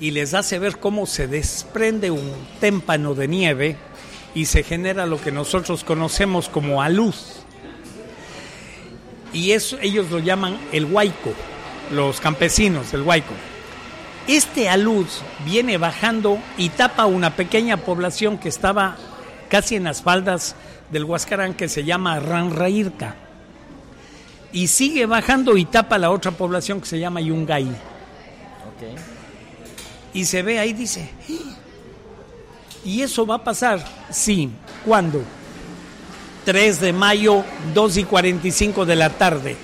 Y 0.00 0.10
les 0.10 0.34
hace 0.34 0.58
ver 0.58 0.78
cómo 0.78 1.06
se 1.06 1.28
desprende 1.28 2.10
un 2.10 2.32
témpano 2.60 3.14
de 3.14 3.28
nieve 3.28 3.76
y 4.34 4.46
se 4.46 4.62
genera 4.62 5.06
lo 5.06 5.20
que 5.20 5.30
nosotros 5.30 5.84
conocemos 5.84 6.48
como 6.48 6.82
aluz. 6.82 7.42
Y 9.32 9.52
eso 9.52 9.78
ellos 9.82 10.10
lo 10.10 10.18
llaman 10.18 10.58
el 10.72 10.86
huaico, 10.86 11.32
los 11.92 12.20
campesinos, 12.20 12.92
el 12.94 13.02
huaico. 13.02 13.34
Este 14.28 14.68
aluz 14.68 15.22
viene 15.44 15.78
bajando 15.78 16.38
y 16.58 16.70
tapa 16.70 17.06
una 17.06 17.36
pequeña 17.36 17.76
población 17.76 18.38
que 18.38 18.48
estaba 18.48 18.96
casi 19.48 19.76
en 19.76 19.84
las 19.84 20.02
faldas 20.02 20.56
del 20.90 21.04
Huascarán 21.04 21.54
que 21.54 21.68
se 21.68 21.84
llama 21.84 22.18
Ranrairca. 22.18 23.14
Y 24.52 24.66
sigue 24.66 25.06
bajando 25.06 25.56
y 25.56 25.64
tapa 25.64 25.98
la 25.98 26.10
otra 26.10 26.32
población 26.32 26.80
que 26.80 26.86
se 26.86 26.98
llama 26.98 27.20
Yungay. 27.20 27.68
Y 30.12 30.24
se 30.24 30.42
ve 30.42 30.58
ahí, 30.58 30.72
dice, 30.72 31.10
"¡Ah! 31.30 31.56
¿y 32.84 33.02
eso 33.02 33.26
va 33.26 33.36
a 33.36 33.44
pasar? 33.44 33.84
Sí, 34.10 34.50
¿cuándo? 34.84 35.22
3 36.44 36.80
de 36.80 36.92
mayo, 36.92 37.44
2 37.74 37.96
y 37.96 38.04
45 38.04 38.86
de 38.86 38.96
la 38.96 39.10
tarde. 39.10 39.56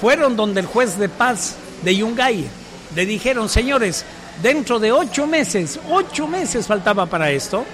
Fueron 0.00 0.36
donde 0.36 0.60
el 0.60 0.66
juez 0.66 0.98
de 0.98 1.08
paz 1.10 1.56
de 1.82 1.96
Yungay 1.96 2.46
le 2.94 3.06
dijeron, 3.06 3.48
señores, 3.48 4.04
dentro 4.42 4.78
de 4.78 4.92
ocho 4.92 5.26
meses, 5.26 5.78
ocho 5.90 6.26
meses 6.26 6.66
faltaba 6.66 7.06
para 7.06 7.30
esto, 7.30 7.64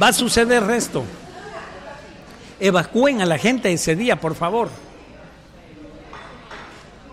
va 0.00 0.08
a 0.08 0.12
suceder 0.12 0.62
esto. 0.70 1.04
Evacúen 2.60 3.20
a 3.20 3.26
la 3.26 3.38
gente 3.38 3.72
ese 3.72 3.94
día, 3.94 4.16
por 4.16 4.34
favor. 4.34 4.68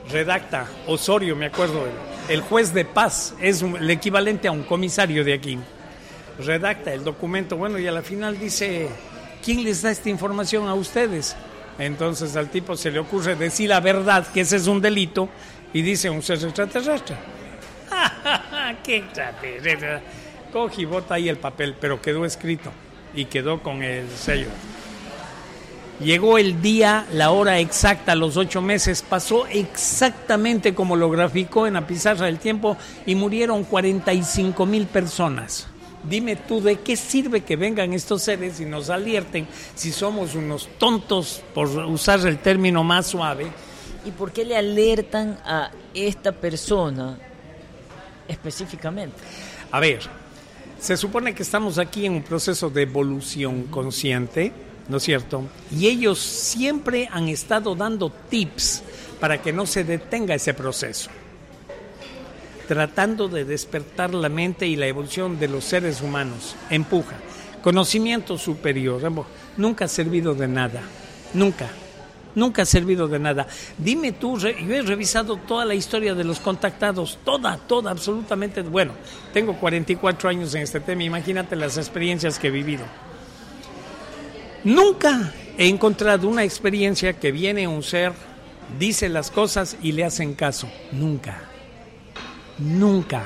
Redacta 0.10 0.67
Osorio, 0.88 1.36
me 1.36 1.45
acuerdo, 1.45 1.86
el, 2.28 2.41
juez 2.41 2.74
de 2.74 2.86
paz 2.86 3.34
es 3.39 3.62
el 3.62 3.89
equivalente 3.89 4.47
a 4.47 4.52
un 4.52 4.63
comisario 4.63 5.24
de 5.24 5.34
aquí. 5.34 5.58
Redacta 6.39 6.93
el 6.93 7.04
documento, 7.04 7.56
bueno, 7.56 7.80
y 7.80 7.88
a 7.88 7.91
la 7.91 8.02
final 8.02 8.38
dice, 8.39 8.89
¿quién 9.43 9.63
les 9.63 9.82
da 9.82 9.91
esta 9.91 10.10
información 10.10 10.67
a 10.67 10.74
ustedes? 10.74 11.36
Entonces 11.80 12.36
al 12.36 12.50
tipo 12.50 12.76
se 12.76 12.91
le 12.91 13.00
ocurre 13.00 13.36
decir 13.36 13.69
la 13.69 13.80
verdad, 13.80 14.28
que 14.28 14.41
ese 14.41 14.58
es 14.58 14.67
un 14.67 14.82
delito, 14.82 15.30
y 15.73 15.81
dice 15.81 16.10
un 16.10 16.21
ser 16.21 16.43
extraterrestre. 16.43 17.15
¡Qué 18.84 18.97
extraterrestre! 18.97 19.99
Coge 20.51 20.81
y 20.81 20.86
bota 20.86 21.15
ahí 21.15 21.29
el 21.29 21.38
papel, 21.38 21.75
pero 21.79 22.01
quedó 22.01 22.25
escrito 22.25 22.71
y 23.13 23.25
quedó 23.25 23.62
con 23.62 23.84
el 23.84 24.10
sello. 24.10 24.49
Llegó 25.99 26.39
el 26.39 26.63
día, 26.63 27.05
la 27.13 27.29
hora 27.29 27.60
exacta, 27.60 28.15
los 28.15 28.36
ocho 28.36 28.60
meses, 28.60 29.03
pasó 29.07 29.45
exactamente 29.45 30.73
como 30.73 30.95
lo 30.95 31.12
graficó 31.12 31.67
en 31.67 31.75
la 31.75 31.86
pizarra 31.86 32.25
del 32.25 32.39
tiempo 32.39 32.75
y 33.05 33.13
murieron 33.13 33.63
45 33.63 34.65
mil 34.65 34.88
personas. 34.88 35.67
Dime 36.03 36.36
tú, 36.36 36.60
¿de 36.60 36.77
qué 36.77 36.95
sirve 36.95 37.41
que 37.41 37.55
vengan 37.55 37.93
estos 37.93 38.23
seres 38.23 38.60
y 38.60 38.65
nos 38.65 38.89
alerten 38.89 39.47
si 39.75 39.91
somos 39.91 40.34
unos 40.34 40.67
tontos, 40.79 41.43
por 41.53 41.67
usar 41.67 42.25
el 42.25 42.39
término 42.39 42.84
más 42.84 43.05
suave? 43.05 43.45
¿Y 44.06 44.12
por 44.12 44.32
qué 44.32 44.46
le 44.46 44.58
alertan 44.58 45.38
a 45.46 45.72
esta 45.94 46.32
persona 46.32 47.18
específicamente? 48.28 49.16
A 49.72 49.80
ver, 49.80 50.00
se 50.80 50.98
supone 50.98 51.36
que 51.36 51.44
estamos 51.44 51.78
aquí 51.78 52.06
en 52.08 52.14
un 52.14 52.24
proceso 52.24 52.70
de 52.70 52.82
evolución 52.82 53.66
consciente, 53.66 54.52
¿no 54.90 54.98
es 54.98 55.04
cierto? 55.04 55.44
Y 55.70 55.88
ellos 55.88 56.18
siempre 56.20 57.08
han 57.12 57.30
estado 57.30 57.76
dando 57.76 58.10
tips 58.30 58.82
para 59.20 59.40
que 59.40 59.54
no 59.54 59.68
se 59.68 59.84
detenga 59.84 60.34
ese 60.34 60.56
proceso, 60.56 61.12
tratando 62.68 63.28
de 63.28 63.46
despertar 63.46 64.16
la 64.16 64.30
mente 64.30 64.66
y 64.66 64.76
la 64.76 64.88
evolución 64.88 65.40
de 65.40 65.48
los 65.48 65.64
seres 65.64 66.02
humanos. 66.02 66.56
Empuja. 66.72 67.18
conocimiento 67.62 68.40
superior. 68.40 69.02
Nunca 69.58 69.86
ha 69.86 69.88
servido 69.88 70.34
de 70.34 70.48
nada, 70.48 70.82
nunca. 71.36 71.70
Nunca 72.36 72.62
ha 72.62 72.65
servido 72.65 73.08
de 73.08 73.20
nada. 73.20 73.48
Dime 73.78 74.13
tú, 74.13 74.38
yo 74.38 74.50
he 74.50 74.82
revisado 74.82 75.38
toda 75.38 75.65
la 75.65 75.76
historia 75.76 76.15
de 76.15 76.24
los 76.24 76.39
contactados, 76.39 77.20
toda, 77.26 77.58
toda, 77.58 77.91
absolutamente. 77.91 78.62
Bueno, 78.62 78.94
tengo 79.34 79.56
44 79.58 80.30
años 80.30 80.54
en 80.56 80.62
este 80.62 80.80
tema, 80.80 81.04
imagínate 81.04 81.56
las 81.56 81.78
experiencias 81.78 82.39
que 82.39 82.48
he 82.48 82.52
vivido. 82.52 82.84
Nunca 84.63 85.34
he 85.58 85.67
encontrado 85.67 86.28
una 86.28 86.44
experiencia 86.44 87.13
que 87.13 87.32
viene 87.32 87.67
un 87.67 87.84
ser, 87.84 88.13
dice 88.80 89.10
las 89.10 89.32
cosas 89.32 89.76
y 89.82 89.91
le 89.91 90.06
hacen 90.06 90.36
caso. 90.36 90.70
Nunca. 90.91 91.41
Nunca. 92.60 93.24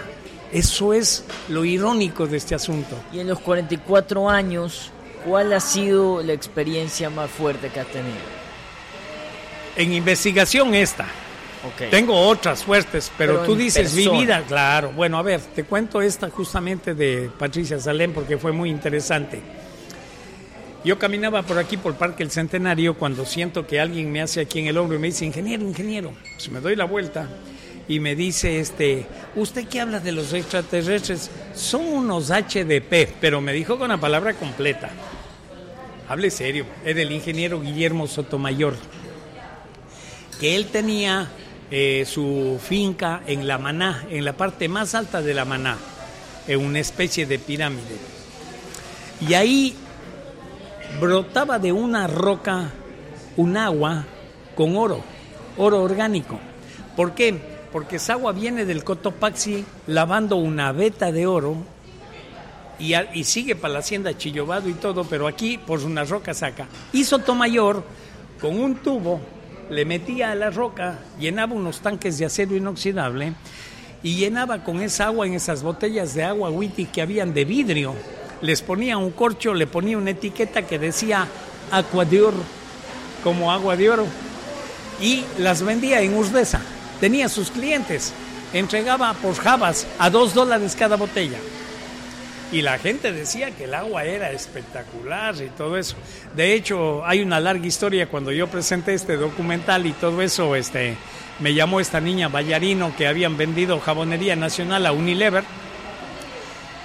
Eso 0.52 0.94
es 0.94 1.26
lo 1.50 1.66
irónico 1.66 2.28
de 2.28 2.38
este 2.38 2.56
asunto. 2.56 2.96
Y 3.12 3.20
en 3.20 3.28
los 3.28 3.40
44 3.40 4.30
años, 4.30 4.92
¿cuál 5.26 5.52
ha 5.54 5.60
sido 5.60 6.24
la 6.24 6.34
experiencia 6.34 7.10
más 7.10 7.30
fuerte 7.30 7.70
que 7.70 7.82
has 7.82 7.88
tenido? 7.88 8.35
En 9.76 9.94
investigación 9.94 10.74
esta. 10.76 11.08
Tengo 11.90 12.28
otras 12.28 12.64
fuertes, 12.64 13.12
pero, 13.18 13.40
tú 13.40 13.56
dices 13.56 13.94
mi 13.94 14.08
vida, 14.08 14.44
claro. 14.48 14.92
Bueno, 14.92 15.18
a 15.18 15.22
ver, 15.22 15.42
te 15.42 15.64
cuento 15.64 16.02
esta 16.02 16.30
justamente 16.30 16.94
de 16.94 17.30
Patricia 17.38 17.80
Salem 17.80 18.14
porque 18.14 18.38
fue 18.38 18.52
muy 18.52 18.70
interesante. 18.70 19.42
Yo 20.84 21.00
caminaba 21.00 21.42
por 21.42 21.58
aquí, 21.58 21.78
por 21.78 21.96
Parque 21.96 22.22
El 22.22 22.30
Centenario, 22.30 22.94
cuando 22.94 23.26
siento 23.26 23.66
que 23.66 23.80
alguien 23.80 24.12
me 24.12 24.22
hace 24.22 24.42
aquí 24.42 24.60
en 24.60 24.68
el 24.68 24.78
hombro 24.78 24.98
y 24.98 25.00
me 25.00 25.08
dice, 25.08 25.26
ingeniero, 25.26 25.64
ingeniero. 25.64 26.14
Pues 26.36 26.50
me 26.50 26.60
doy 26.60 26.76
la 26.76 26.86
vuelta 26.86 27.28
y 27.88 28.00
me 28.00 28.16
dice, 28.16 28.60
este, 28.60 29.08
¿usted 29.36 29.68
qué 29.68 29.82
habla 29.82 30.00
de 30.00 30.12
los 30.12 30.32
extraterrestres? 30.34 31.32
Son 31.56 31.82
unos 31.82 32.30
HDP, 32.30 33.16
pero 33.20 33.42
me 33.42 33.54
dijo 33.54 33.80
con 33.80 33.90
la 33.90 33.98
palabra 33.98 34.36
completa. 34.36 34.92
Hable 36.08 36.30
serio, 36.30 36.68
es 36.86 36.96
del 36.96 37.12
ingeniero 37.12 37.60
Guillermo 37.60 38.06
Sotomayor 38.06 38.76
que 40.40 40.56
él 40.56 40.68
tenía 40.68 41.30
eh, 41.72 42.06
su 42.08 42.60
finca 42.62 43.22
en 43.26 43.48
la 43.48 43.58
Maná, 43.58 44.06
en 44.10 44.26
la 44.26 44.34
parte 44.34 44.68
más 44.68 44.96
alta 44.96 45.22
de 45.22 45.34
la 45.34 45.46
Maná, 45.46 45.78
en 46.48 46.64
una 46.64 46.80
especie 46.80 47.26
de 47.26 47.40
pirámide. 47.40 47.98
Y 49.28 49.34
ahí 49.34 49.76
brotaba 51.00 51.60
de 51.60 51.72
una 51.72 52.08
roca 52.08 52.72
un 53.38 53.58
agua 53.58 54.06
con 54.56 54.78
oro, 54.78 55.02
oro 55.58 55.84
orgánico. 55.84 56.40
¿Por 56.96 57.14
qué? 57.14 57.38
Porque 57.72 57.98
esa 57.98 58.14
agua 58.14 58.32
viene 58.32 58.66
del 58.66 58.84
Cotopaxi 58.84 59.66
lavando 59.88 60.38
una 60.38 60.72
veta 60.72 61.12
de 61.12 61.28
oro 61.28 61.58
y, 62.80 63.24
sigue 63.24 63.56
para 63.56 63.74
la 63.74 63.80
hacienda 63.80 64.18
Chillobado 64.18 64.70
y 64.70 64.74
todo, 64.74 65.04
pero 65.06 65.28
aquí 65.28 65.58
por 65.58 65.82
una 65.84 66.04
roca 66.04 66.34
saca. 66.34 66.68
Y 66.94 67.04
Sotomayor, 67.04 67.84
con 68.40 68.60
un 68.60 68.76
tubo, 68.76 69.20
le 69.70 69.86
metía 69.86 70.32
a 70.32 70.36
la 70.36 70.50
roca, 70.50 71.00
llenaba 71.20 71.54
unos 71.54 71.80
tanques 71.80 72.18
de 72.18 72.26
acero 72.26 72.56
inoxidable 72.56 73.34
y 74.04 74.16
llenaba 74.16 74.64
con 74.64 74.82
esa 74.82 75.06
agua 75.08 75.26
en 75.26 75.34
esas 75.34 75.64
botellas 75.64 76.14
de 76.14 76.24
agua 76.24 76.50
witty 76.50 76.86
que 76.86 77.02
habían 77.02 77.34
de 77.34 77.46
vidrio. 77.46 77.96
Les 78.42 78.62
ponía 78.62 78.98
un 78.98 79.12
corcho, 79.12 79.54
le 79.54 79.68
ponía 79.68 79.98
una 79.98 80.12
etiqueta 80.12 80.68
que 80.68 80.78
decía 80.78 81.28
agua 81.72 82.06
de 82.06 82.22
oro, 82.22 82.44
como 83.24 83.52
agua 83.52 83.76
de 83.76 83.90
oro, 83.90 84.06
y 85.02 85.24
las 85.40 85.64
vendía 85.64 86.02
en 86.02 86.14
Urdesa. 86.14 86.62
Tenía 87.00 87.28
sus 87.28 87.50
clientes, 87.50 88.14
entregaba 88.54 89.14
por 89.16 89.36
jabas 89.36 89.88
a 89.98 90.10
dos 90.10 90.34
dólares 90.34 90.76
cada 90.78 90.96
botella 90.96 91.38
y 92.56 92.62
la 92.62 92.78
gente 92.78 93.12
decía 93.12 93.52
que 93.52 93.66
el 93.66 93.74
agua 93.74 94.06
era 94.06 94.32
espectacular 94.32 95.36
y 95.44 95.50
todo 95.50 95.76
eso. 95.76 95.98
De 96.38 96.54
hecho, 96.54 97.06
hay 97.06 97.22
una 97.22 97.42
larga 97.42 97.68
historia 97.68 98.08
cuando 98.08 98.32
yo 98.32 98.48
presenté 98.48 98.94
este 98.94 99.18
documental 99.18 99.86
y 99.86 99.92
todo 99.92 100.22
eso, 100.22 100.56
este, 100.56 100.96
me 101.40 101.54
llamó 101.54 101.82
esta 101.82 102.00
niña 102.00 102.30
Ballarino 102.30 102.96
que 102.96 103.08
habían 103.08 103.36
vendido 103.36 103.82
jabonería 103.82 104.38
nacional 104.38 104.86
a 104.86 104.94
Unilever 104.94 105.44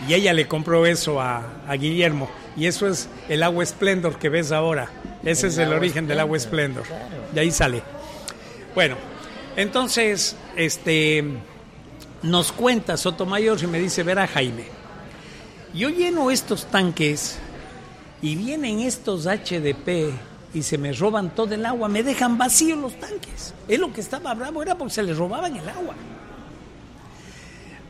y 0.09 0.14
ella 0.14 0.33
le 0.33 0.48
compró 0.48 0.87
eso 0.87 1.20
a, 1.20 1.44
Guillermo 1.78 2.28
y 2.56 2.66
eso 2.66 2.88
es 2.88 3.09
el 3.28 3.44
agua 3.44 3.64
Splendor 3.64 4.18
que 4.18 4.28
ves 4.28 4.50
ahora. 4.50 4.90
Ese 5.22 5.46
es 5.46 5.59
el 5.59 5.72
origen 5.72 6.09
del 6.09 6.18
agua 6.18 6.37
Splendor. 6.40 6.83
De 7.33 7.42
ahí 7.42 7.52
sale. 7.52 7.80
Bueno, 8.74 8.96
entonces, 9.54 10.35
este, 10.56 11.22
nos 12.24 12.50
cuenta 12.50 12.96
Sotomayor 12.96 13.62
y 13.62 13.68
me 13.68 13.78
dice, 13.78 14.02
verá 14.02 14.26
Jaime 14.26 14.79
yo 15.74 15.88
lleno 15.88 16.30
estos 16.30 16.66
tanques 16.66 17.38
y 18.22 18.37
vienen 18.37 18.80
estos 18.80 19.26
HDP 19.26 20.12
y 20.52 20.62
se 20.62 20.78
me 20.78 20.92
roban 20.92 21.30
todo 21.35 21.54
el 21.54 21.64
agua, 21.64 21.88
me 21.88 22.02
dejan 22.02 22.37
vacíos 22.37 22.78
los 22.78 22.98
tanques. 22.98 23.54
Es 23.68 23.78
lo 23.78 23.92
que 23.92 24.00
estaba 24.00 24.35
bravo, 24.35 24.62
era 24.62 24.76
porque 24.76 24.94
se 24.94 25.02
les 25.02 25.16
robaban 25.16 25.56
el 25.56 25.68
agua. 25.68 25.94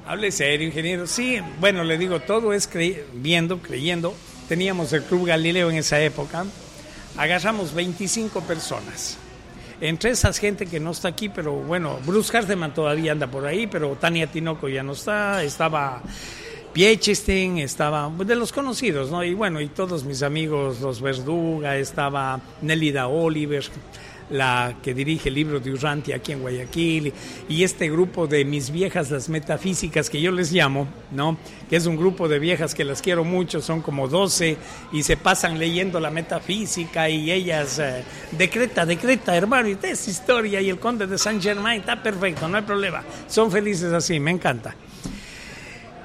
Hable 0.07 0.31
serio, 0.31 0.67
ingeniero. 0.67 1.07
Sí, 1.07 1.39
bueno, 1.61 1.85
le 1.85 1.97
digo, 1.97 2.21
todo 2.21 2.53
es 2.53 2.69
viendo, 3.15 3.59
creyendo. 3.59 4.15
Teníamos 4.49 4.93
el 4.93 5.05
Club 5.05 5.27
Galileo 5.27 5.71
en 5.71 5.77
esa 5.77 6.01
época. 6.01 6.45
Agarramos 7.17 7.73
25 7.73 8.41
personas. 8.43 9.17
Entre 9.81 10.11
esas 10.11 10.39
gente 10.39 10.67
que 10.67 10.81
no 10.81 10.91
está 10.91 11.09
aquí, 11.09 11.29
pero 11.29 11.55
bueno, 11.55 11.99
Bruce 12.05 12.37
Hardeman 12.37 12.75
todavía 12.75 13.13
anda 13.13 13.29
por 13.29 13.47
ahí, 13.47 13.67
pero 13.67 13.97
Tania 13.97 14.27
Tinoco 14.27 14.69
ya 14.69 14.83
no 14.83 14.93
está. 14.93 15.43
Estaba 15.43 16.03
Piechestein, 16.73 17.59
estaba 17.59 18.09
de 18.17 18.37
los 18.37 18.53
conocidos, 18.53 19.11
¿no? 19.11 19.25
Y 19.25 19.35
bueno, 19.35 19.61
y 19.61 19.69
todos 19.69 20.05
mis 20.05 20.23
amigos, 20.23 20.81
los 20.81 21.01
Verduga, 21.01 21.77
estaba 21.77 22.41
Nelida 22.63 23.09
Oliver, 23.09 23.65
la 24.31 24.77
que 24.81 24.95
dirige 24.95 25.31
el 25.31 25.35
libro 25.35 25.59
de 25.59 25.73
Urranti 25.73 26.13
aquí 26.13 26.31
en 26.31 26.43
Guayaquil, 26.43 27.13
y 27.49 27.65
este 27.65 27.91
grupo 27.91 28.29
de 28.29 28.45
mis 28.45 28.71
viejas, 28.71 29.11
las 29.11 29.29
metafísicas, 29.29 30.09
que 30.09 30.21
yo 30.21 30.31
les 30.31 30.53
llamo, 30.53 30.87
¿no? 31.11 31.37
Que 31.69 31.75
es 31.75 31.87
un 31.87 31.97
grupo 31.97 32.29
de 32.29 32.39
viejas 32.39 32.73
que 32.77 32.85
las 32.85 33.03
quiero 33.03 33.25
mucho, 33.25 33.61
son 33.61 33.83
como 33.83 34.07
12, 34.07 34.57
y 34.93 35.03
se 35.03 35.17
pasan 35.17 35.59
leyendo 35.59 35.99
la 35.99 36.11
metafísica, 36.11 37.09
y 37.11 37.33
ellas, 37.33 37.81
eh, 37.81 38.05
decreta, 38.31 38.87
decreta, 38.87 39.37
hermano, 39.37 39.69
y 39.69 39.73
esta 39.73 39.91
historia, 39.91 40.61
y 40.61 40.71
el 40.71 40.79
conde 40.79 41.09
de 41.09 41.19
Saint 41.19 41.43
Germain, 41.43 41.81
está 41.81 42.01
perfecto, 42.01 42.47
no 42.47 42.59
hay 42.59 42.63
problema, 42.63 43.03
son 43.27 43.51
felices 43.51 43.93
así, 43.93 44.21
me 44.21 44.31
encanta. 44.31 44.77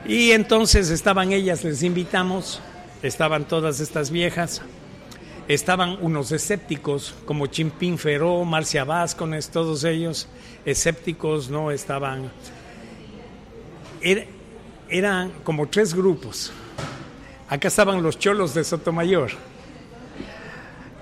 Y 0.07 0.31
entonces 0.31 0.91
estaban 0.91 1.31
ellas, 1.31 1.63
les 1.63 1.81
invitamos, 1.81 2.61
estaban 3.01 3.45
todas 3.45 3.79
estas 3.79 4.11
viejas, 4.11 4.61
estaban 5.47 5.97
unos 5.99 6.31
escépticos 6.31 7.15
como 7.25 7.47
Chimpín 7.47 7.97
Feró, 7.97 8.45
Marcia 8.45 8.83
Vázquez, 8.83 9.49
todos 9.49 9.83
ellos 9.83 10.27
escépticos, 10.63 11.49
¿no? 11.49 11.71
Estaban. 11.71 12.31
eran 14.89 15.31
como 15.43 15.67
tres 15.67 15.95
grupos. 15.95 16.51
Acá 17.49 17.67
estaban 17.67 18.03
los 18.03 18.19
cholos 18.19 18.53
de 18.53 18.63
Sotomayor. 18.63 19.31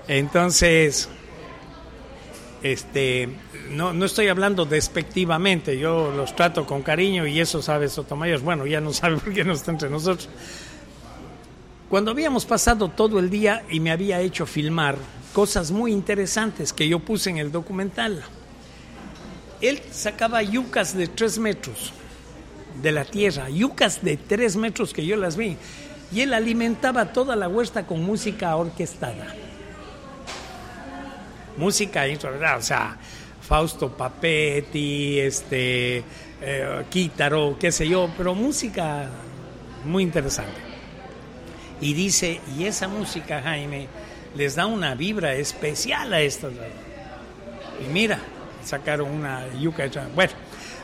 Entonces, 0.08 1.08
este, 2.64 3.28
no, 3.72 3.92
no 3.92 4.06
estoy 4.06 4.28
hablando 4.28 4.64
despectivamente, 4.64 5.78
yo 5.78 6.10
los 6.10 6.34
trato 6.34 6.64
con 6.64 6.80
cariño 6.80 7.26
y 7.26 7.38
eso 7.38 7.60
sabe 7.60 7.90
Sotomayor. 7.90 8.40
Bueno, 8.40 8.64
ya 8.64 8.80
no 8.80 8.90
sabe 8.94 9.16
por 9.20 9.34
qué 9.34 9.44
no 9.44 9.52
está 9.52 9.70
entre 9.70 9.90
nosotros. 9.90 10.30
Cuando 11.90 12.10
habíamos 12.10 12.46
pasado 12.46 12.88
todo 12.88 13.18
el 13.18 13.28
día 13.28 13.64
y 13.68 13.80
me 13.80 13.90
había 13.90 14.18
hecho 14.22 14.46
filmar 14.46 14.96
cosas 15.34 15.70
muy 15.72 15.92
interesantes 15.92 16.72
que 16.72 16.88
yo 16.88 17.00
puse 17.00 17.28
en 17.28 17.36
el 17.36 17.52
documental, 17.52 18.24
él 19.60 19.82
sacaba 19.90 20.42
yucas 20.42 20.96
de 20.96 21.06
tres 21.06 21.38
metros 21.38 21.92
de 22.82 22.92
la 22.92 23.04
tierra, 23.04 23.50
yucas 23.50 24.02
de 24.02 24.16
tres 24.16 24.56
metros 24.56 24.94
que 24.94 25.04
yo 25.04 25.16
las 25.16 25.36
vi, 25.36 25.58
y 26.10 26.22
él 26.22 26.32
alimentaba 26.32 27.12
toda 27.12 27.36
la 27.36 27.46
huerta 27.46 27.86
con 27.86 28.02
música 28.02 28.56
orquestada 28.56 29.34
música 31.56 32.04
o 32.56 32.62
sea, 32.62 32.96
Fausto 33.40 33.90
Papetti, 33.90 35.18
este, 35.20 36.02
eh, 36.40 36.84
qué 37.58 37.72
sé 37.72 37.88
yo, 37.88 38.10
pero 38.16 38.34
música 38.34 39.08
muy 39.84 40.02
interesante. 40.02 40.60
Y 41.80 41.92
dice, 41.92 42.40
y 42.56 42.64
esa 42.64 42.88
música, 42.88 43.42
Jaime, 43.42 43.88
les 44.36 44.54
da 44.54 44.66
una 44.66 44.94
vibra 44.94 45.34
especial 45.34 46.12
a 46.12 46.20
estos. 46.20 46.52
Y 47.84 47.92
mira, 47.92 48.18
sacaron 48.64 49.10
una 49.10 49.52
yuca. 49.60 49.90
Bueno, 50.14 50.32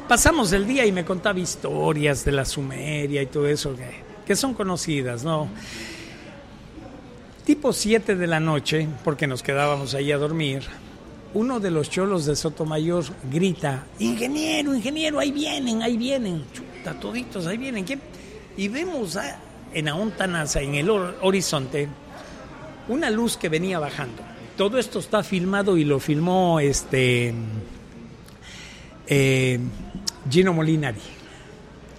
pasamos 0.09 0.53
el 0.53 0.67
día 0.67 0.85
y 0.85 0.93
me 0.93 1.05
contaba 1.05 1.39
historias 1.39 2.25
de 2.25 2.33
la 2.33 2.45
Sumeria 2.45 3.23
y 3.23 3.27
todo 3.27 3.49
eso 3.49 3.75
que 4.27 4.37
son 4.37 4.55
conocidas, 4.55 5.25
¿no? 5.25 5.49
Tipo 7.51 7.73
7 7.73 8.15
de 8.15 8.29
la 8.29 8.39
noche, 8.39 8.87
porque 9.03 9.27
nos 9.27 9.43
quedábamos 9.43 9.95
ahí 9.95 10.13
a 10.13 10.19
dormir, 10.19 10.63
uno 11.35 11.59
de 11.59 11.73
los 11.73 11.91
cholos 11.91 12.25
de 12.25 12.37
Sotomayor 12.37 13.03
grita, 13.29 13.87
ingeniero, 13.99 14.73
ingeniero, 14.73 15.19
ahí 15.19 15.33
vienen, 15.33 15.83
ahí 15.83 15.97
vienen, 15.97 16.45
chuta, 16.53 16.95
toditos, 17.01 17.49
ahí 17.49 17.59
vienen. 17.59 17.85
¿Qué? 17.85 17.99
Y 18.57 18.69
vemos 18.69 19.19
en 19.75 19.89
Aontanasa, 19.89 20.61
en 20.61 20.77
el 20.77 20.89
horizonte, 20.91 21.89
una 22.87 23.11
luz 23.11 23.37
que 23.37 23.49
venía 23.49 23.81
bajando. 23.81 24.23
Todo 24.57 24.79
esto 24.79 25.01
está 25.01 25.25
filmado 25.25 25.77
y 25.77 25.85
lo 25.85 25.99
filmó 25.99 26.61
este 26.61 27.35
eh, 29.09 29.59
Gino 30.31 30.53
Molinari 30.53 31.01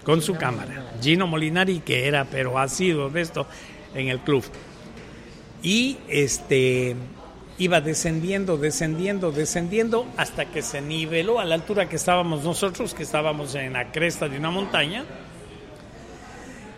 con 0.05 0.21
su 0.21 0.33
cámara. 0.35 0.93
Gino 1.01 1.27
Molinari, 1.27 1.81
que 1.81 2.07
era, 2.07 2.23
pero 2.23 2.57
ha 2.57 2.69
sido 2.69 3.09
de 3.09 3.19
esto 3.19 3.45
en 3.93 4.07
el 4.07 4.19
club. 4.19 4.45
Y 5.63 5.97
este 6.07 6.95
iba 7.57 7.79
descendiendo, 7.79 8.57
descendiendo, 8.57 9.31
descendiendo, 9.31 10.07
hasta 10.17 10.45
que 10.45 10.63
se 10.63 10.81
niveló 10.81 11.39
a 11.39 11.45
la 11.45 11.55
altura 11.55 11.87
que 11.87 11.95
estábamos 11.95 12.43
nosotros, 12.43 12.95
que 12.95 13.03
estábamos 13.03 13.53
en 13.53 13.73
la 13.73 13.91
cresta 13.91 14.27
de 14.27 14.37
una 14.37 14.49
montaña. 14.49 15.05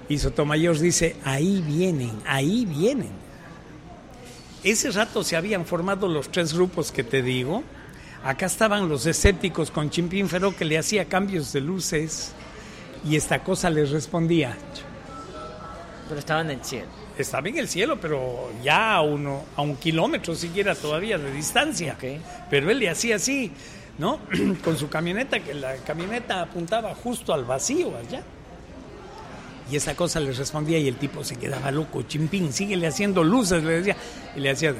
Y 0.09 0.17
Sotomayor 0.17 0.77
dice, 0.77 1.15
ahí 1.23 1.63
vienen, 1.65 2.11
ahí 2.25 2.65
vienen. 2.65 3.11
Ese 4.63 4.91
rato 4.91 5.23
se 5.23 5.37
habían 5.37 5.65
formado 5.65 6.07
los 6.07 6.29
tres 6.29 6.53
grupos 6.53 6.91
que 6.91 7.03
te 7.03 7.21
digo. 7.21 7.63
Acá 8.23 8.45
estaban 8.45 8.89
los 8.89 9.05
escépticos 9.05 9.71
con 9.71 9.89
Chimpín 9.89 10.27
Feró 10.27 10.55
que 10.55 10.65
le 10.65 10.77
hacía 10.77 11.05
cambios 11.05 11.53
de 11.53 11.61
luces 11.61 12.33
y 13.05 13.15
esta 13.15 13.43
cosa 13.43 13.69
les 13.69 13.91
respondía. 13.91 14.57
Pero 16.07 16.19
estaban 16.19 16.49
en 16.49 16.59
el 16.59 16.65
cielo. 16.65 17.02
Estaba 17.17 17.47
en 17.47 17.57
el 17.57 17.67
cielo, 17.67 17.99
pero 17.99 18.51
ya 18.63 18.95
a, 18.95 19.01
uno, 19.01 19.43
a 19.55 19.61
un 19.61 19.75
kilómetro 19.75 20.33
siquiera 20.35 20.73
todavía 20.73 21.17
de 21.17 21.31
distancia. 21.31 21.95
Pero 22.49 22.71
él 22.71 22.79
le 22.79 22.89
hacía 22.89 23.17
así, 23.17 23.51
¿no? 23.97 24.19
Con 24.63 24.77
su 24.77 24.89
camioneta, 24.89 25.39
que 25.39 25.53
la 25.53 25.75
camioneta 25.77 26.41
apuntaba 26.41 26.95
justo 26.95 27.33
al 27.33 27.45
vacío 27.45 27.93
allá. 27.97 28.23
Y 29.71 29.75
esa 29.75 29.95
cosa 29.95 30.19
le 30.19 30.31
respondía 30.31 30.77
y 30.77 30.87
el 30.87 30.95
tipo 30.97 31.23
se 31.23 31.35
quedaba 31.35 31.71
loco. 31.71 32.01
Chimpín, 32.03 32.51
síguele 32.51 32.87
haciendo 32.87 33.23
luces, 33.23 33.63
le 33.63 33.73
decía. 33.73 33.95
Y 34.35 34.39
le 34.39 34.49
hacía... 34.49 34.73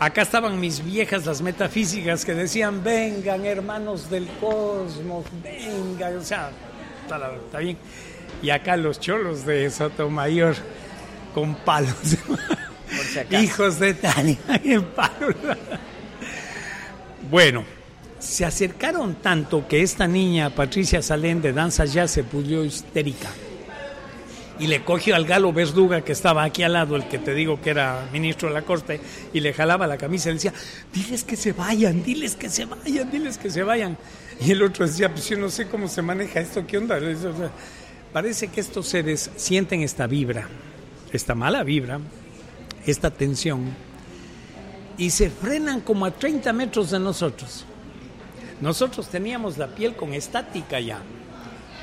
Acá 0.00 0.22
estaban 0.22 0.60
mis 0.60 0.84
viejas 0.84 1.26
las 1.26 1.42
metafísicas 1.42 2.24
que 2.24 2.32
decían, 2.32 2.84
vengan 2.84 3.44
hermanos 3.44 4.08
del 4.08 4.28
cosmos, 4.40 5.24
vengan, 5.42 6.18
o 6.18 6.22
sea, 6.22 6.52
está, 7.02 7.58
bien. 7.58 7.76
Y 8.40 8.50
acá 8.50 8.76
los 8.76 9.00
cholos 9.00 9.44
de 9.44 9.68
Sotomayor 9.70 10.54
con 11.34 11.54
palos. 11.54 12.16
Hijos 13.30 13.78
de 13.78 13.94
Tania 13.94 14.38
en 14.64 14.82
palos. 14.84 15.34
bueno, 17.30 17.64
se 18.18 18.44
acercaron 18.44 19.14
tanto 19.16 19.66
que 19.68 19.82
esta 19.82 20.06
niña, 20.06 20.50
Patricia 20.50 21.02
Salén 21.02 21.40
de 21.40 21.52
Danza 21.52 21.84
Ya, 21.84 22.08
se 22.08 22.24
puso 22.24 22.64
histérica. 22.64 23.28
Y 24.60 24.66
le 24.66 24.82
cogió 24.82 25.14
al 25.14 25.24
galo 25.24 25.52
Verduga, 25.52 26.00
que 26.00 26.10
estaba 26.10 26.42
aquí 26.42 26.64
al 26.64 26.72
lado, 26.72 26.96
el 26.96 27.06
que 27.06 27.18
te 27.18 27.32
digo 27.32 27.60
que 27.60 27.70
era 27.70 28.08
ministro 28.12 28.48
de 28.48 28.54
la 28.54 28.62
corte, 28.62 29.00
y 29.32 29.38
le 29.38 29.52
jalaba 29.52 29.86
la 29.86 29.96
camisa 29.96 30.28
y 30.28 30.32
le 30.32 30.34
decía, 30.34 30.52
diles 30.92 31.22
que 31.22 31.36
se 31.36 31.52
vayan, 31.52 32.02
diles 32.02 32.34
que 32.34 32.48
se 32.48 32.64
vayan, 32.64 33.08
diles 33.08 33.38
que 33.38 33.50
se 33.50 33.62
vayan. 33.62 33.96
Y 34.40 34.50
el 34.50 34.62
otro 34.62 34.84
decía, 34.86 35.12
pues 35.12 35.28
yo 35.28 35.38
no 35.38 35.48
sé 35.48 35.68
cómo 35.68 35.86
se 35.86 36.02
maneja 36.02 36.40
esto, 36.40 36.66
¿qué 36.66 36.78
onda? 36.78 36.98
parece 38.12 38.48
que 38.48 38.60
estos 38.60 38.88
seres 38.88 39.30
sienten 39.36 39.82
esta 39.82 40.08
vibra, 40.08 40.48
esta 41.12 41.34
mala 41.34 41.62
vibra, 41.62 42.00
esta 42.86 43.10
tensión, 43.10 43.74
y 44.96 45.10
se 45.10 45.30
frenan 45.30 45.80
como 45.80 46.06
a 46.06 46.10
30 46.10 46.52
metros 46.52 46.90
de 46.90 46.98
nosotros. 46.98 47.64
Nosotros 48.60 49.08
teníamos 49.08 49.56
la 49.56 49.68
piel 49.68 49.94
con 49.94 50.12
estática 50.12 50.80
ya. 50.80 51.00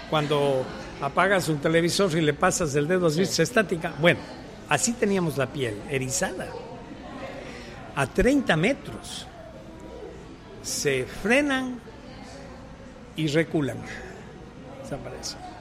Cuando 0.10 0.66
apagas 1.02 1.48
un 1.50 1.58
televisor 1.60 2.16
y 2.16 2.22
le 2.22 2.34
pasas 2.34 2.76
el 2.76 2.88
dedo, 2.88 3.08
¿has 3.08 3.18
visto 3.18 3.42
estática? 3.42 3.94
Bueno, 4.00 4.20
así 4.68 4.94
teníamos 4.94 5.38
la 5.38 5.48
piel, 5.48 5.76
erizada. 5.90 6.48
A 7.96 8.08
30 8.08 8.58
metros. 8.58 9.26
Se 10.62 11.06
frenan 11.06 11.80
y 13.16 13.28
reculan. 13.28 13.78
Desaparecen. 14.84 15.55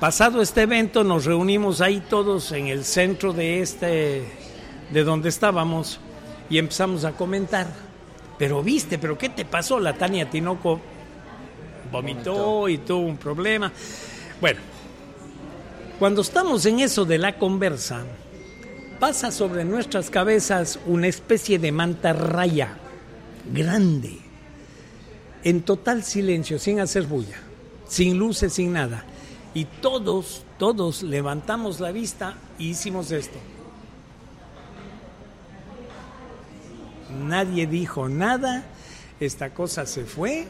Pasado 0.00 0.40
este 0.40 0.62
evento 0.62 1.02
nos 1.02 1.24
reunimos 1.24 1.80
ahí 1.80 2.00
todos 2.08 2.52
en 2.52 2.68
el 2.68 2.84
centro 2.84 3.32
de 3.32 3.60
este 3.62 4.22
de 4.92 5.02
donde 5.02 5.28
estábamos 5.28 5.98
y 6.48 6.58
empezamos 6.58 7.04
a 7.04 7.12
comentar. 7.12 7.66
Pero 8.38 8.62
viste, 8.62 8.96
pero 8.98 9.18
¿qué 9.18 9.28
te 9.28 9.44
pasó? 9.44 9.80
La 9.80 9.94
Tania 9.94 10.30
Tinoco 10.30 10.80
vomitó 11.90 12.68
y 12.68 12.78
tuvo 12.78 13.08
un 13.08 13.16
problema. 13.16 13.72
Bueno, 14.40 14.60
cuando 15.98 16.20
estamos 16.20 16.64
en 16.66 16.78
eso 16.78 17.04
de 17.04 17.18
la 17.18 17.36
conversa, 17.36 18.04
pasa 19.00 19.32
sobre 19.32 19.64
nuestras 19.64 20.10
cabezas 20.10 20.78
una 20.86 21.08
especie 21.08 21.58
de 21.58 21.72
manta 21.72 22.12
raya 22.12 22.78
grande 23.52 24.16
en 25.42 25.62
total 25.62 26.04
silencio, 26.04 26.60
sin 26.60 26.78
hacer 26.78 27.02
bulla, 27.02 27.40
sin 27.88 28.16
luces, 28.16 28.52
sin 28.52 28.74
nada. 28.74 29.04
Y 29.54 29.64
todos, 29.64 30.44
todos 30.58 31.02
levantamos 31.02 31.80
la 31.80 31.92
vista 31.92 32.34
y 32.58 32.70
hicimos 32.70 33.10
esto. 33.10 33.38
Nadie 37.24 37.66
dijo 37.66 38.08
nada, 38.08 38.64
esta 39.20 39.50
cosa 39.50 39.86
se 39.86 40.04
fue. 40.04 40.46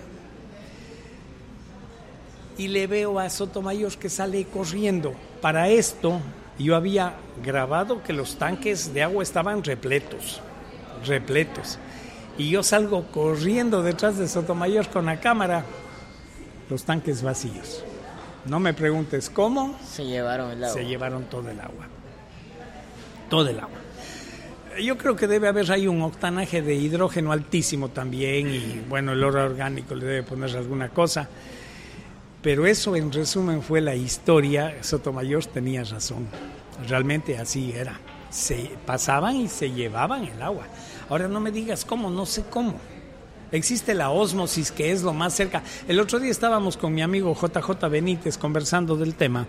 Y 2.58 2.68
le 2.68 2.86
veo 2.86 3.20
a 3.20 3.30
Sotomayor 3.30 3.96
que 3.96 4.10
sale 4.10 4.44
corriendo. 4.46 5.14
Para 5.40 5.68
esto 5.68 6.20
yo 6.58 6.74
había 6.74 7.14
grabado 7.42 8.02
que 8.02 8.12
los 8.12 8.36
tanques 8.36 8.92
de 8.92 9.04
agua 9.04 9.22
estaban 9.22 9.62
repletos, 9.62 10.40
repletos 11.06 11.78
y 12.38 12.50
yo 12.50 12.62
salgo 12.62 13.04
corriendo 13.08 13.82
detrás 13.82 14.16
de 14.16 14.28
Sotomayor 14.28 14.88
con 14.88 15.06
la 15.06 15.20
cámara, 15.20 15.64
los 16.70 16.84
tanques 16.84 17.20
vacíos. 17.20 17.82
No 18.48 18.60
me 18.60 18.72
preguntes 18.72 19.28
cómo. 19.28 19.78
Se 19.86 20.06
llevaron 20.06 20.50
el 20.50 20.64
agua. 20.64 20.74
Se 20.74 20.86
llevaron 20.86 21.24
todo 21.24 21.50
el 21.50 21.60
agua. 21.60 21.86
Todo 23.28 23.48
el 23.48 23.60
agua. 23.60 23.78
Yo 24.82 24.96
creo 24.96 25.16
que 25.16 25.26
debe 25.26 25.48
haber 25.48 25.70
ahí 25.70 25.86
un 25.86 26.00
octanaje 26.02 26.62
de 26.62 26.74
hidrógeno 26.74 27.32
altísimo 27.32 27.88
también 27.88 28.48
y 28.48 28.82
bueno, 28.88 29.12
el 29.12 29.22
oro 29.22 29.44
orgánico 29.44 29.94
le 29.94 30.06
debe 30.06 30.22
poner 30.22 30.56
alguna 30.56 30.88
cosa. 30.88 31.28
Pero 32.40 32.66
eso 32.66 32.96
en 32.96 33.12
resumen 33.12 33.62
fue 33.62 33.80
la 33.82 33.94
historia. 33.94 34.82
Sotomayor 34.82 35.44
tenía 35.44 35.84
razón. 35.84 36.26
Realmente 36.88 37.36
así 37.36 37.72
era. 37.72 38.00
Se 38.30 38.70
pasaban 38.86 39.36
y 39.36 39.48
se 39.48 39.72
llevaban 39.72 40.24
el 40.24 40.40
agua. 40.40 40.64
Ahora 41.10 41.28
no 41.28 41.40
me 41.40 41.50
digas 41.50 41.84
cómo, 41.84 42.08
no 42.08 42.24
sé 42.24 42.44
cómo. 42.48 42.74
Existe 43.50 43.94
la 43.94 44.10
osmosis, 44.10 44.70
que 44.70 44.92
es 44.92 45.02
lo 45.02 45.12
más 45.12 45.34
cerca. 45.34 45.62
El 45.86 46.00
otro 46.00 46.18
día 46.20 46.30
estábamos 46.30 46.76
con 46.76 46.94
mi 46.94 47.02
amigo 47.02 47.34
JJ 47.34 47.88
Benítez 47.88 48.36
conversando 48.36 48.96
del 48.96 49.14
tema. 49.14 49.46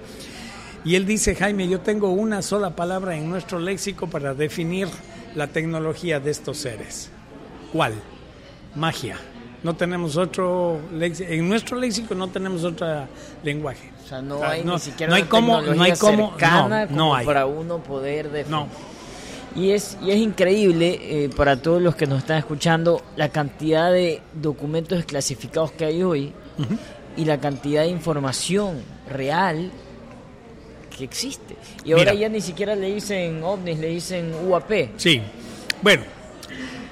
Y 0.85 0.95
él 0.95 1.05
dice, 1.05 1.35
Jaime, 1.35 1.67
yo 1.67 1.81
tengo 1.81 2.09
una 2.09 2.41
sola 2.41 2.75
palabra 2.75 3.15
en 3.15 3.29
nuestro 3.29 3.59
léxico 3.59 4.07
para 4.07 4.33
definir 4.33 4.87
la 5.35 5.47
tecnología 5.47 6.19
de 6.19 6.31
estos 6.31 6.57
seres. 6.57 7.09
¿Cuál? 7.73 7.93
Magia. 8.75 9.17
No 9.61 9.75
tenemos 9.75 10.15
otro 10.15 10.79
léxico. 10.93 11.29
En 11.29 11.49
nuestro 11.49 11.77
léxico 11.77 12.15
no 12.15 12.29
tenemos 12.29 12.63
otro 12.63 12.87
lenguaje. 13.43 13.91
O 14.05 14.07
sea, 14.07 14.21
no 14.21 14.41
hay 14.43 14.63
ni 14.63 14.79
siquiera 14.79 15.09
no 15.09 15.15
hay 15.17 15.23
cómo, 15.23 15.61
no 15.61 15.83
hay 15.83 15.93
cómo, 15.93 16.33
no, 16.89 17.13
hay. 17.13 17.25
para 17.25 17.45
uno 17.45 17.79
poder 17.79 18.31
definir. 18.31 18.49
No. 18.49 18.67
Y 19.55 19.71
es, 19.71 19.97
y 20.01 20.11
es 20.11 20.17
increíble 20.17 20.99
eh, 21.01 21.29
para 21.35 21.61
todos 21.61 21.81
los 21.81 21.95
que 21.95 22.05
nos 22.05 22.19
están 22.19 22.37
escuchando 22.37 23.01
la 23.15 23.29
cantidad 23.29 23.91
de 23.91 24.21
documentos 24.33 24.97
desclasificados 24.97 25.71
que 25.71 25.85
hay 25.85 26.03
hoy 26.03 26.33
y 27.17 27.25
la 27.25 27.39
cantidad 27.39 27.83
de 27.83 27.89
información 27.89 28.81
real 29.09 29.71
que 30.95 31.03
existe. 31.03 31.55
Y 31.83 31.93
ahora 31.93 32.13
ya 32.13 32.29
ni 32.29 32.41
siquiera 32.41 32.75
le 32.75 32.93
dicen 32.93 33.41
ovnis, 33.43 33.79
le 33.79 33.87
dicen 33.87 34.33
UAP. 34.47 34.71
Sí, 34.97 35.21
bueno, 35.81 36.03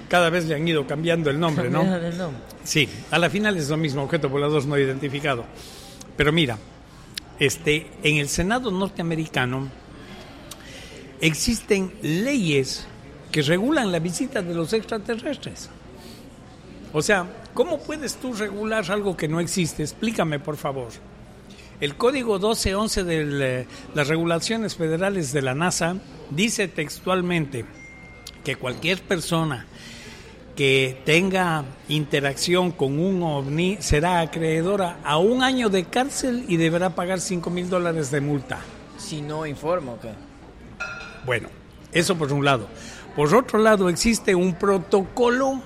cada 0.07 0.29
vez 0.29 0.45
le 0.45 0.55
han 0.55 0.67
ido 0.67 0.87
cambiando 0.87 1.29
el 1.29 1.39
nombre, 1.39 1.69
¿no? 1.69 1.83
Sí, 2.63 2.89
a 3.11 3.19
la 3.19 3.29
final 3.29 3.55
es 3.57 3.69
lo 3.69 3.77
mismo, 3.77 4.03
objeto 4.03 4.29
volador 4.29 4.65
no 4.65 4.77
identificado. 4.77 5.45
Pero 6.15 6.31
mira, 6.31 6.57
este, 7.39 7.87
en 8.03 8.17
el 8.17 8.29
Senado 8.29 8.71
norteamericano 8.71 9.69
existen 11.21 11.93
leyes 12.01 12.85
que 13.31 13.41
regulan 13.41 13.91
la 13.91 13.99
visita 13.99 14.41
de 14.41 14.53
los 14.53 14.73
extraterrestres. 14.73 15.69
O 16.93 17.01
sea, 17.01 17.27
¿cómo 17.53 17.79
puedes 17.79 18.15
tú 18.15 18.33
regular 18.33 18.89
algo 18.91 19.17
que 19.17 19.27
no 19.27 19.39
existe? 19.39 19.83
Explícame, 19.83 20.39
por 20.39 20.57
favor. 20.57 20.89
El 21.79 21.95
código 21.95 22.33
1211 22.35 23.03
de 23.03 23.67
las 23.93 24.07
regulaciones 24.07 24.75
federales 24.75 25.31
de 25.31 25.41
la 25.43 25.53
NASA 25.53 25.97
dice 26.31 26.67
textualmente 26.67 27.65
que 28.43 28.55
cualquier 28.55 29.01
persona 29.01 29.67
que 30.55 30.99
tenga 31.05 31.65
interacción 31.87 32.71
con 32.71 32.99
un 32.99 33.21
ovni 33.21 33.77
será 33.79 34.21
acreedora 34.21 34.97
a 35.03 35.19
un 35.19 35.43
año 35.43 35.69
de 35.69 35.85
cárcel 35.85 36.45
y 36.47 36.57
deberá 36.57 36.95
pagar 36.95 37.19
5 37.19 37.47
mil 37.51 37.69
dólares 37.69 38.09
de 38.09 38.21
multa. 38.21 38.59
Si 38.97 39.21
no 39.21 39.45
informa, 39.45 39.91
¿o 39.91 39.99
qué? 39.99 40.26
Bueno, 41.27 41.49
eso 41.91 42.17
por 42.17 42.31
un 42.31 42.45
lado. 42.45 42.69
Por 43.13 43.35
otro 43.35 43.59
lado, 43.59 43.89
existe 43.89 44.33
un 44.33 44.55
protocolo 44.55 45.61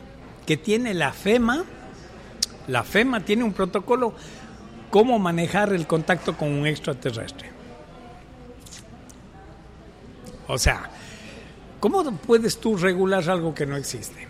que 0.48 0.58
tiene 0.58 0.96
la 0.96 1.14
FEMA. 1.14 1.64
La 2.68 2.84
FEMA 2.84 3.20
tiene 3.20 3.44
un 3.44 3.54
protocolo 3.54 4.16
cómo 4.90 5.20
manejar 5.20 5.72
el 5.72 5.86
contacto 5.86 6.36
con 6.36 6.52
un 6.52 6.66
extraterrestre. 6.66 7.52
O 10.48 10.58
sea, 10.58 10.90
¿cómo 11.80 12.12
puedes 12.12 12.60
tú 12.60 12.76
regular 12.76 13.30
algo 13.30 13.54
que 13.54 13.68
no 13.68 13.78
existe? 13.78 14.28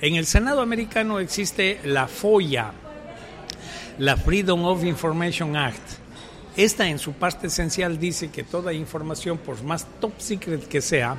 En 0.00 0.16
el 0.16 0.26
Senado 0.26 0.60
americano 0.60 1.20
existe 1.20 1.80
la 1.84 2.08
FOIA, 2.08 2.72
la 3.98 4.16
Freedom 4.16 4.64
of 4.64 4.82
Information 4.82 5.56
Act. 5.56 6.01
Esta 6.56 6.88
en 6.88 6.98
su 6.98 7.12
parte 7.14 7.46
esencial 7.46 7.98
dice 7.98 8.30
que 8.30 8.44
toda 8.44 8.74
información, 8.74 9.38
por 9.38 9.62
más 9.62 9.86
top 10.00 10.12
secret 10.18 10.68
que 10.68 10.82
sea, 10.82 11.16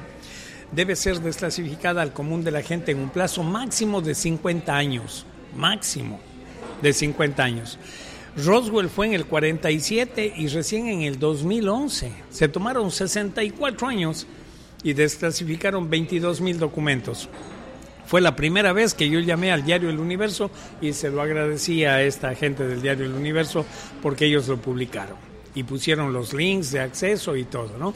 debe 0.71 0.95
ser 0.95 1.19
desclasificada 1.21 2.03
al 2.03 2.13
común 2.13 2.43
de 2.43 2.51
la 2.51 2.61
gente 2.61 2.91
en 2.91 2.99
un 2.99 3.09
plazo 3.09 3.41
máximo 3.41 4.01
de 4.01 4.13
50 4.13 4.75
años. 4.75 5.25
Máximo 5.55 6.19
de 6.83 6.93
50 6.93 7.43
años. 7.43 7.79
Roswell 8.35 8.89
fue 8.89 9.07
en 9.07 9.13
el 9.13 9.25
47 9.25 10.33
y 10.37 10.47
recién 10.47 10.87
en 10.87 11.01
el 11.01 11.17
2011. 11.17 12.11
Se 12.29 12.47
tomaron 12.47 12.91
64 12.91 13.87
años 13.87 14.27
y 14.83 14.93
desclasificaron 14.93 15.89
22 15.89 16.41
mil 16.41 16.59
documentos. 16.59 17.29
Fue 18.05 18.21
la 18.21 18.35
primera 18.35 18.73
vez 18.73 18.93
que 18.93 19.09
yo 19.09 19.19
llamé 19.19 19.51
al 19.51 19.63
diario 19.63 19.89
El 19.89 19.99
Universo 19.99 20.51
y 20.81 20.93
se 20.93 21.09
lo 21.09 21.21
agradecí 21.21 21.85
a 21.85 22.01
esta 22.01 22.35
gente 22.35 22.67
del 22.67 22.81
diario 22.81 23.05
El 23.05 23.13
Universo 23.13 23.65
porque 24.01 24.25
ellos 24.25 24.47
lo 24.47 24.57
publicaron 24.57 25.17
y 25.55 25.63
pusieron 25.63 26.13
los 26.13 26.33
links 26.33 26.71
de 26.71 26.79
acceso 26.79 27.35
y 27.35 27.45
todo, 27.45 27.77
¿no? 27.77 27.93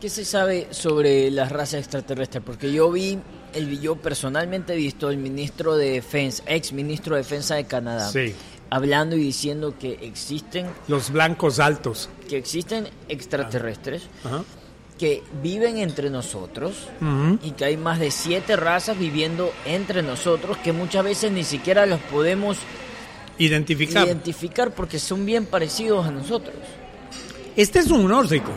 ¿Qué 0.00 0.08
se 0.08 0.24
sabe 0.24 0.68
sobre 0.70 1.30
las 1.30 1.50
razas 1.50 1.80
extraterrestres? 1.80 2.42
Porque 2.44 2.72
yo 2.72 2.90
vi, 2.90 3.18
el, 3.52 3.80
yo 3.80 3.96
personalmente 3.96 4.74
he 4.74 4.76
visto 4.76 5.10
el 5.10 5.18
ministro 5.18 5.76
de 5.76 5.90
Defensa, 5.90 6.42
ex 6.46 6.72
ministro 6.72 7.16
de 7.16 7.22
Defensa 7.22 7.56
de 7.56 7.64
Canadá, 7.64 8.10
hablando 8.70 9.16
y 9.16 9.20
diciendo 9.20 9.74
que 9.78 9.98
existen... 10.02 10.66
Los 10.86 11.10
blancos 11.10 11.58
altos. 11.58 12.08
Que 12.28 12.36
existen 12.36 12.88
extraterrestres. 13.08 14.04
Ajá 14.24 14.44
que 14.98 15.22
viven 15.42 15.78
entre 15.78 16.10
nosotros 16.10 16.88
y 17.42 17.52
que 17.52 17.64
hay 17.64 17.76
más 17.76 17.98
de 17.98 18.10
siete 18.10 18.56
razas 18.56 18.98
viviendo 18.98 19.52
entre 19.64 20.02
nosotros 20.02 20.58
que 20.58 20.72
muchas 20.72 21.04
veces 21.04 21.32
ni 21.32 21.44
siquiera 21.44 21.86
los 21.86 22.00
podemos 22.00 22.58
identificar. 23.38 24.06
identificar 24.06 24.74
porque 24.74 24.98
son 24.98 25.24
bien 25.24 25.46
parecidos 25.46 26.06
a 26.06 26.10
nosotros. 26.10 26.56
Este 27.56 27.78
es 27.78 27.90
un 27.90 28.06
nórdico. 28.06 28.50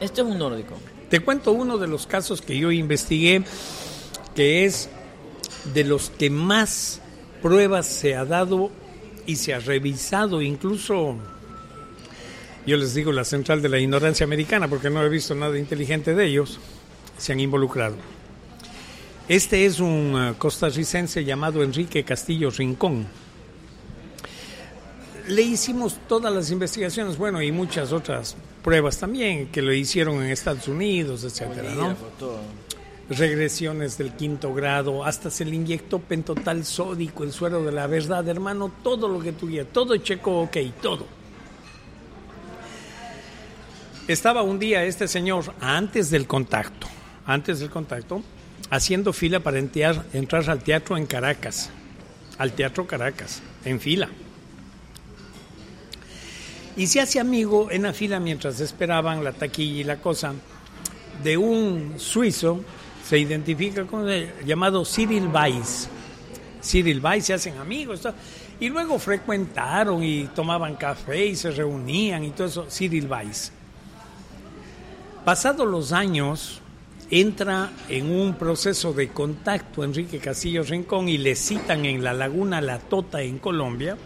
Este 0.00 0.22
es 0.22 0.26
un 0.26 0.38
nórdico. 0.38 0.74
Te 1.08 1.20
cuento 1.20 1.52
uno 1.52 1.78
de 1.78 1.86
los 1.86 2.06
casos 2.06 2.42
que 2.42 2.58
yo 2.58 2.72
investigué 2.72 3.44
que 4.34 4.64
es 4.64 4.90
de 5.72 5.84
los 5.84 6.10
que 6.10 6.30
más 6.30 7.00
pruebas 7.42 7.86
se 7.86 8.16
ha 8.16 8.24
dado 8.24 8.70
y 9.26 9.36
se 9.36 9.54
ha 9.54 9.60
revisado 9.60 10.42
incluso 10.42 11.16
yo 12.66 12.76
les 12.76 12.94
digo 12.94 13.12
la 13.12 13.24
central 13.24 13.62
de 13.62 13.68
la 13.68 13.78
ignorancia 13.78 14.24
americana 14.24 14.68
porque 14.68 14.90
no 14.90 15.02
he 15.02 15.08
visto 15.08 15.34
nada 15.34 15.56
inteligente 15.58 16.14
de 16.14 16.26
ellos, 16.26 16.58
se 17.16 17.32
han 17.32 17.40
involucrado. 17.40 17.96
Este 19.28 19.66
es 19.66 19.80
un 19.80 20.14
eh, 20.16 20.34
costarricense 20.38 21.24
llamado 21.24 21.62
Enrique 21.62 22.04
Castillo 22.04 22.50
Rincón. 22.50 23.06
Le 25.28 25.42
hicimos 25.42 25.96
todas 26.08 26.32
las 26.32 26.50
investigaciones, 26.52 27.16
bueno, 27.16 27.42
y 27.42 27.50
muchas 27.50 27.92
otras 27.92 28.36
pruebas 28.62 28.98
también 28.98 29.48
que 29.48 29.62
lo 29.62 29.72
hicieron 29.72 30.22
en 30.22 30.30
Estados 30.30 30.68
Unidos, 30.68 31.24
etcétera, 31.24 31.72
¿no? 31.74 31.96
Regresiones 33.08 33.98
del 33.98 34.12
quinto 34.12 34.54
grado, 34.54 35.04
hasta 35.04 35.30
se 35.30 35.44
le 35.44 35.56
inyectó 35.56 35.98
pentotal 35.98 36.64
sódico, 36.64 37.24
el 37.24 37.32
suero 37.32 37.64
de 37.64 37.72
la 37.72 37.88
verdad, 37.88 38.28
hermano, 38.28 38.70
todo 38.82 39.08
lo 39.08 39.20
que 39.20 39.32
tuviera, 39.32 39.68
todo 39.68 39.96
checo, 39.96 40.42
ok, 40.42 40.56
todo. 40.80 41.15
Estaba 44.08 44.42
un 44.42 44.60
día 44.60 44.84
este 44.84 45.08
señor, 45.08 45.52
antes 45.60 46.10
del 46.10 46.28
contacto, 46.28 46.86
antes 47.26 47.58
del 47.58 47.70
contacto, 47.70 48.22
haciendo 48.70 49.12
fila 49.12 49.40
para 49.40 49.58
entrar, 49.58 50.04
al 50.48 50.62
teatro 50.62 50.96
en 50.96 51.06
Caracas, 51.06 51.70
al 52.38 52.52
Teatro 52.52 52.86
Caracas, 52.86 53.42
en 53.64 53.80
fila. 53.80 54.08
Y 56.76 56.86
se 56.86 57.00
hace 57.00 57.18
amigo 57.18 57.68
en 57.72 57.82
la 57.82 57.92
fila 57.92 58.20
mientras 58.20 58.60
esperaban 58.60 59.24
la 59.24 59.32
taquilla 59.32 59.80
y 59.80 59.84
la 59.84 59.96
cosa 59.96 60.34
de 61.24 61.36
un 61.36 61.94
suizo, 61.98 62.60
se 63.04 63.18
identifica 63.18 63.86
con 63.86 64.08
el 64.08 64.30
llamado 64.44 64.84
Cyril 64.84 65.26
Weiss. 65.26 65.88
Cyril 66.62 67.00
Weiss 67.00 67.26
se 67.26 67.34
hacen 67.34 67.58
amigos. 67.58 68.02
Y 68.60 68.68
luego 68.68 69.00
frecuentaron 69.00 70.04
y 70.04 70.28
tomaban 70.28 70.76
café 70.76 71.26
y 71.26 71.34
se 71.34 71.50
reunían 71.50 72.22
y 72.22 72.30
todo 72.30 72.46
eso. 72.46 72.66
Cyril 72.70 73.10
Weiss. 73.10 73.52
Pasados 75.26 75.66
los 75.66 75.90
años, 75.90 76.60
entra 77.10 77.72
en 77.88 78.12
un 78.12 78.34
proceso 78.34 78.92
de 78.92 79.08
contacto 79.08 79.82
Enrique 79.82 80.20
Castillo 80.20 80.62
Rincón 80.62 81.08
y 81.08 81.18
le 81.18 81.34
citan 81.34 81.84
en 81.84 82.04
la 82.04 82.12
laguna 82.12 82.60
La 82.60 82.78
Tota 82.78 83.22
en 83.22 83.40
Colombia. 83.40 83.96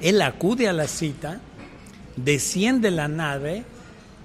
Él 0.00 0.22
acude 0.22 0.68
a 0.68 0.72
la 0.72 0.86
cita, 0.86 1.40
desciende 2.14 2.92
la 2.92 3.08
nave, 3.08 3.64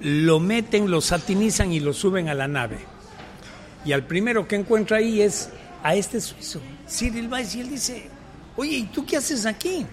lo 0.01 0.39
meten, 0.39 0.91
lo 0.91 1.01
satinizan 1.01 1.73
y 1.73 1.79
lo 1.79 1.93
suben 1.93 2.29
a 2.29 2.35
la 2.35 2.47
nave. 2.47 2.77
Y 3.83 3.93
al 3.93 4.05
primero 4.05 4.47
que 4.47 4.57
encuentra 4.57 4.97
ahí 4.97 5.23
es 5.23 5.49
a 5.81 5.95
este 5.95 6.21
suizo, 6.21 6.61
Cyril 6.87 7.27
Weiss, 7.27 7.55
y 7.55 7.61
él 7.61 7.71
dice, 7.71 8.07
oye, 8.55 8.77
¿y 8.77 8.83
tú 8.83 9.03
qué 9.03 9.17
haces 9.17 9.47
aquí? 9.47 9.87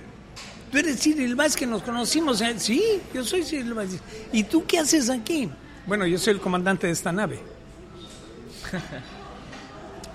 Tú 0.70 0.76
eres 0.76 1.00
Cyril 1.00 1.34
Weiss 1.34 1.56
que 1.56 1.66
nos 1.66 1.82
conocimos. 1.82 2.42
Sí, 2.58 3.00
yo 3.14 3.24
soy 3.24 3.42
Cyril 3.42 3.72
Weiss. 3.72 3.92
¿Y 4.34 4.42
tú 4.42 4.66
qué 4.66 4.80
haces 4.80 5.08
aquí? 5.08 5.48
Bueno, 5.88 6.06
yo 6.06 6.18
soy 6.18 6.34
el 6.34 6.40
comandante 6.40 6.86
de 6.86 6.92
esta 6.92 7.12
nave. 7.12 7.38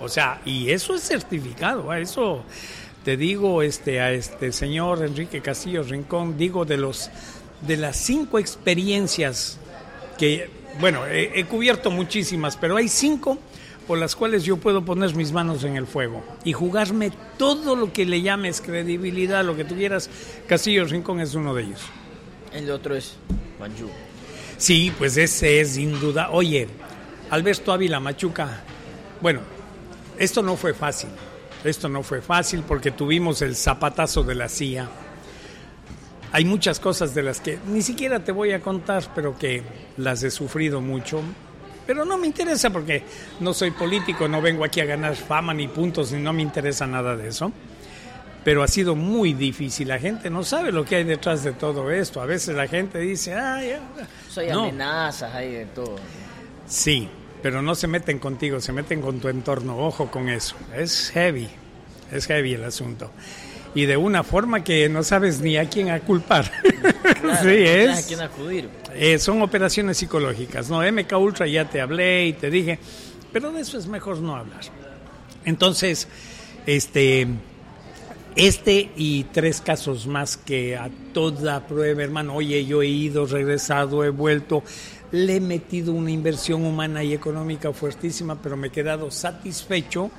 o 0.00 0.08
sea, 0.08 0.40
y 0.44 0.70
eso 0.70 0.94
es 0.94 1.02
certificado, 1.02 1.90
a 1.90 1.98
eso 1.98 2.44
te 3.04 3.16
digo 3.16 3.60
este 3.60 4.00
a 4.00 4.12
este 4.12 4.52
señor 4.52 5.04
Enrique 5.04 5.42
Castillo 5.42 5.82
Rincón, 5.82 6.38
digo 6.38 6.64
de 6.64 6.76
los 6.76 7.10
de 7.66 7.76
las 7.76 7.96
cinco 7.96 8.38
experiencias 8.38 9.58
que 10.16 10.48
bueno, 10.78 11.06
he, 11.06 11.44
cubierto 11.44 11.90
muchísimas, 11.90 12.56
pero 12.56 12.76
hay 12.76 12.86
cinco 12.86 13.36
por 13.88 13.98
las 13.98 14.14
cuales 14.14 14.44
yo 14.44 14.56
puedo 14.58 14.84
poner 14.84 15.16
mis 15.16 15.32
manos 15.32 15.64
en 15.64 15.76
el 15.76 15.88
fuego 15.88 16.22
y 16.44 16.52
jugarme 16.52 17.10
todo 17.36 17.74
lo 17.74 17.92
que 17.92 18.04
le 18.04 18.22
llames 18.22 18.60
credibilidad, 18.60 19.44
lo 19.44 19.56
que 19.56 19.64
tuvieras. 19.64 20.08
Castillo 20.46 20.84
Rincón 20.84 21.18
es 21.18 21.34
uno 21.34 21.52
de 21.52 21.64
ellos. 21.64 21.80
El 22.52 22.70
otro 22.70 22.94
es 22.94 23.16
Manju. 23.58 23.88
Sí, 24.56 24.92
pues 24.96 25.16
ese 25.16 25.60
es 25.60 25.74
sin 25.74 25.98
duda. 26.00 26.30
Oye, 26.30 26.68
Alberto 27.30 27.72
Ávila 27.72 28.00
Machuca, 28.00 28.62
bueno, 29.20 29.40
esto 30.18 30.42
no 30.42 30.56
fue 30.56 30.74
fácil. 30.74 31.10
Esto 31.64 31.88
no 31.88 32.02
fue 32.02 32.20
fácil 32.20 32.62
porque 32.66 32.90
tuvimos 32.90 33.42
el 33.42 33.56
zapatazo 33.56 34.22
de 34.22 34.34
la 34.34 34.48
CIA. 34.48 34.88
Hay 36.32 36.44
muchas 36.44 36.78
cosas 36.78 37.14
de 37.14 37.22
las 37.22 37.40
que 37.40 37.58
ni 37.66 37.80
siquiera 37.80 38.22
te 38.22 38.32
voy 38.32 38.52
a 38.52 38.60
contar, 38.60 39.04
pero 39.14 39.38
que 39.38 39.62
las 39.96 40.22
he 40.22 40.30
sufrido 40.30 40.80
mucho. 40.80 41.22
Pero 41.86 42.04
no 42.04 42.18
me 42.18 42.26
interesa 42.26 42.70
porque 42.70 43.02
no 43.40 43.54
soy 43.54 43.70
político, 43.70 44.26
no 44.28 44.42
vengo 44.42 44.64
aquí 44.64 44.80
a 44.80 44.84
ganar 44.84 45.16
fama 45.16 45.54
ni 45.54 45.68
puntos, 45.68 46.12
ni 46.12 46.20
no 46.20 46.32
me 46.32 46.42
interesa 46.42 46.86
nada 46.86 47.16
de 47.16 47.28
eso 47.28 47.52
pero 48.44 48.62
ha 48.62 48.68
sido 48.68 48.94
muy 48.94 49.32
difícil. 49.32 49.88
La 49.88 49.98
gente 49.98 50.28
no 50.28 50.44
sabe 50.44 50.70
lo 50.70 50.84
que 50.84 50.96
hay 50.96 51.04
detrás 51.04 51.42
de 51.42 51.52
todo 51.52 51.90
esto. 51.90 52.20
A 52.20 52.26
veces 52.26 52.54
la 52.54 52.68
gente 52.68 52.98
dice, 52.98 53.34
ay, 53.34 53.72
hay 54.36 54.50
amenazas, 54.50 55.34
hay 55.34 55.52
de 55.52 55.66
todo. 55.66 55.96
Sí, 56.66 57.08
pero 57.42 57.62
no 57.62 57.74
se 57.74 57.86
meten 57.86 58.18
contigo, 58.18 58.60
se 58.60 58.72
meten 58.72 59.00
con 59.00 59.18
tu 59.18 59.28
entorno. 59.28 59.78
Ojo 59.78 60.10
con 60.10 60.28
eso. 60.28 60.56
Es 60.76 61.10
heavy, 61.10 61.48
es 62.12 62.26
heavy 62.26 62.54
el 62.54 62.64
asunto. 62.64 63.10
Y 63.74 63.86
de 63.86 63.96
una 63.96 64.22
forma 64.22 64.62
que 64.62 64.88
no 64.88 65.02
sabes 65.02 65.40
ni 65.40 65.56
a 65.56 65.68
quién 65.68 65.90
a 65.90 66.00
culpar. 66.00 66.44
sí, 67.42 67.48
es. 67.48 68.04
A 68.04 68.06
quién 68.06 68.20
acudir. 68.20 68.68
Eh, 68.94 69.18
son 69.18 69.42
operaciones 69.42 69.96
psicológicas. 69.96 70.68
No, 70.68 70.80
MK 70.80 71.12
Ultra 71.18 71.46
ya 71.46 71.64
te 71.64 71.80
hablé 71.80 72.26
y 72.26 72.32
te 72.34 72.50
dije, 72.50 72.78
pero 73.32 73.50
de 73.50 73.62
eso 73.62 73.78
es 73.78 73.86
mejor 73.86 74.18
no 74.18 74.36
hablar. 74.36 74.60
Entonces, 75.44 76.08
este 76.66 77.26
este 78.36 78.90
y 78.96 79.24
tres 79.24 79.60
casos 79.60 80.06
más 80.06 80.36
que 80.36 80.76
a 80.76 80.90
toda 81.12 81.66
prueba, 81.66 82.02
hermano, 82.02 82.34
oye, 82.34 82.64
yo 82.64 82.82
he 82.82 82.88
ido, 82.88 83.26
regresado, 83.26 84.04
he 84.04 84.10
vuelto, 84.10 84.62
le 85.12 85.36
he 85.36 85.40
metido 85.40 85.92
una 85.92 86.10
inversión 86.10 86.64
humana 86.64 87.04
y 87.04 87.12
económica 87.12 87.72
fuertísima, 87.72 88.42
pero 88.42 88.56
me 88.56 88.68
he 88.68 88.70
quedado 88.70 89.10
satisfecho 89.10 90.10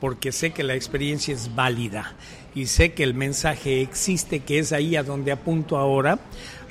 porque 0.00 0.32
sé 0.32 0.50
que 0.50 0.64
la 0.64 0.74
experiencia 0.74 1.32
es 1.32 1.54
válida 1.54 2.14
y 2.54 2.66
sé 2.66 2.92
que 2.92 3.04
el 3.04 3.14
mensaje 3.14 3.82
existe, 3.82 4.40
que 4.40 4.58
es 4.58 4.72
ahí 4.72 4.96
a 4.96 5.04
donde 5.04 5.30
apunto 5.30 5.76
ahora, 5.76 6.18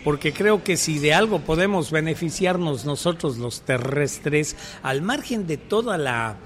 porque 0.04 0.34
creo 0.34 0.64
que 0.64 0.76
si 0.76 1.00
de 1.00 1.14
algo 1.14 1.40
podemos 1.40 1.92
beneficiarnos 1.92 2.86
nosotros 2.86 3.38
los 3.38 3.62
terrestres, 3.62 4.56
al 4.84 5.02
margen 5.02 5.48
de 5.48 5.58
toda 5.58 5.98
la, 5.98 6.38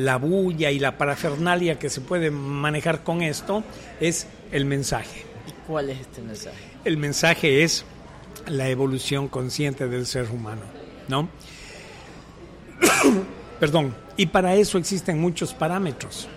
la 0.00 0.16
bulla 0.16 0.70
y 0.70 0.78
la 0.78 0.98
parafernalia 0.98 1.78
que 1.78 1.90
se 1.90 2.00
puede 2.00 2.30
manejar 2.30 3.02
con 3.02 3.22
esto, 3.22 3.62
es 4.00 4.26
el 4.52 4.64
mensaje. 4.64 5.24
¿Y 5.48 5.52
cuál 5.66 5.90
es 5.90 6.00
este 6.00 6.22
mensaje? 6.22 6.58
El 6.84 6.96
mensaje 6.96 7.62
es 7.62 7.84
la 8.46 8.68
evolución 8.68 9.28
consciente 9.28 9.88
del 9.88 10.06
ser 10.06 10.30
humano, 10.30 10.62
¿no? 11.08 11.28
Perdón, 13.60 13.94
y 14.16 14.26
para 14.26 14.54
eso 14.54 14.78
existen 14.78 15.20
muchos 15.20 15.54
parámetros, 15.54 16.28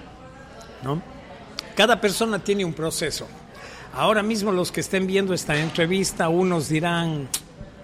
¿no? 0.83 1.01
Cada 1.75 1.99
persona 1.99 2.43
tiene 2.43 2.65
un 2.65 2.73
proceso. 2.73 3.27
Ahora 3.95 4.23
mismo 4.23 4.51
los 4.51 4.71
que 4.71 4.81
estén 4.81 5.07
viendo 5.07 5.33
esta 5.33 5.57
entrevista, 5.57 6.29
unos 6.29 6.67
dirán, 6.67 7.29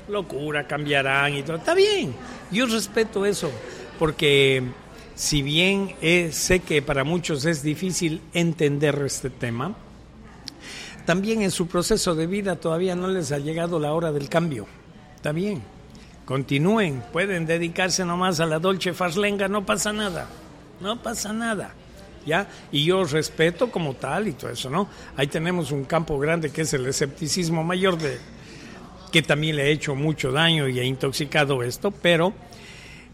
locura, 0.09 0.67
cambiarán 0.67 1.35
y 1.35 1.43
todo. 1.43 1.57
Está 1.57 1.73
bien, 1.73 2.13
yo 2.51 2.65
respeto 2.65 3.25
eso, 3.25 3.51
porque 3.97 4.63
si 5.19 5.41
bien 5.41 5.95
sé 6.31 6.61
que 6.61 6.81
para 6.81 7.03
muchos 7.03 7.43
es 7.43 7.61
difícil 7.61 8.21
entender 8.33 9.03
este 9.05 9.29
tema, 9.29 9.75
también 11.05 11.41
en 11.41 11.51
su 11.51 11.67
proceso 11.67 12.15
de 12.15 12.25
vida 12.25 12.55
todavía 12.55 12.95
no 12.95 13.09
les 13.09 13.33
ha 13.33 13.37
llegado 13.37 13.79
la 13.79 13.91
hora 13.91 14.13
del 14.13 14.29
cambio. 14.29 14.65
Está 15.17 15.33
bien, 15.33 15.61
continúen, 16.23 17.03
pueden 17.11 17.45
dedicarse 17.45 18.05
nomás 18.05 18.39
a 18.39 18.45
la 18.45 18.59
dolce 18.59 18.93
farslenga, 18.93 19.49
no 19.49 19.65
pasa 19.65 19.91
nada, 19.91 20.29
no 20.79 21.03
pasa 21.03 21.33
nada. 21.33 21.73
¿Ya? 22.25 22.47
Y 22.71 22.85
yo 22.85 23.03
respeto 23.03 23.69
como 23.69 23.95
tal 23.95 24.29
y 24.29 24.33
todo 24.33 24.51
eso, 24.51 24.69
¿no? 24.69 24.87
Ahí 25.17 25.27
tenemos 25.27 25.71
un 25.71 25.83
campo 25.83 26.17
grande 26.17 26.49
que 26.49 26.61
es 26.61 26.73
el 26.73 26.85
escepticismo 26.85 27.61
mayor 27.61 27.97
de 27.97 28.19
que 29.11 29.21
también 29.21 29.57
le 29.57 29.63
ha 29.63 29.67
hecho 29.67 29.95
mucho 29.95 30.31
daño 30.31 30.69
y 30.69 30.79
ha 30.79 30.83
intoxicado 30.85 31.61
esto, 31.61 31.91
pero 31.91 32.33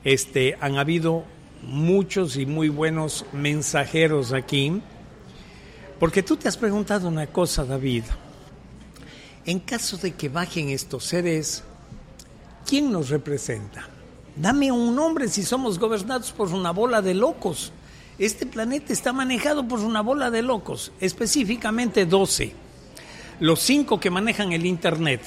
este 0.04 0.56
han 0.62 0.78
habido 0.78 1.26
muchos 1.66 2.38
y 2.38 2.46
muy 2.46 2.70
buenos 2.70 3.26
mensajeros 3.34 4.34
aquí 4.34 4.82
porque 6.00 6.24
tú 6.24 6.36
te 6.36 6.48
has 6.48 6.58
preguntado 6.58 7.08
una 7.08 7.28
cosa, 7.28 7.64
David. 7.64 8.04
En 9.46 9.60
caso 9.60 9.98
de 9.98 10.14
que 10.14 10.28
bajen 10.28 10.70
estos 10.70 11.06
seres, 11.06 11.64
¿quién 12.68 12.92
nos 12.92 13.10
representa? 13.10 13.88
Dame 14.36 14.72
un 14.72 14.96
nombre 14.96 15.30
si 15.30 15.44
somos 15.44 15.80
gobernados 15.80 16.32
por 16.32 16.50
una 16.50 16.72
bola 16.72 17.02
de 17.02 17.14
locos. 17.14 17.72
Este 18.20 18.46
planeta 18.46 18.92
está 18.92 19.14
manejado 19.14 19.68
por 19.68 19.80
una 19.80 20.02
bola 20.02 20.30
de 20.32 20.42
locos, 20.42 20.92
específicamente 21.00 22.06
12. 22.06 22.54
Los 23.40 23.62
cinco 23.62 24.00
que 24.00 24.10
manejan 24.10 24.52
el 24.52 24.66
Internet. 24.66 25.22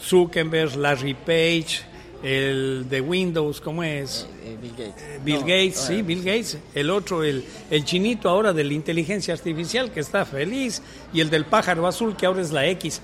Zuckerberg, 0.00 0.76
Larry 0.76 1.14
Page, 1.14 1.82
el 2.24 2.86
de 2.88 3.02
Windows, 3.02 3.60
¿cómo 3.60 3.84
es? 3.84 4.26
Eh, 4.42 4.54
eh, 4.54 4.56
Bill 4.60 4.70
Gates. 4.70 5.02
Eh, 5.02 5.20
Bill 5.22 5.40
Gates, 5.40 5.76
sí, 5.76 6.00
Bill 6.00 6.22
Gates. 6.22 6.58
El 6.74 6.88
otro, 6.88 7.22
el, 7.22 7.44
el 7.70 7.84
chinito 7.84 8.30
ahora 8.30 8.54
de 8.54 8.64
la 8.64 8.72
inteligencia 8.72 9.34
artificial 9.34 9.92
que 9.92 10.00
está 10.00 10.24
feliz. 10.24 10.80
Y 11.12 11.20
el 11.20 11.28
del 11.28 11.44
pájaro 11.44 11.86
azul 11.86 12.16
que 12.16 12.24
ahora 12.24 12.40
es 12.40 12.50
la 12.50 12.66
X. 12.66 13.02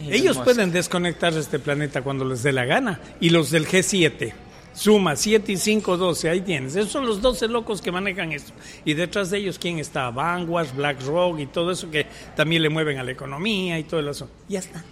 Ellos 0.00 0.38
pueden 0.38 0.72
desconectar 0.72 1.32
este 1.34 1.60
planeta 1.60 2.02
cuando 2.02 2.24
les 2.24 2.42
dé 2.42 2.52
la 2.52 2.64
gana. 2.64 3.00
Y 3.20 3.30
los 3.30 3.52
del 3.52 3.66
G7. 3.66 4.32
Suma 4.74 5.14
7 5.16 5.52
y 5.52 5.56
5, 5.56 5.96
12, 5.96 6.28
ahí 6.28 6.40
tienes. 6.40 6.74
Esos 6.76 6.90
son 6.90 7.06
los 7.06 7.20
12 7.20 7.48
locos 7.48 7.80
que 7.80 7.92
manejan 7.92 8.32
esto. 8.32 8.52
Y 8.84 8.94
detrás 8.94 9.30
de 9.30 9.38
ellos, 9.38 9.58
¿quién 9.58 9.78
está? 9.78 10.10
Vanguard, 10.10 10.68
BlackRock 10.74 11.38
y 11.40 11.46
todo 11.46 11.72
eso 11.72 11.90
que 11.90 12.06
también 12.36 12.62
le 12.62 12.68
mueven 12.68 12.98
a 12.98 13.04
la 13.04 13.10
economía 13.12 13.78
y 13.78 13.84
todo 13.84 14.08
eso. 14.08 14.28
Ya 14.48 14.60
está. 14.60 14.84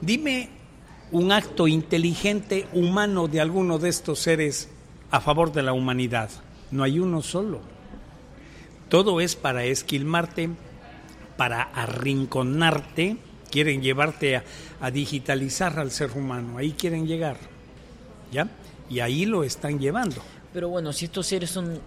Dime 0.00 0.57
un 1.10 1.32
acto 1.32 1.68
inteligente 1.68 2.66
humano 2.72 3.28
de 3.28 3.40
alguno 3.40 3.78
de 3.78 3.88
estos 3.88 4.18
seres 4.18 4.68
a 5.10 5.20
favor 5.20 5.52
de 5.52 5.62
la 5.62 5.72
humanidad. 5.72 6.30
No 6.70 6.82
hay 6.84 6.98
uno 6.98 7.22
solo. 7.22 7.60
Todo 8.88 9.20
es 9.20 9.36
para 9.36 9.64
esquilmarte, 9.64 10.50
para 11.36 11.62
arrinconarte, 11.62 13.16
quieren 13.50 13.82
llevarte 13.82 14.36
a, 14.36 14.44
a, 14.80 14.90
digitalizar 14.90 15.78
al 15.78 15.90
ser 15.90 16.10
humano, 16.12 16.58
ahí 16.58 16.72
quieren 16.72 17.06
llegar, 17.06 17.36
¿ya? 18.32 18.48
Y 18.90 19.00
ahí 19.00 19.26
lo 19.26 19.44
están 19.44 19.78
llevando. 19.78 20.16
Pero 20.52 20.68
bueno, 20.70 20.92
si 20.92 21.04
estos 21.06 21.26
seres 21.26 21.50
son 21.50 21.78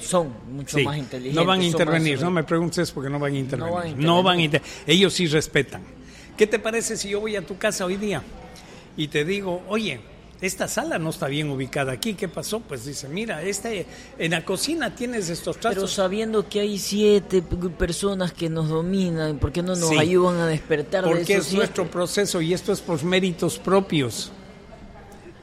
son 0.00 0.30
mucho 0.52 0.76
Sí, 0.76 0.84
más 0.84 0.98
inteligentes. 0.98 1.34
No 1.34 1.46
van 1.46 1.60
a 1.60 1.64
intervenir, 1.64 2.16
más- 2.16 2.24
no 2.24 2.30
me 2.30 2.44
preguntes 2.44 2.92
porque 2.92 3.08
no 3.08 3.18
van 3.18 3.32
a 3.32 3.38
intervenir. 3.38 3.72
van 3.74 3.86
a 3.88 3.96
No 3.96 4.22
van 4.22 4.38
a 4.38 4.42
intervenir. 4.42 4.72
inter- 4.84 4.94
Ellos 4.94 5.14
sí 5.14 5.26
respetan. 5.26 5.82
¿Qué 6.36 6.46
te 6.46 6.58
parece 6.58 6.96
si 6.96 7.08
yo 7.10 7.20
voy 7.20 7.36
a 7.36 7.42
tu 7.42 7.56
casa 7.58 7.84
hoy 7.84 7.96
día 7.96 8.22
y 8.96 9.08
te 9.08 9.24
digo, 9.24 9.62
oye, 9.68 10.00
esta 10.40 10.68
sala 10.68 10.98
no 10.98 11.08
está 11.10 11.28
bien 11.28 11.48
ubicada 11.50 11.92
aquí, 11.92 12.12
¿qué 12.14 12.28
pasó? 12.28 12.60
Pues 12.60 12.84
dice, 12.84 13.08
mira, 13.08 13.42
este, 13.42 13.86
en 14.18 14.32
la 14.32 14.44
cocina 14.44 14.94
tienes 14.94 15.30
estos 15.30 15.56
Pero 15.56 15.70
trastos. 15.70 15.92
sabiendo 15.92 16.46
que 16.46 16.60
hay 16.60 16.78
siete 16.78 17.40
personas 17.42 18.32
que 18.32 18.50
nos 18.50 18.68
dominan, 18.68 19.38
¿por 19.38 19.50
qué 19.50 19.62
no 19.62 19.74
nos 19.74 19.88
Sí. 19.88 19.98
ayudan 19.98 20.36
a 20.40 20.46
despertar 20.46 21.04
de 21.04 21.10
Porque 21.10 21.34
esos 21.34 21.46
es 21.48 21.54
nuestro 21.54 21.84
siete? 21.84 21.92
proceso 21.92 22.40
y 22.42 22.52
esto 22.52 22.72
es 22.72 22.80
por 22.82 23.02
méritos 23.02 23.58
propios. 23.58 24.30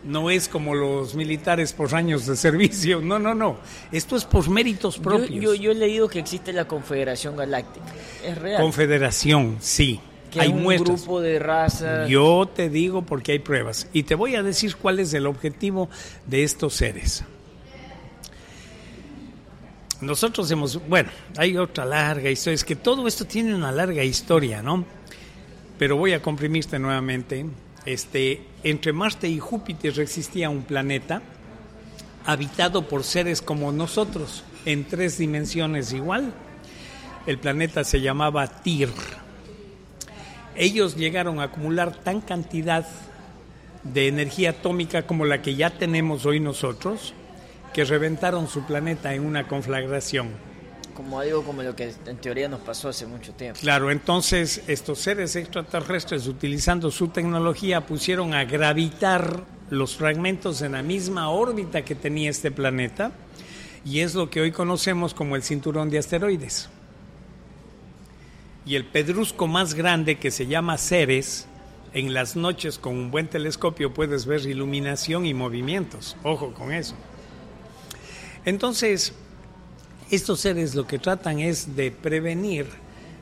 No 0.03 0.29
es 0.29 0.49
como 0.49 0.75
los 0.75 1.15
militares 1.15 1.71
por 1.73 1.95
años 1.95 2.27
de 2.27 2.35
servicio. 2.35 3.01
No, 3.01 3.17
no, 3.19 3.33
no. 3.33 3.57
Esto 3.91 4.15
es 4.15 4.25
por 4.25 4.47
méritos 4.49 4.97
Yo, 4.97 5.01
propios. 5.01 5.29
yo, 5.43 5.53
yo 5.55 5.71
he 5.71 5.75
leído 5.75 6.07
que 6.07 6.19
existe 6.19 6.53
la 6.53 6.67
Confederación 6.67 7.35
Galáctica. 7.37 7.85
Es 8.23 8.37
real. 8.37 8.61
Confederación, 8.61 9.57
sí. 9.59 9.99
Que 10.33 10.41
hay 10.41 10.49
un 10.49 10.63
muestras. 10.63 11.01
grupo 11.01 11.21
de 11.21 11.39
razas. 11.39 12.09
Yo 12.09 12.49
te 12.53 12.69
digo 12.69 13.03
porque 13.03 13.33
hay 13.33 13.39
pruebas. 13.39 13.87
Y 13.93 14.03
te 14.03 14.15
voy 14.15 14.35
a 14.35 14.43
decir 14.43 14.75
cuál 14.75 14.99
es 14.99 15.13
el 15.13 15.27
objetivo 15.27 15.89
de 16.25 16.43
estos 16.43 16.73
seres. 16.73 17.23
Nosotros 20.01 20.49
hemos, 20.51 20.85
bueno, 20.87 21.09
hay 21.37 21.55
otra 21.55 21.85
larga 21.85 22.29
historia, 22.29 22.55
es 22.55 22.65
que 22.65 22.75
todo 22.75 23.07
esto 23.07 23.25
tiene 23.25 23.55
una 23.55 23.71
larga 23.71 24.03
historia, 24.03 24.61
¿no? 24.61 24.83
Pero 25.77 25.95
voy 25.95 26.11
a 26.11 26.21
comprimirte 26.21 26.77
nuevamente. 26.77 27.45
Este, 27.85 28.41
entre 28.63 28.91
Marte 28.91 29.29
y 29.29 29.39
Júpiter 29.39 29.97
existía 29.99 30.49
un 30.49 30.63
planeta 30.63 31.21
habitado 32.25 32.87
por 32.87 33.03
seres 33.03 33.41
como 33.41 33.71
nosotros, 33.71 34.43
en 34.65 34.85
tres 34.85 35.17
dimensiones 35.17 35.93
igual. 35.93 36.33
El 37.25 37.37
planeta 37.37 37.85
se 37.85 38.01
llamaba 38.01 38.47
Tir 38.47 38.89
ellos 40.55 40.95
llegaron 40.95 41.39
a 41.39 41.43
acumular 41.43 41.95
tan 41.95 42.21
cantidad 42.21 42.85
de 43.83 44.07
energía 44.07 44.51
atómica 44.51 45.05
como 45.05 45.25
la 45.25 45.41
que 45.41 45.55
ya 45.55 45.69
tenemos 45.71 46.25
hoy 46.25 46.39
nosotros, 46.39 47.13
que 47.73 47.83
reventaron 47.85 48.47
su 48.47 48.63
planeta 48.65 49.13
en 49.13 49.25
una 49.25 49.47
conflagración. 49.47 50.29
Como 50.93 51.19
algo 51.19 51.43
como 51.43 51.63
lo 51.63 51.75
que 51.75 51.91
en 52.05 52.17
teoría 52.17 52.47
nos 52.47 52.61
pasó 52.61 52.89
hace 52.89 53.07
mucho 53.07 53.33
tiempo. 53.33 53.59
Claro, 53.59 53.89
entonces 53.89 54.61
estos 54.67 54.99
seres 54.99 55.35
extraterrestres, 55.35 56.27
utilizando 56.27 56.91
su 56.91 57.07
tecnología, 57.07 57.81
pusieron 57.81 58.35
a 58.35 58.45
gravitar 58.45 59.43
los 59.71 59.95
fragmentos 59.95 60.61
en 60.61 60.73
la 60.73 60.83
misma 60.83 61.29
órbita 61.29 61.83
que 61.83 61.95
tenía 61.95 62.29
este 62.29 62.51
planeta, 62.51 63.11
y 63.83 63.99
es 63.99 64.13
lo 64.13 64.29
que 64.29 64.39
hoy 64.39 64.51
conocemos 64.51 65.13
como 65.13 65.35
el 65.35 65.43
cinturón 65.43 65.89
de 65.89 65.97
asteroides. 65.97 66.69
Y 68.65 68.75
el 68.75 68.85
pedrusco 68.85 69.47
más 69.47 69.73
grande 69.73 70.15
que 70.15 70.31
se 70.31 70.47
llama 70.47 70.77
Ceres, 70.77 71.47
en 71.93 72.13
las 72.13 72.35
noches 72.35 72.79
con 72.79 72.93
un 72.93 73.11
buen 73.11 73.27
telescopio 73.27 73.93
puedes 73.93 74.25
ver 74.25 74.41
iluminación 74.45 75.25
y 75.25 75.33
movimientos. 75.33 76.17
Ojo 76.23 76.53
con 76.53 76.73
eso. 76.73 76.95
Entonces, 78.45 79.13
estos 80.09 80.39
seres 80.39 80.75
lo 80.75 80.87
que 80.87 80.99
tratan 80.99 81.39
es 81.39 81.75
de 81.75 81.91
prevenir 81.91 82.67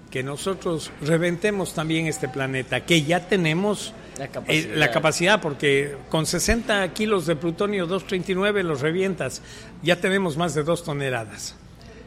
que 0.09 0.23
nosotros 0.23 0.91
reventemos 1.01 1.73
también 1.73 2.07
este 2.07 2.27
planeta, 2.27 2.85
que 2.85 3.03
ya 3.03 3.27
tenemos 3.27 3.93
La 4.17 4.25
eh, 4.25 4.29
capacidad. 4.29 4.75
la 4.75 4.91
capacidad, 4.91 5.41
porque 5.41 5.95
con 6.09 6.25
60 6.25 6.93
kilos 6.93 7.25
de 7.25 7.35
plutonio 7.35 7.87
239 7.87 8.63
los 8.63 8.81
revientas, 8.81 9.41
ya 9.81 9.95
tenemos 9.95 10.37
más 10.37 10.53
de 10.53 10.63
dos 10.63 10.83
toneladas. 10.83 11.55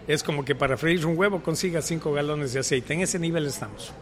Es 0.07 0.23
como 0.23 0.45
que 0.45 0.55
para 0.55 0.77
freír 0.77 1.05
un 1.07 1.17
huevo 1.17 1.43
consigas 1.43 1.85
5 1.87 2.13
galones 2.13 2.53
de 2.53 2.61
aceite, 2.61 2.93
en 2.95 3.01
ese 3.01 3.19
nivel 3.19 3.47
estamos. 3.47 3.93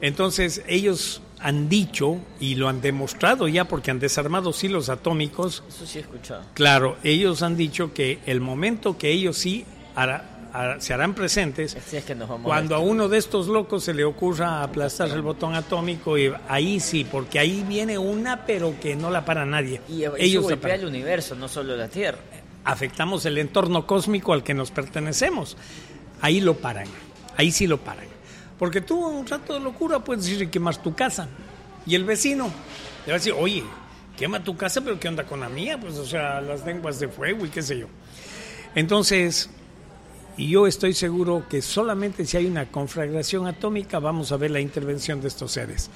Entonces 0.00 0.62
ellos 0.68 1.22
han 1.40 1.68
dicho 1.68 2.18
y 2.40 2.54
lo 2.54 2.68
han 2.68 2.80
demostrado 2.80 3.48
ya 3.48 3.64
porque 3.66 3.90
han 3.90 3.98
desarmado 3.98 4.52
silos 4.52 4.88
atómicos 4.88 5.62
Eso 5.68 5.86
sí 5.86 5.98
he 5.98 6.02
escuchado. 6.02 6.42
Claro, 6.54 6.96
ellos 7.02 7.42
han 7.42 7.56
dicho 7.56 7.92
que 7.92 8.18
el 8.26 8.40
momento 8.40 8.96
que 8.98 9.10
ellos 9.10 9.36
sí 9.38 9.64
hará- 9.96 10.50
hará- 10.52 10.80
se 10.80 10.94
harán 10.94 11.14
presentes, 11.14 11.74
Así 11.76 11.96
es 11.96 12.04
que 12.04 12.14
nos 12.14 12.28
vamos 12.28 12.44
cuando 12.46 12.74
a 12.76 12.78
a 12.78 12.80
uno 12.80 13.08
de 13.08 13.18
estos 13.18 13.48
locos 13.48 13.82
se 13.84 13.92
le 13.94 14.04
ocurra 14.04 14.62
aplastar 14.62 15.08
el 15.10 15.22
botón 15.22 15.54
atómico, 15.56 16.16
y 16.16 16.32
ahí 16.48 16.78
sí, 16.80 17.04
porque 17.10 17.38
ahí 17.40 17.64
viene 17.68 17.98
una, 17.98 18.44
pero 18.46 18.74
que 18.80 18.94
no 18.94 19.10
la 19.10 19.24
para 19.24 19.44
nadie. 19.46 19.80
Y 19.88 20.04
ellos 20.18 20.44
golpea 20.44 20.74
el 20.76 20.84
universo, 20.86 21.34
no 21.34 21.48
solo 21.48 21.76
la 21.76 21.88
Tierra. 21.88 22.18
Afectamos 22.64 23.24
el 23.26 23.38
entorno 23.38 23.86
cósmico 23.86 24.32
al 24.32 24.42
que 24.42 24.54
nos 24.54 24.70
pertenecemos. 24.70 25.56
Ahí 26.20 26.40
lo 26.40 26.56
paran, 26.56 26.88
ahí 27.36 27.50
sí 27.50 27.66
lo 27.66 27.78
paran. 27.78 28.06
Porque 28.58 28.80
tú 28.80 29.06
un 29.06 29.26
rato 29.26 29.54
de 29.54 29.60
locura 29.60 30.00
puedes 30.00 30.24
decir 30.24 30.42
y 30.42 30.48
quemar 30.48 30.76
tu 30.76 30.94
casa. 30.94 31.28
Y 31.86 31.94
el 31.94 32.04
vecino 32.04 32.50
le 33.06 33.12
va 33.12 33.16
a 33.16 33.18
decir, 33.18 33.34
oye, 33.38 33.62
quema 34.16 34.42
tu 34.42 34.56
casa, 34.56 34.80
pero 34.80 34.98
¿qué 34.98 35.08
onda 35.08 35.24
con 35.24 35.40
la 35.40 35.48
mía? 35.48 35.78
Pues 35.80 35.96
o 35.96 36.04
sea, 36.04 36.40
las 36.40 36.66
lenguas 36.66 36.98
de 36.98 37.08
fuego 37.08 37.46
y 37.46 37.48
qué 37.48 37.62
sé 37.62 37.78
yo. 37.78 37.86
Entonces, 38.74 39.48
yo 40.36 40.66
estoy 40.66 40.92
seguro 40.92 41.44
que 41.48 41.62
solamente 41.62 42.24
si 42.26 42.36
hay 42.36 42.46
una 42.46 42.70
conflagración 42.70 43.46
atómica 43.46 43.98
vamos 43.98 44.30
a 44.32 44.36
ver 44.36 44.50
la 44.50 44.60
intervención 44.60 45.20
de 45.20 45.28
estos 45.28 45.52
seres. 45.52 45.90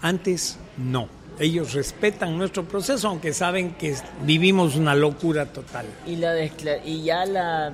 Antes, 0.00 0.58
no. 0.76 1.08
Ellos 1.42 1.72
respetan 1.72 2.38
nuestro 2.38 2.64
proceso, 2.68 3.08
aunque 3.08 3.32
saben 3.32 3.74
que 3.74 3.96
vivimos 4.22 4.76
una 4.76 4.94
locura 4.94 5.46
total. 5.46 5.86
Y, 6.06 6.14
la 6.14 6.36
y 6.84 7.02
ya 7.02 7.24
la, 7.24 7.72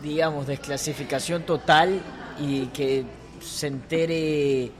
digamos, 0.00 0.46
desclasificación 0.46 1.42
total 1.42 2.00
y 2.38 2.66
que 2.66 3.04
se 3.40 3.66
entere 3.66 4.70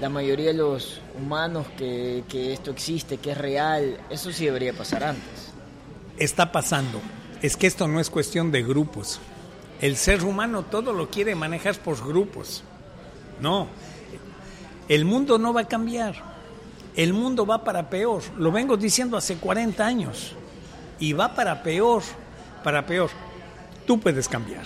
la 0.00 0.08
mayoría 0.08 0.46
de 0.46 0.54
los 0.54 1.02
humanos 1.18 1.66
que, 1.76 2.24
que 2.30 2.54
esto 2.54 2.70
existe, 2.70 3.18
que 3.18 3.32
es 3.32 3.36
real, 3.36 3.98
eso 4.08 4.32
sí 4.32 4.46
debería 4.46 4.72
pasar 4.72 5.04
antes. 5.04 5.52
Está 6.16 6.50
pasando. 6.50 6.98
Es 7.42 7.58
que 7.58 7.66
esto 7.66 7.86
no 7.86 8.00
es 8.00 8.08
cuestión 8.08 8.52
de 8.52 8.62
grupos. 8.62 9.20
El 9.82 9.96
ser 9.98 10.24
humano 10.24 10.62
todo 10.62 10.94
lo 10.94 11.10
quiere 11.10 11.34
manejar 11.34 11.78
por 11.78 12.02
grupos. 12.02 12.64
No. 13.42 13.68
El 14.88 15.04
mundo 15.04 15.36
no 15.36 15.52
va 15.52 15.60
a 15.60 15.68
cambiar. 15.68 16.33
El 16.96 17.12
mundo 17.12 17.44
va 17.44 17.64
para 17.64 17.90
peor. 17.90 18.22
Lo 18.38 18.52
vengo 18.52 18.76
diciendo 18.76 19.16
hace 19.16 19.36
40 19.36 19.84
años. 19.84 20.32
Y 20.98 21.12
va 21.12 21.34
para 21.34 21.62
peor, 21.62 22.02
para 22.62 22.86
peor. 22.86 23.10
Tú 23.86 23.98
puedes 23.98 24.28
cambiar. 24.28 24.64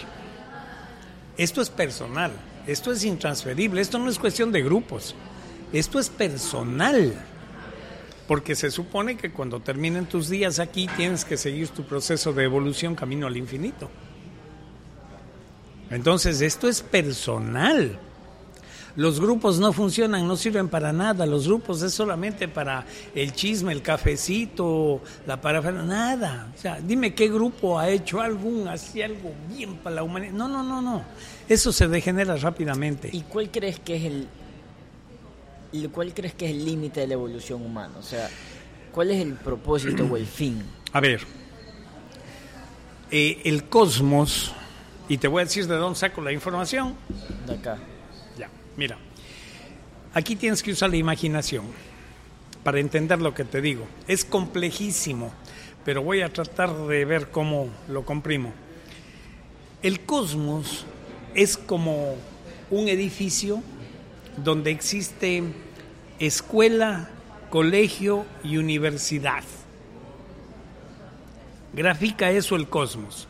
Esto 1.37 1.63
es 1.63 1.71
personal. 1.71 2.33
Esto 2.69 2.93
es 2.93 3.03
intransferible, 3.03 3.81
esto 3.81 3.99
no 3.99 4.11
es 4.11 4.19
cuestión 4.19 4.53
de 4.53 4.63
grupos, 4.63 5.15
esto 5.73 5.99
es 5.99 6.11
personal. 6.11 7.15
Porque 8.27 8.55
se 8.55 8.71
supone 8.71 9.17
que 9.17 9.33
cuando 9.33 9.61
terminen 9.61 10.05
tus 10.05 10.29
días 10.29 10.59
aquí 10.59 10.87
tienes 10.95 11.25
que 11.25 11.39
seguir 11.39 11.71
tu 11.71 11.85
proceso 11.85 12.35
de 12.35 12.45
evolución 12.45 12.95
camino 12.95 13.27
al 13.27 13.39
infinito. 13.39 13.89
Entonces, 15.89 16.43
esto 16.43 16.69
es 16.69 16.83
personal. 16.83 17.99
Los 18.97 19.21
grupos 19.21 19.59
no 19.59 19.73
funcionan, 19.73 20.27
no 20.27 20.37
sirven 20.37 20.69
para 20.69 20.93
nada. 20.93 21.27
Los 21.27 21.47
grupos 21.47 21.83
es 21.83 21.95
solamente 21.95 22.49
para 22.49 22.85
el 23.15 23.33
chisme, 23.33 23.73
el 23.73 23.83
cafecito, 23.83 25.01
la 25.27 25.41
parafernalia, 25.41 25.89
nada. 25.89 26.53
O 26.57 26.61
sea, 26.61 26.81
dime 26.81 27.15
qué 27.15 27.29
grupo 27.29 27.79
ha 27.79 27.89
hecho 27.89 28.21
algún, 28.21 28.67
así 28.69 29.03
algo 29.03 29.33
bien 29.49 29.77
para 29.77 29.97
la 29.97 30.03
humanidad. 30.03 30.33
No, 30.33 30.49
no, 30.49 30.63
no, 30.63 30.83
no. 30.83 31.05
Eso 31.49 31.73
se 31.73 31.89
degenera 31.89 32.37
rápidamente. 32.37 33.09
¿Y 33.13 33.23
cuál 33.23 33.51
crees 33.51 33.79
que 33.79 33.97
es 33.97 34.05
el, 34.05 35.91
cuál 35.91 36.13
crees 36.13 36.35
que 36.35 36.47
es 36.47 36.51
el 36.51 36.65
límite 36.65 37.01
de 37.01 37.07
la 37.07 37.15
evolución 37.15 37.65
humana? 37.65 37.95
O 37.99 38.03
sea, 38.03 38.29
¿cuál 38.93 39.11
es 39.11 39.21
el 39.21 39.35
propósito 39.35 40.05
o 40.05 40.17
el 40.17 40.27
fin? 40.27 40.63
A 40.93 41.01
ver, 41.01 41.21
eh, 43.11 43.41
el 43.45 43.65
cosmos, 43.65 44.53
y 45.09 45.19
te 45.19 45.29
voy 45.29 45.43
a 45.43 45.45
decir 45.45 45.67
de 45.67 45.77
dónde 45.77 45.99
saco 45.99 46.21
la 46.21 46.33
información. 46.33 46.95
De 47.47 47.55
acá. 47.55 47.79
Mira, 48.79 48.97
aquí 50.15 50.37
tienes 50.37 50.63
que 50.63 50.71
usar 50.71 50.89
la 50.89 50.97
imaginación 50.97 51.65
para 52.63 52.79
entender 52.79 53.21
lo 53.21 53.35
que 53.35 53.43
te 53.43 53.61
digo. 53.61 53.89
Es 54.07 54.25
complejísimo, 54.25 55.33
pero 55.85 56.01
voy 56.05 56.21
a 56.21 56.33
tratar 56.33 56.87
de 56.87 57.05
ver 57.05 57.33
cómo 57.33 57.71
lo 57.89 58.05
comprimo. 58.05 58.53
El 59.83 59.99
cosmos 60.07 60.87
es 61.35 61.57
como 61.57 62.15
un 62.71 62.87
edificio 62.87 63.65
donde 64.37 64.71
existe 64.71 65.43
escuela, 66.21 67.11
colegio 67.51 68.27
y 68.45 68.59
universidad. 68.59 69.43
Grafica 71.73 72.31
eso 72.31 72.55
el 72.55 72.69
cosmos. 72.69 73.27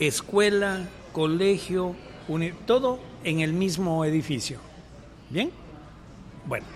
Escuela, 0.00 0.88
colegio, 1.12 1.94
todo 2.66 2.98
en 3.22 3.38
el 3.38 3.52
mismo 3.52 4.04
edificio. 4.04 4.67
¿Bien? 5.30 5.50
Bueno. 6.46 6.66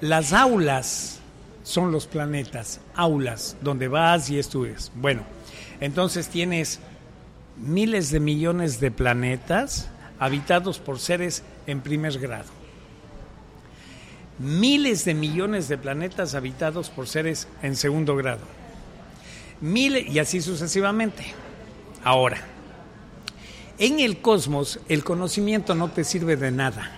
Las 0.00 0.32
aulas 0.32 1.20
son 1.62 1.92
los 1.92 2.06
planetas, 2.06 2.80
aulas, 2.94 3.56
donde 3.60 3.88
vas 3.88 4.30
y 4.30 4.38
estudias. 4.38 4.92
Bueno, 4.94 5.22
entonces 5.80 6.28
tienes 6.28 6.80
miles 7.56 8.10
de 8.10 8.20
millones 8.20 8.80
de 8.80 8.90
planetas 8.90 9.90
habitados 10.18 10.78
por 10.78 10.98
seres 10.98 11.42
en 11.66 11.80
primer 11.80 12.18
grado. 12.18 12.48
Miles 14.38 15.04
de 15.04 15.14
millones 15.14 15.68
de 15.68 15.78
planetas 15.78 16.34
habitados 16.34 16.90
por 16.90 17.08
seres 17.08 17.48
en 17.62 17.74
segundo 17.74 18.14
grado. 18.16 18.40
Miles, 19.60 20.08
y 20.08 20.20
así 20.20 20.40
sucesivamente. 20.40 21.24
Ahora, 22.04 22.38
en 23.78 24.00
el 24.00 24.18
cosmos 24.20 24.80
el 24.88 25.04
conocimiento 25.04 25.74
no 25.74 25.88
te 25.90 26.04
sirve 26.04 26.36
de 26.36 26.50
nada. 26.50 26.90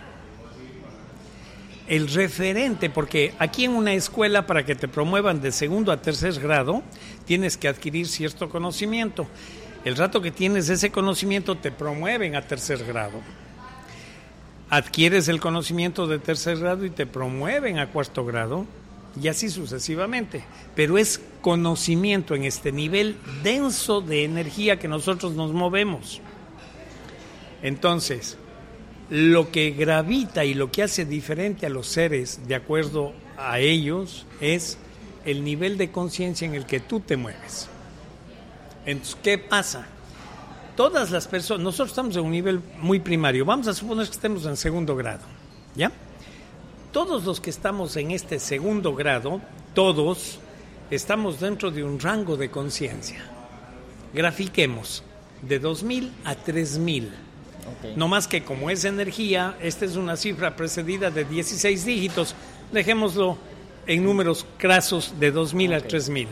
El 1.89 2.09
referente, 2.09 2.89
porque 2.89 3.35
aquí 3.39 3.65
en 3.65 3.73
una 3.73 3.95
escuela 3.95 4.47
para 4.47 4.65
que 4.65 4.77
te 4.77 4.89
promuevan 4.89 5.41
de 5.41 5.51
segundo 5.51 5.91
a 5.91 6.01
tercer 6.01 6.39
grado, 6.41 6.83
tienes 7.27 7.57
que 7.57 7.69
adquirir 7.69 8.07
cierto 8.07 8.49
conocimiento. 8.49 9.27
El 9.85 9.97
rato 9.97 10.23
que 10.23 10.31
tienes 10.31 10.69
ese 10.69 10.91
conocimiento 10.91 11.57
te 11.57 11.73
promueven 11.73 12.37
a 12.37 12.43
tercer 12.43 12.85
grado. 12.85 13.21
Adquieres 14.69 15.27
el 15.27 15.41
conocimiento 15.41 16.07
de 16.07 16.21
tercer 16.21 16.59
grado 16.59 16.85
y 16.85 16.91
te 16.91 17.07
promueven 17.07 17.79
a 17.79 17.89
cuarto 17.89 18.25
grado 18.25 18.67
y 19.21 19.27
así 19.27 19.49
sucesivamente. 19.49 20.45
Pero 20.77 20.97
es 20.97 21.21
conocimiento 21.41 22.37
en 22.37 22.45
este 22.45 22.71
nivel 22.71 23.17
denso 23.43 24.01
de 24.01 24.25
energía 24.25 24.79
que 24.79 24.87
nosotros 24.87 25.33
nos 25.33 25.53
movemos. 25.53 26.21
Entonces, 27.63 28.37
lo 29.11 29.51
que 29.51 29.73
gravita 29.73 30.45
y 30.45 30.55
lo 30.55 30.71
que 30.71 30.85
hace 30.85 31.05
diferente 31.05 31.67
a 31.67 31.71
los 31.71 31.89
seres 31.89 32.47
de 32.47 32.55
acuerdo 32.55 33.13
a 33.37 33.59
ellos 33.59 34.27
es 34.41 34.79
el 35.25 35.45
nivel 35.45 35.77
de 35.77 35.91
conciencia 35.91 36.47
en 36.47 36.55
el 36.55 36.65
que 36.65 36.81
tú 36.81 37.01
te 37.01 37.17
mueves. 37.17 37.69
Entonces, 38.87 39.19
¿qué 39.23 39.37
pasa? 39.37 39.87
Todas 40.77 41.11
las 41.11 41.27
personas, 41.27 41.63
nosotros 41.63 41.91
estamos 41.91 42.17
en 42.17 42.25
un 42.25 42.31
nivel 42.31 42.63
muy 42.79 43.01
primario, 43.01 43.45
vamos 43.45 43.67
a 43.67 43.75
suponer 43.75 44.07
que 44.07 44.13
estemos 44.13 44.47
en 44.47 44.57
segundo 44.57 44.97
grado, 44.97 45.25
¿ya? 45.75 45.93
Todos 46.93 47.25
los 47.25 47.41
que 47.41 47.51
estamos 47.51 47.97
en 47.97 48.13
este 48.13 48.39
segundo 48.39 48.95
grado, 48.95 49.41
todos 49.75 50.39
estamos 50.91 51.39
dentro 51.39 51.71
de 51.71 51.85
un 51.85 52.01
rango 52.01 52.37
de 52.37 52.51
conciencia. 52.51 53.25
Grafiquemos 54.15 55.03
de 55.43 55.59
2000 55.59 56.13
a 56.25 56.35
3000 56.35 57.13
no 57.97 58.09
más 58.09 58.27
que 58.27 58.43
como 58.43 58.71
es 58.71 58.85
energía, 58.85 59.57
esta 59.61 59.85
es 59.85 59.97
una 59.97 60.17
cifra 60.17 60.57
precedida 60.57 61.11
de 61.11 61.25
16 61.25 61.85
dígitos, 61.85 62.35
dejémoslo 62.73 63.39
en 63.87 64.05
números 64.05 64.47
crasos 64.59 65.15
de 65.19 65.31
2000 65.31 65.75
a 65.75 65.81
3000. 65.81 66.29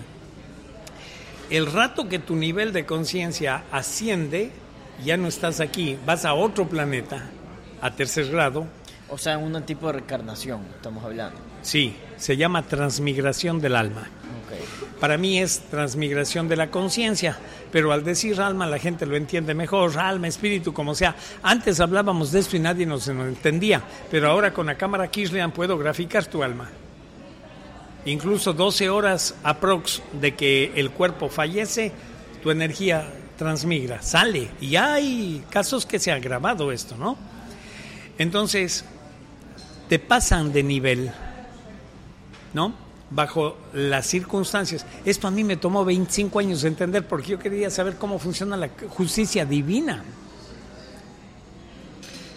El 1.51 1.67
rato 1.67 2.09
que 2.09 2.19
tu 2.19 2.37
nivel 2.37 2.73
de 2.73 2.85
conciencia 2.85 3.65
asciende, 3.73 4.51
ya 5.05 5.17
no 5.17 5.29
estás 5.29 5.61
aquí, 5.61 5.99
vas 6.05 6.25
a 6.25 6.35
otro 6.35 6.69
planeta, 6.69 7.31
a 7.81 7.95
tercer 7.95 8.31
grado. 8.31 8.67
O 9.09 9.17
sea, 9.17 9.39
un 9.39 9.61
tipo 9.63 9.87
de 9.87 9.95
reencarnación, 9.95 10.61
estamos 10.77 11.03
hablando. 11.05 11.39
Sí, 11.63 11.97
se 12.19 12.37
llama 12.37 12.63
transmigración 12.63 13.61
del 13.61 13.77
alma. 13.77 14.09
Para 15.01 15.17
mí 15.17 15.39
es 15.39 15.61
transmigración 15.71 16.49
de 16.49 16.57
la 16.57 16.71
conciencia, 16.71 17.39
pero 17.71 17.93
al 17.93 18.03
decir 18.03 18.41
alma 18.41 18.67
la 18.67 18.79
gente 18.79 19.07
lo 19.07 19.17
entiende 19.17 19.55
mejor, 19.55 19.97
alma, 19.99 20.27
espíritu, 20.27 20.73
como 20.73 20.95
sea. 20.95 21.15
Antes 21.43 21.79
hablábamos 21.79 22.33
de 22.33 22.41
esto 22.41 22.57
y 22.57 22.61
nadie 22.61 22.85
nos 22.85 23.07
entendía, 23.07 23.83
pero 24.11 24.29
ahora 24.29 24.53
con 24.53 24.67
la 24.67 24.77
cámara 24.77 25.09
Kirlian 25.09 25.53
puedo 25.53 25.79
graficar 25.79 26.27
tu 26.27 26.43
alma. 26.43 26.69
Incluso 28.07 28.53
12 28.53 28.91
horas 28.91 29.37
aprox 29.45 30.03
de 30.21 30.35
que 30.35 30.73
el 30.75 30.91
cuerpo 30.91 31.29
fallece, 31.29 31.93
tu 32.43 32.51
energía 32.51 33.13
transmigra, 33.37 34.03
sale. 34.03 34.51
Y 34.61 34.77
hay 34.77 35.45
casos 35.49 35.87
que 35.87 35.99
se 35.99 36.11
ha 36.11 36.19
grabado 36.19 36.73
esto, 36.73 36.97
¿no? 36.97 37.17
Entonces, 38.19 38.85
te 39.89 39.99
pasan 39.99 40.53
de 40.53 40.63
nivel, 40.65 41.13
¿no? 42.53 42.88
Bajo 43.11 43.57
las 43.73 44.07
circunstancias. 44.07 44.85
Esto 45.05 45.27
a 45.27 45.31
mí 45.31 45.45
me 45.45 45.57
tomó 45.57 45.85
25 45.85 46.39
años 46.39 46.63
de 46.63 46.69
entender 46.69 47.07
porque 47.07 47.33
yo 47.33 47.39
quería 47.39 47.71
saber 47.71 47.97
cómo 47.97 48.19
funciona 48.19 48.57
la 48.57 48.71
justicia 48.91 49.45
divina. 49.45 50.05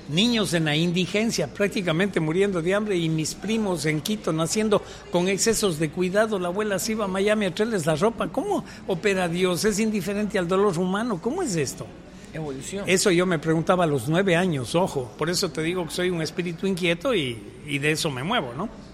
niños 0.10 0.54
en 0.54 0.66
la 0.66 0.76
indigencia, 0.76 1.48
prácticamente 1.48 2.20
muriendo 2.20 2.62
de 2.62 2.76
hambre, 2.76 2.98
y 2.98 3.08
mis 3.08 3.34
primos 3.34 3.86
en 3.86 4.02
Quito 4.02 4.34
naciendo 4.34 4.82
con 5.10 5.30
excesos 5.30 5.80
de 5.80 5.90
cuidado. 5.90 6.38
La 6.38 6.50
abuela 6.50 6.80
se 6.80 6.92
iba 6.94 7.06
a 7.06 7.08
Miami 7.08 7.46
a 7.46 7.56
traerles 7.56 7.86
la 7.86 7.96
ropa. 7.96 8.28
¿Cómo 8.28 8.66
opera 8.88 9.30
Dios? 9.30 9.64
¿Es 9.64 9.80
indiferente 9.80 10.38
al 10.38 10.50
dolor 10.50 10.78
humano? 10.78 11.22
¿Cómo 11.22 11.42
es 11.42 11.56
esto? 11.56 11.88
Evolución. 12.34 12.84
Eso 12.88 13.10
yo 13.12 13.26
me 13.26 13.40
preguntaba 13.40 13.86
a 13.86 13.88
los 13.88 14.08
nueve 14.08 14.36
años, 14.36 14.76
ojo. 14.76 15.12
Por 15.18 15.30
eso 15.30 15.50
te 15.50 15.62
digo 15.62 15.86
que 15.86 15.92
soy 15.92 16.10
un 16.10 16.22
espíritu 16.22 16.68
inquieto 16.68 17.14
y, 17.16 17.42
y 17.66 17.80
de 17.80 17.92
eso 17.92 18.10
me 18.10 18.24
muevo, 18.24 18.54
¿no? 18.54 18.91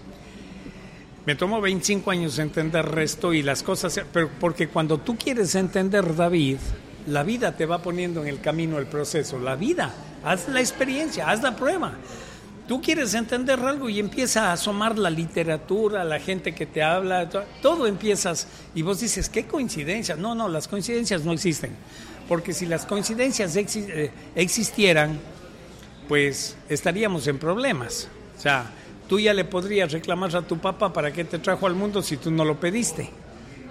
Me 1.28 1.34
tomó 1.34 1.60
25 1.60 2.10
años 2.10 2.38
entender 2.38 2.98
esto 3.00 3.34
y 3.34 3.42
las 3.42 3.62
cosas, 3.62 4.00
pero 4.14 4.30
porque 4.40 4.68
cuando 4.68 4.96
tú 4.96 5.18
quieres 5.18 5.54
entender 5.56 6.16
David, 6.16 6.56
la 7.06 7.22
vida 7.22 7.54
te 7.54 7.66
va 7.66 7.82
poniendo 7.82 8.22
en 8.22 8.28
el 8.28 8.40
camino 8.40 8.78
el 8.78 8.86
proceso, 8.86 9.38
la 9.38 9.54
vida, 9.54 9.92
haz 10.24 10.48
la 10.48 10.60
experiencia, 10.60 11.28
haz 11.28 11.42
la 11.42 11.54
prueba. 11.54 11.92
Tú 12.66 12.80
quieres 12.80 13.12
entender 13.12 13.60
algo 13.60 13.90
y 13.90 13.98
empieza 13.98 14.48
a 14.48 14.52
asomar 14.54 14.96
la 14.96 15.10
literatura, 15.10 16.02
la 16.02 16.18
gente 16.18 16.54
que 16.54 16.64
te 16.64 16.82
habla, 16.82 17.28
todo 17.60 17.86
empiezas 17.86 18.48
y 18.74 18.80
vos 18.80 19.00
dices, 19.00 19.28
qué 19.28 19.46
coincidencia. 19.46 20.16
No, 20.16 20.34
no, 20.34 20.48
las 20.48 20.66
coincidencias 20.66 21.26
no 21.26 21.34
existen. 21.34 21.72
Porque 22.26 22.54
si 22.54 22.64
las 22.64 22.86
coincidencias 22.86 23.54
eh, 23.54 24.10
existieran, 24.34 25.20
pues 26.08 26.56
estaríamos 26.70 27.26
en 27.26 27.38
problemas. 27.38 28.08
O 28.38 28.40
sea, 28.40 28.72
tú 29.08 29.18
ya 29.18 29.34
le 29.34 29.44
podrías 29.44 29.90
reclamar 29.90 30.34
a 30.36 30.42
tu 30.42 30.58
papá 30.58 30.92
para 30.92 31.12
qué 31.12 31.24
te 31.24 31.38
trajo 31.38 31.66
al 31.66 31.74
mundo 31.74 32.02
si 32.02 32.16
tú 32.16 32.30
no 32.30 32.44
lo 32.44 32.60
pediste. 32.60 33.10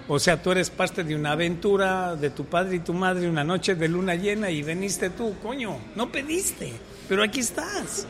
O 0.08 0.18
sea, 0.18 0.42
tú 0.42 0.50
eres 0.52 0.70
parte 0.70 1.04
de 1.04 1.14
una 1.14 1.32
aventura 1.32 2.16
de 2.16 2.30
tu 2.30 2.46
padre 2.46 2.76
y 2.76 2.80
tu 2.80 2.94
madre, 2.94 3.28
una 3.28 3.44
noche 3.44 3.74
de 3.74 3.88
luna 3.88 4.14
llena 4.14 4.50
y 4.50 4.62
veniste 4.62 5.10
tú, 5.10 5.34
coño, 5.42 5.78
no 5.94 6.10
pediste, 6.10 6.72
pero 7.08 7.22
aquí 7.22 7.40
estás. 7.40 8.06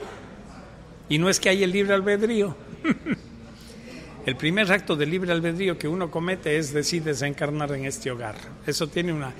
Y 1.08 1.18
no 1.18 1.28
es 1.28 1.40
que 1.40 1.48
haya 1.48 1.64
el 1.64 1.72
libre 1.72 1.94
albedrío. 1.94 2.56
el 4.26 4.36
primer 4.36 4.70
acto 4.70 4.94
de 4.94 5.06
libre 5.06 5.32
albedrío 5.32 5.76
que 5.76 5.88
uno 5.88 6.10
comete 6.10 6.56
es 6.56 6.72
decir 6.72 7.02
desencarnar 7.02 7.72
en 7.72 7.84
este 7.84 8.10
hogar. 8.10 8.36
Eso 8.66 8.86
tiene 8.86 9.12
una... 9.12 9.32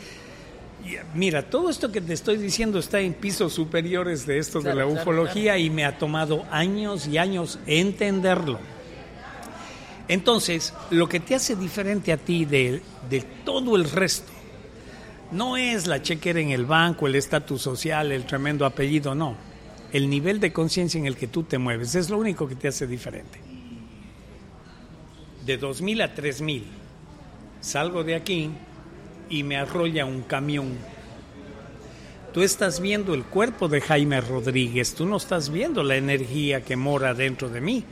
Mira, 1.15 1.43
todo 1.43 1.71
esto 1.71 1.91
que 1.91 2.01
te 2.01 2.13
estoy 2.13 2.37
diciendo 2.37 2.79
está 2.79 3.01
en 3.01 3.15
pisos 3.15 3.53
superiores 3.53 4.27
de 4.27 4.39
esto 4.39 4.61
de 4.61 4.75
la 4.75 4.87
ufología 4.87 5.59
y 5.59 5.71
me 5.71 5.85
ha 5.85 5.99
tomado 5.99 6.45
años 6.51 7.07
y 7.07 7.19
años 7.19 7.59
entenderlo. 7.67 8.59
Entonces, 10.09 10.73
lo 10.91 11.09
que 11.09 11.21
te 11.21 11.35
hace 11.35 11.55
diferente 11.55 12.13
a 12.13 12.17
ti 12.17 12.45
de, 12.45 12.81
todo 13.45 13.77
el 13.77 13.91
resto 13.91 14.33
no 15.33 15.59
es 15.59 15.87
la 15.87 16.01
chequera 16.01 16.41
en 16.41 16.51
el 16.51 16.65
banco, 16.65 17.07
el 17.07 17.15
estatus 17.15 17.61
social, 17.61 18.11
el 18.13 18.25
tremendo 18.25 18.65
apellido, 18.65 19.15
no. 19.15 19.37
El 19.93 20.09
nivel 20.09 20.41
de 20.41 20.53
conciencia 20.53 20.99
en 20.99 21.07
el 21.07 21.17
que 21.17 21.27
tú 21.27 21.43
te 21.43 21.59
mueves 21.59 21.95
es 21.95 22.09
lo 22.09 22.19
único 22.19 22.49
que 22.49 22.55
te 22.55 22.69
hace 22.69 22.87
diferente. 22.87 23.41
De 25.45 25.57
2000 25.59 26.03
a 26.03 26.15
3000, 26.15 26.65
salgo 27.61 28.05
de 28.05 28.15
aquí 28.15 28.51
y 29.29 29.43
me 29.43 29.57
arrolla 29.57 30.05
un 30.05 30.23
camión. 30.23 30.77
Tú 32.33 32.43
estás 32.43 32.81
viendo 32.81 33.15
el 33.15 33.25
cuerpo 33.25 33.69
de 33.69 33.81
Jaime 33.81 34.21
Rodríguez, 34.21 34.95
tú 34.95 35.07
no 35.07 35.17
estás 35.17 35.51
viendo 35.51 35.83
la 35.83 35.97
energía 35.97 36.63
que 36.63 36.77
mora 36.77 37.15
dentro 37.15 37.49
de 37.49 37.61
mí 37.61 37.85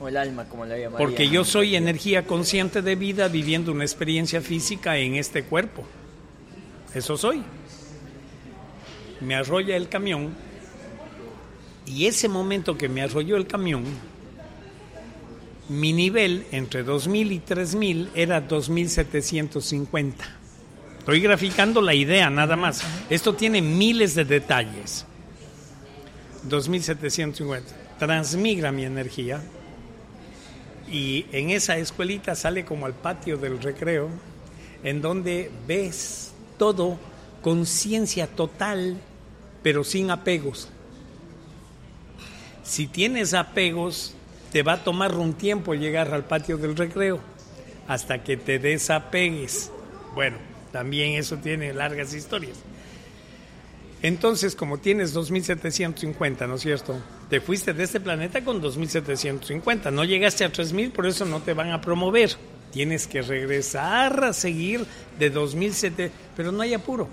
o 0.00 0.08
el 0.08 0.16
alma, 0.16 0.48
como 0.48 0.66
la 0.66 0.76
llamaría. 0.76 0.98
Porque 0.98 1.28
yo 1.28 1.44
soy 1.44 1.76
energía 1.76 2.26
consciente 2.26 2.82
de 2.82 2.96
vida 2.96 3.28
viviendo 3.28 3.72
una 3.72 3.84
experiencia 3.84 4.40
física 4.40 4.98
en 4.98 5.14
este 5.14 5.44
cuerpo. 5.44 5.84
Eso 6.94 7.16
soy. 7.16 7.42
Me 9.20 9.34
arrolla 9.34 9.76
el 9.76 9.88
camión 9.88 10.34
y 11.86 12.06
ese 12.06 12.28
momento 12.28 12.76
que 12.76 12.88
me 12.88 13.02
arrolló 13.02 13.36
el 13.36 13.46
camión, 13.46 13.84
mi 15.68 15.92
nivel 15.92 16.46
entre 16.50 16.82
2000 16.82 17.32
y 17.32 17.38
3000 17.38 18.10
era 18.14 18.40
2750. 18.40 20.40
Estoy 21.04 21.20
graficando 21.20 21.82
la 21.82 21.92
idea 21.92 22.30
nada 22.30 22.56
más. 22.56 22.82
Esto 23.10 23.34
tiene 23.34 23.60
miles 23.60 24.14
de 24.14 24.24
detalles. 24.24 25.04
2750. 26.44 27.74
Transmigra 27.98 28.72
mi 28.72 28.86
energía 28.86 29.42
y 30.90 31.26
en 31.30 31.50
esa 31.50 31.76
escuelita 31.76 32.34
sale 32.34 32.64
como 32.64 32.86
al 32.86 32.94
patio 32.94 33.36
del 33.36 33.60
recreo, 33.60 34.08
en 34.82 35.02
donde 35.02 35.50
ves 35.68 36.32
todo 36.58 36.98
conciencia 37.42 38.26
total, 38.26 38.96
pero 39.62 39.84
sin 39.84 40.10
apegos. 40.10 40.70
Si 42.62 42.86
tienes 42.86 43.34
apegos, 43.34 44.14
te 44.52 44.62
va 44.62 44.72
a 44.72 44.84
tomar 44.84 45.14
un 45.16 45.34
tiempo 45.34 45.74
llegar 45.74 46.14
al 46.14 46.24
patio 46.24 46.56
del 46.56 46.74
recreo 46.74 47.20
hasta 47.88 48.24
que 48.24 48.38
te 48.38 48.58
desapegues. 48.58 49.70
Bueno, 50.14 50.53
también 50.74 51.12
eso 51.12 51.36
tiene 51.36 51.72
largas 51.72 52.12
historias. 52.14 52.56
Entonces, 54.02 54.56
como 54.56 54.78
tienes 54.78 55.12
2750, 55.12 56.48
¿no 56.48 56.56
es 56.56 56.62
cierto? 56.62 57.00
Te 57.30 57.40
fuiste 57.40 57.72
de 57.72 57.84
este 57.84 58.00
planeta 58.00 58.44
con 58.44 58.60
2750, 58.60 59.92
no 59.92 60.02
llegaste 60.02 60.44
a 60.44 60.50
3000, 60.50 60.90
por 60.90 61.06
eso 61.06 61.26
no 61.26 61.38
te 61.42 61.54
van 61.54 61.70
a 61.70 61.80
promover. 61.80 62.32
Tienes 62.72 63.06
que 63.06 63.22
regresar 63.22 64.24
a 64.24 64.32
seguir 64.32 64.84
de 65.16 65.30
2007, 65.30 66.10
pero 66.36 66.50
no 66.50 66.62
hay 66.62 66.74
apuro. 66.74 67.08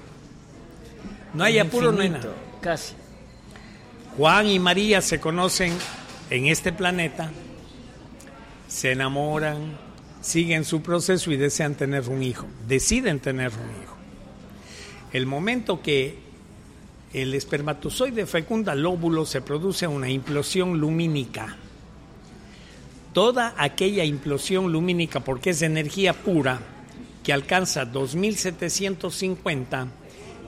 No 1.36 1.44
hay 1.44 1.60
apuro, 1.60 1.92
no 1.92 2.02
hay 2.02 2.10
nada. 2.10 2.34
Casi. 2.62 2.96
Juan 4.18 4.48
y 4.48 4.58
María 4.58 5.02
se 5.02 5.20
conocen 5.20 5.72
en 6.32 6.48
este 6.48 6.74
planeta, 6.74 7.30
se 8.68 8.94
enamoran, 8.94 9.78
siguen 10.22 10.66
su 10.66 10.82
proceso 10.82 11.32
y 11.32 11.38
desean 11.38 11.76
tener 11.76 12.10
un 12.10 12.24
hijo, 12.24 12.48
deciden 12.68 13.20
tener 13.20 13.52
un 13.52 13.84
hijo. 13.84 13.96
El 15.12 15.26
momento 15.26 15.82
que 15.82 16.18
el 17.14 17.34
espermatozoide 17.34 18.26
fecunda 18.26 18.74
el 18.74 18.86
óvulo, 18.86 19.26
se 19.26 19.42
produce 19.42 19.88
una 19.88 20.10
implosión 20.10 20.80
lumínica. 20.80 21.58
Toda 23.14 23.54
aquella 23.58 24.06
implosión 24.06 24.72
lumínica, 24.72 25.20
porque 25.20 25.50
es 25.50 25.62
energía 25.62 26.14
pura, 26.14 26.62
que 27.24 27.34
alcanza 27.34 27.84
2750, 27.84 29.88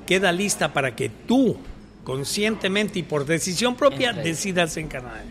queda 0.07 0.31
lista 0.31 0.71
para 0.71 0.95
que 0.95 1.09
tú, 1.09 1.57
conscientemente 2.05 2.99
y 2.99 3.03
por 3.03 3.25
decisión 3.25 3.75
propia, 3.75 4.13
decidas 4.13 4.77
encarnar. 4.77 5.25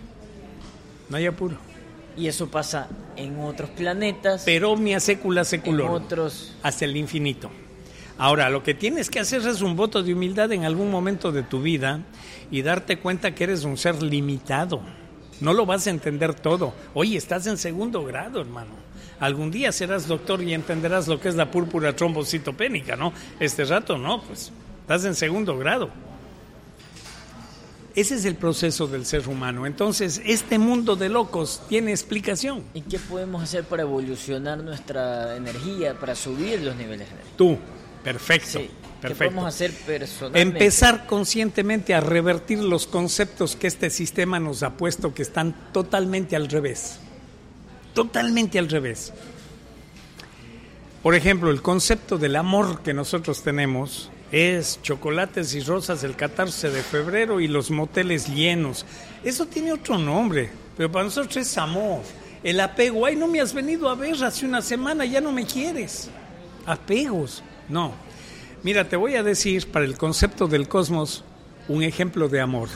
No 1.09 1.17
hay 1.17 1.25
apuro. 1.27 1.72
Y 2.17 2.27
eso 2.27 2.51
pasa 2.51 2.89
en 3.17 3.39
otros 3.41 3.71
planetas. 3.71 4.43
Pero 4.45 4.77
mi 4.77 4.99
sécula 5.01 5.45
seculor. 5.45 5.87
En 5.87 5.93
otros. 6.05 6.55
Hasta 6.63 6.85
el 6.85 6.97
infinito. 6.97 7.51
Ahora, 8.19 8.51
lo 8.51 8.63
que 8.63 8.75
tienes 8.75 9.11
que 9.11 9.21
hacer 9.21 9.41
es 9.47 9.63
un 9.63 9.75
voto 9.75 10.03
de 10.03 10.13
humildad 10.13 10.53
en 10.53 10.65
algún 10.65 10.91
momento 10.91 11.33
de 11.33 11.43
tu 11.43 11.63
vida 11.63 12.01
y 12.51 12.63
darte 12.63 12.99
cuenta 12.99 13.35
que 13.35 13.45
eres 13.45 13.65
un 13.65 13.77
ser 13.77 14.03
limitado. 14.03 14.81
No 15.41 15.55
lo 15.55 15.67
vas 15.67 15.87
a 15.87 15.91
entender 15.91 16.35
todo. 16.35 16.73
Oye, 16.95 17.17
estás 17.17 17.47
en 17.47 17.57
segundo 17.59 18.05
grado, 18.05 18.41
hermano. 18.41 18.71
Algún 19.19 19.51
día 19.51 19.73
serás 19.73 20.07
doctor 20.07 20.43
y 20.43 20.55
entenderás 20.55 21.09
lo 21.09 21.21
que 21.21 21.29
es 21.29 21.35
la 21.35 21.51
púrpura 21.51 21.97
trombocitopénica, 21.97 22.97
¿no? 22.97 23.13
Este 23.41 23.65
rato 23.65 23.97
no, 23.99 24.23
pues 24.23 24.53
estás 24.83 25.05
en 25.05 25.15
segundo 25.15 25.57
grado. 25.59 25.91
Ese 27.95 28.15
es 28.15 28.25
el 28.25 28.37
proceso 28.37 28.87
del 28.87 29.05
ser 29.05 29.29
humano. 29.29 29.67
Entonces, 29.67 30.21
este 30.25 30.59
mundo 30.59 30.97
de 30.97 31.09
locos 31.09 31.63
tiene 31.69 31.91
explicación. 31.91 32.65
¿Y 32.75 32.83
qué 32.83 32.99
podemos 32.99 33.43
hacer 33.43 33.65
para 33.65 33.83
evolucionar 33.83 34.59
nuestra 34.59 35.37
energía, 35.37 35.99
para 35.99 36.15
subir 36.15 36.61
los 36.63 36.77
niveles 36.77 37.09
de 37.09 37.15
energía? 37.15 37.37
Tú, 37.37 37.59
Perfecto. 38.03 38.61
¿Qué 39.01 39.15
podemos 39.15 39.47
hacer 39.47 39.73
personalmente? 39.73 40.59
Empezar 40.59 41.07
conscientemente 41.07 41.95
a 41.95 42.01
revertir 42.01 42.59
los 42.61 42.87
conceptos 42.87 43.57
que 43.57 43.67
este 43.67 43.91
sistema 43.91 44.39
nos 44.39 44.63
ha 44.63 44.77
puesto 44.77 45.15
que 45.15 45.23
están 45.23 45.55
totalmente 45.73 46.37
al 46.37 46.49
revés. 46.49 46.99
Totalmente 47.95 48.59
al 48.59 48.69
revés. 48.69 49.13
Por 51.03 51.15
ejemplo, 51.15 51.51
el 51.51 51.63
concepto 51.63 52.17
del 52.17 52.37
amor 52.37 52.83
que 52.83 52.95
nosotros 52.95 53.43
tenemos 53.43 54.11
es 54.33 54.81
chocolates 54.83 55.55
y 55.55 55.61
rosas 55.61 56.03
el 56.05 56.17
14 56.17 56.71
de 56.71 56.83
febrero 56.83 57.39
y 57.39 57.49
los 57.49 57.71
moteles 57.71 58.27
llenos. 58.27 58.87
Eso 59.23 59.47
tiene 59.47 59.73
otro 59.73 59.99
nombre, 59.99 60.51
pero 60.77 60.91
para 60.91 61.05
nosotros 61.05 61.37
es 61.37 61.59
amor. 61.59 62.01
El 62.43 62.59
apego, 62.59 63.05
ay, 63.05 63.15
no 63.15 63.29
me 63.29 63.41
has 63.41 63.53
venido 63.53 63.89
a 63.91 63.95
ver 63.95 64.25
hace 64.25 64.47
una 64.47 64.63
semana, 64.63 65.05
ya 65.05 65.21
no 65.21 65.31
me 65.31 65.45
quieres. 65.45 66.09
Apegos. 66.65 67.43
No. 67.69 67.93
Mira, 68.63 68.89
te 68.89 68.97
voy 68.97 69.17
a 69.17 69.23
decir 69.23 69.71
para 69.71 69.85
el 69.85 69.99
concepto 69.99 70.49
del 70.49 70.67
cosmos 70.67 71.25
un 71.69 71.83
ejemplo 71.83 72.29
de 72.29 72.41
amor. 72.41 72.69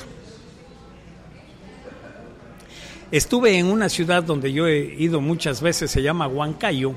Estuve 3.11 3.57
en 3.59 3.67
una 3.67 3.89
ciudad 3.89 4.23
donde 4.23 4.53
yo 4.53 4.67
he 4.67 4.95
ido 4.99 5.21
muchas 5.21 5.63
veces, 5.63 5.91
se 5.91 6.03
llama 6.03 6.27
Huancayo, 6.27 6.95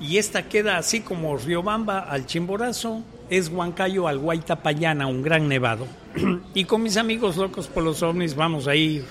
Y 0.00 0.18
esta 0.18 0.48
queda 0.48 0.78
así 0.78 1.00
como 1.00 1.36
Riobamba 1.36 1.98
al 1.98 2.26
Chimborazo, 2.26 3.02
es 3.30 3.48
Huancayo 3.48 4.08
al 4.08 4.18
Guaitapayana, 4.18 5.06
un 5.06 5.22
gran 5.22 5.48
nevado. 5.48 5.86
y 6.54 6.64
con 6.64 6.82
mis 6.82 6.96
amigos 6.96 7.36
locos 7.36 7.66
por 7.66 7.82
los 7.82 8.02
ovnis 8.02 8.34
vamos 8.34 8.66
ahí 8.68 9.04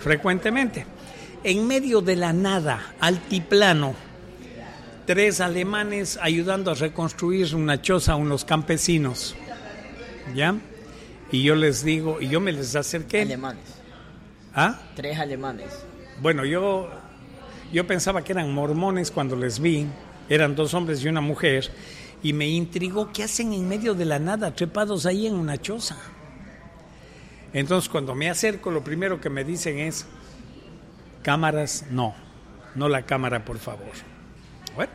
frecuentemente. 0.00 0.86
En 1.42 1.66
medio 1.66 2.00
de 2.00 2.16
la 2.16 2.32
nada, 2.32 2.94
altiplano, 3.00 3.94
tres 5.06 5.40
alemanes 5.40 6.18
ayudando 6.20 6.70
a 6.70 6.74
reconstruir 6.74 7.54
una 7.54 7.80
choza 7.80 8.12
a 8.12 8.16
unos 8.16 8.44
campesinos. 8.44 9.34
¿Ya? 10.34 10.56
Y 11.30 11.42
yo 11.42 11.54
les 11.54 11.84
digo, 11.84 12.20
y 12.20 12.28
yo 12.28 12.40
me 12.40 12.52
les 12.52 12.76
acerqué. 12.76 13.22
Alemanes. 13.22 13.64
¿Ah? 14.54 14.78
Tres 14.94 15.18
alemanes. 15.18 15.84
Bueno, 16.22 16.44
yo, 16.44 16.88
yo 17.72 17.86
pensaba 17.86 18.22
que 18.22 18.32
eran 18.32 18.52
mormones 18.52 19.10
cuando 19.10 19.36
les 19.36 19.58
vi. 19.58 19.86
Eran 20.28 20.54
dos 20.54 20.74
hombres 20.74 21.02
y 21.04 21.08
una 21.08 21.20
mujer. 21.20 21.70
Y 22.22 22.32
me 22.32 22.48
intrigó 22.48 23.12
qué 23.12 23.24
hacen 23.24 23.52
en 23.52 23.68
medio 23.68 23.94
de 23.94 24.06
la 24.06 24.18
nada, 24.18 24.54
trepados 24.54 25.04
ahí 25.06 25.26
en 25.26 25.34
una 25.34 25.60
choza. 25.60 25.96
Entonces, 27.52 27.88
cuando 27.88 28.14
me 28.14 28.30
acerco, 28.30 28.70
lo 28.70 28.82
primero 28.82 29.20
que 29.20 29.30
me 29.30 29.44
dicen 29.44 29.78
es: 29.78 30.06
cámaras, 31.22 31.84
no. 31.90 32.14
No 32.74 32.88
la 32.88 33.02
cámara, 33.02 33.44
por 33.44 33.58
favor. 33.58 33.92
Bueno, 34.74 34.90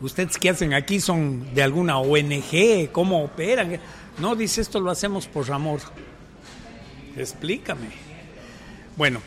¿ustedes 0.00 0.36
qué 0.38 0.50
hacen 0.50 0.74
aquí? 0.74 0.98
¿Son 0.98 1.54
de 1.54 1.62
alguna 1.62 1.98
ONG? 1.98 2.90
¿Cómo 2.90 3.22
operan? 3.22 3.78
No, 4.18 4.34
dice, 4.34 4.60
esto 4.60 4.80
lo 4.80 4.90
hacemos 4.90 5.28
por 5.28 5.48
amor. 5.52 5.78
Explícame. 7.16 7.90
Bueno, 8.96 9.20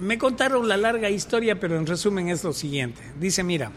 me 0.00 0.18
contaron 0.18 0.66
la 0.66 0.76
larga 0.76 1.08
historia, 1.08 1.60
pero 1.60 1.76
en 1.76 1.86
resumen 1.86 2.28
es 2.30 2.42
lo 2.42 2.52
siguiente. 2.52 3.00
Dice, 3.20 3.44
mira, 3.44 3.70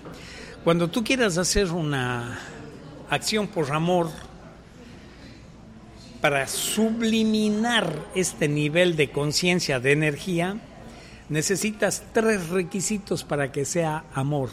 cuando 0.66 0.89
tú 0.89 1.03
quieras 1.03 1.38
hacer 1.38 1.72
una 1.72 2.39
acción 3.11 3.47
por 3.47 3.72
amor, 3.72 4.09
para 6.22 6.47
subliminar 6.47 7.93
este 8.16 8.47
nivel 8.47 8.95
de 8.95 9.11
conciencia, 9.11 9.80
de 9.80 9.91
energía, 9.91 10.57
necesitas 11.30 12.01
tres 12.13 12.49
requisitos 12.49 13.24
para 13.24 13.51
que 13.51 13.63
sea 13.63 14.05
amor. 14.16 14.49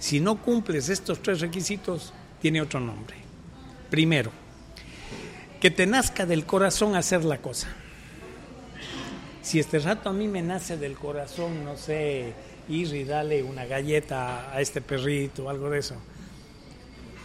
Si 0.00 0.18
no 0.18 0.42
cumples 0.42 0.88
estos 0.88 1.22
tres 1.22 1.40
requisitos, 1.40 2.12
tiene 2.40 2.60
otro 2.60 2.80
nombre. 2.80 3.14
Primero, 3.90 4.32
que 5.60 5.70
te 5.70 5.86
nazca 5.86 6.26
del 6.26 6.46
corazón 6.46 6.96
hacer 6.96 7.24
la 7.24 7.38
cosa. 7.38 7.68
Si 9.40 9.60
este 9.60 9.78
rato 9.78 10.08
a 10.08 10.12
mí 10.12 10.26
me 10.26 10.42
nace 10.42 10.76
del 10.76 10.94
corazón, 10.94 11.64
no 11.64 11.76
sé, 11.76 12.34
ir 12.72 12.94
y 12.94 13.04
darle 13.04 13.42
una 13.42 13.66
galleta 13.66 14.52
a 14.52 14.60
este 14.60 14.80
perrito 14.80 15.44
o 15.44 15.48
algo 15.50 15.70
de 15.70 15.78
eso, 15.78 15.96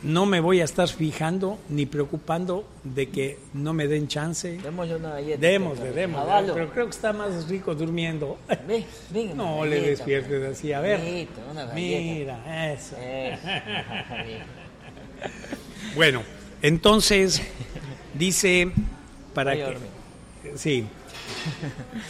no 0.04 0.26
me 0.26 0.40
voy 0.40 0.62
a 0.62 0.64
estar 0.64 0.88
fijando 0.88 1.58
ni 1.70 1.86
preocupando 1.86 2.68
de 2.84 3.10
que 3.10 3.40
no 3.54 3.74
me 3.74 3.88
den 3.88 4.08
chance. 4.08 4.58
Démosle 4.58 4.96
una 4.96 5.10
galleta. 5.10 5.40
Démosle, 5.40 5.92
démosle. 5.92 6.24
Avalo. 6.32 6.54
Pero 6.54 6.70
creo 6.70 6.86
que 6.86 6.92
está 6.92 7.14
más 7.14 7.48
rico 7.50 7.74
durmiendo. 7.74 8.38
No 9.36 9.66
le 9.66 9.82
despiertes 9.82 10.44
así. 10.44 10.72
A 10.72 10.82
ver. 10.82 11.00
Galleta, 11.00 11.42
una 11.52 11.66
galleta. 11.66 12.36
Mira, 12.46 12.74
eso. 12.74 12.96
Eh, 13.00 13.38
Bueno, 15.96 16.22
entonces 16.62 17.42
dice 18.14 18.72
para 19.34 19.54
que 19.54 19.78
sí. 20.56 20.86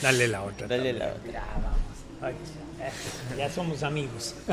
Dale 0.01 0.27
la 0.27 0.43
otra. 0.43 0.67
Dale 0.67 0.93
también. 0.93 0.99
la 0.99 1.13
otra. 1.13 1.43
Ay, 2.21 2.33
Ya 3.37 3.51
somos 3.51 3.83
amigos. 3.83 4.33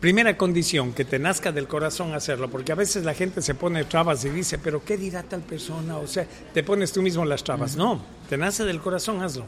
Primera 0.00 0.36
condición, 0.36 0.92
que 0.92 1.04
te 1.04 1.20
nazca 1.20 1.52
del 1.52 1.68
corazón 1.68 2.12
hacerlo, 2.12 2.50
porque 2.50 2.72
a 2.72 2.74
veces 2.74 3.04
la 3.04 3.14
gente 3.14 3.40
se 3.40 3.54
pone 3.54 3.84
trabas 3.84 4.24
y 4.24 4.30
dice, 4.30 4.58
pero 4.58 4.84
¿qué 4.84 4.96
dirá 4.96 5.22
tal 5.22 5.42
persona? 5.42 5.96
O 5.98 6.08
sea, 6.08 6.26
te 6.52 6.64
pones 6.64 6.90
tú 6.92 7.02
mismo 7.02 7.24
las 7.24 7.44
trabas. 7.44 7.76
No, 7.76 8.02
te 8.28 8.36
nace 8.36 8.64
del 8.64 8.80
corazón, 8.80 9.22
hazlo. 9.22 9.44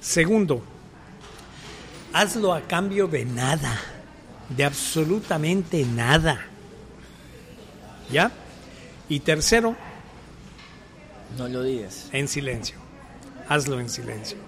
Segundo, 0.00 0.62
hazlo 2.12 2.54
a 2.54 2.60
cambio 2.60 3.08
de 3.08 3.24
nada, 3.24 3.76
de 4.56 4.64
absolutamente 4.64 5.84
nada. 5.84 6.46
¿Ya? 8.12 8.30
Y 9.08 9.18
tercero, 9.20 9.74
No 11.36 11.48
lo 11.48 11.64
digas. 11.64 12.08
en 12.12 12.28
silencio. 12.28 12.76
Hazlo 13.48 13.80
en 13.80 13.90
silencio. 13.90 14.38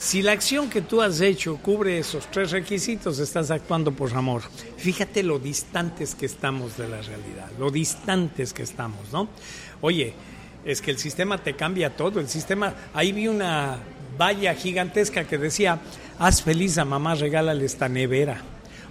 Si 0.00 0.22
la 0.22 0.32
acción 0.32 0.70
que 0.70 0.80
tú 0.80 1.02
has 1.02 1.20
hecho 1.20 1.58
cubre 1.58 1.98
esos 1.98 2.26
tres 2.30 2.52
requisitos, 2.52 3.18
estás 3.18 3.50
actuando 3.50 3.92
por 3.92 4.10
amor. 4.14 4.40
Fíjate 4.78 5.22
lo 5.22 5.38
distantes 5.38 6.14
que 6.14 6.24
estamos 6.24 6.78
de 6.78 6.88
la 6.88 7.02
realidad, 7.02 7.50
lo 7.58 7.70
distantes 7.70 8.54
que 8.54 8.62
estamos, 8.62 9.12
¿no? 9.12 9.28
Oye, 9.82 10.14
es 10.64 10.80
que 10.80 10.90
el 10.90 10.96
sistema 10.96 11.36
te 11.36 11.54
cambia 11.54 11.94
todo, 11.98 12.18
el 12.18 12.30
sistema, 12.30 12.72
ahí 12.94 13.12
vi 13.12 13.28
una 13.28 13.76
valla 14.16 14.54
gigantesca 14.54 15.24
que 15.24 15.36
decía, 15.36 15.78
haz 16.18 16.40
feliz 16.40 16.78
a 16.78 16.86
mamá, 16.86 17.14
regálale 17.14 17.66
esta 17.66 17.86
nevera. 17.86 18.40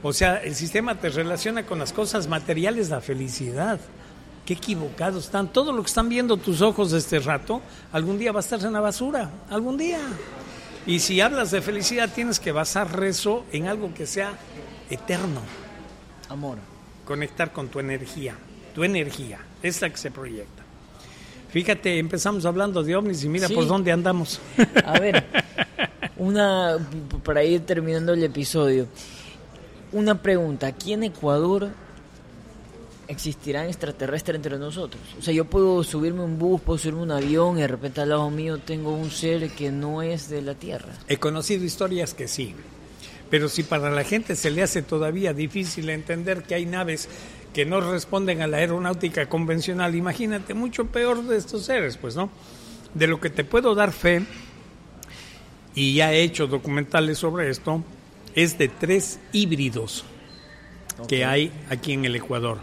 O 0.04 0.14
sea, 0.14 0.36
el 0.44 0.54
sistema 0.54 1.00
te 1.00 1.10
relaciona 1.10 1.66
con 1.66 1.80
las 1.80 1.92
cosas 1.92 2.28
materiales, 2.28 2.92
la 2.92 3.02
felicidad. 3.02 3.80
Qué 4.46 4.54
equivocados 4.54 5.26
están. 5.26 5.52
Todo 5.52 5.72
lo 5.72 5.82
que 5.82 5.88
están 5.88 6.08
viendo 6.08 6.38
tus 6.38 6.62
ojos 6.62 6.94
este 6.94 7.18
rato, 7.18 7.64
algún 7.92 8.20
día 8.20 8.32
va 8.32 8.42
a 8.42 8.44
estar 8.44 8.64
en 8.64 8.74
la 8.74 8.80
basura. 8.80 9.32
Algún 9.50 9.76
día. 9.76 10.00
Y 10.90 11.00
si 11.02 11.22
hablas 11.22 11.52
de 11.52 11.62
felicidad, 11.62 12.10
tienes 12.14 12.40
que 12.40 12.52
basar 12.52 12.98
rezo 12.98 13.46
en 13.52 13.68
algo 13.68 13.94
que 13.94 14.08
sea 14.08 14.32
eterno. 14.90 15.42
Amor. 16.30 16.58
Conectar 17.06 17.54
con 17.54 17.68
tu 17.68 17.80
energía. 17.80 18.36
Tu 18.74 18.84
energía. 18.84 19.38
Es 19.62 19.82
la 19.84 19.92
que 19.92 19.98
se 19.98 20.10
proyecta. 20.10 20.64
Fíjate, 21.52 22.00
empezamos 22.00 22.44
hablando 22.46 22.82
de 22.82 22.96
ovnis 22.96 23.24
y 23.24 23.30
mira 23.30 23.48
Sí. 23.48 23.54
por 23.54 23.68
dónde 23.68 23.92
andamos. 23.92 24.40
A 24.84 25.00
ver, 25.00 25.26
una 26.18 26.78
para 27.24 27.44
ir 27.44 27.66
terminando 27.68 28.14
el 28.14 28.24
episodio. 28.24 28.88
Una 29.92 30.20
pregunta, 30.22 30.66
¿aquí 30.66 30.94
en 30.94 31.04
Ecuador 31.04 31.70
existirán 33.10 33.66
extraterrestres 33.68 34.38
entre 34.38 34.58
nosotros? 34.58 35.02
O 35.18 35.22
sea, 35.22 35.34
yo 35.34 35.46
puedo 35.46 35.84
subirme 35.84 36.22
un 36.22 36.40
bus, 36.40 36.62
puedo 36.62 36.78
subirme 36.78 37.02
un 37.02 37.12
avión 37.12 37.58
y 37.58 37.62
de 37.62 37.68
repente 37.68 38.02
al 38.02 38.10
lado 38.10 38.30
mío 38.30 38.60
tengo 38.60 38.94
un 38.94 39.12
ser 39.12 39.50
que 39.50 39.72
no 39.72 40.02
es 40.02 40.30
de 40.30 40.42
la 40.42 40.54
Tierra. 40.54 40.94
He 41.08 41.18
conocido 41.18 41.66
historias 41.66 42.14
que 42.14 42.28
sí, 42.28 42.56
pero 43.30 43.50
si 43.50 43.64
para 43.64 43.90
la 43.90 44.04
gente 44.04 44.36
se 44.36 44.52
le 44.52 44.62
hace 44.62 44.82
todavía 44.82 45.34
difícil 45.34 45.90
entender 45.90 46.44
que 46.44 46.56
hay 46.56 46.66
naves 46.66 47.10
que 47.54 47.66
no 47.66 47.82
responden 47.82 48.42
a 48.42 48.48
la 48.48 48.58
aeronáutica 48.58 49.28
convencional, 49.28 49.96
imagínate 49.96 50.54
mucho 50.54 50.86
peor 50.86 51.24
de 51.24 51.38
estos 51.38 51.66
seres, 51.66 51.98
pues 51.98 52.16
no. 52.16 52.30
De 52.94 53.08
lo 53.08 53.20
que 53.20 53.30
te 53.30 53.44
puedo 53.44 53.76
dar 53.76 53.92
fe, 53.92 54.24
y 55.76 55.96
ya 55.96 56.14
he 56.14 56.22
hecho 56.22 56.48
documentales 56.48 57.18
sobre 57.18 57.50
esto, 57.50 57.84
es 58.36 58.58
de 58.58 58.68
tres 58.68 59.20
híbridos 59.32 60.06
que 61.08 61.26
hay 61.26 61.52
aquí 61.70 61.94
en 61.94 62.06
el 62.06 62.16
Ecuador. 62.16 62.60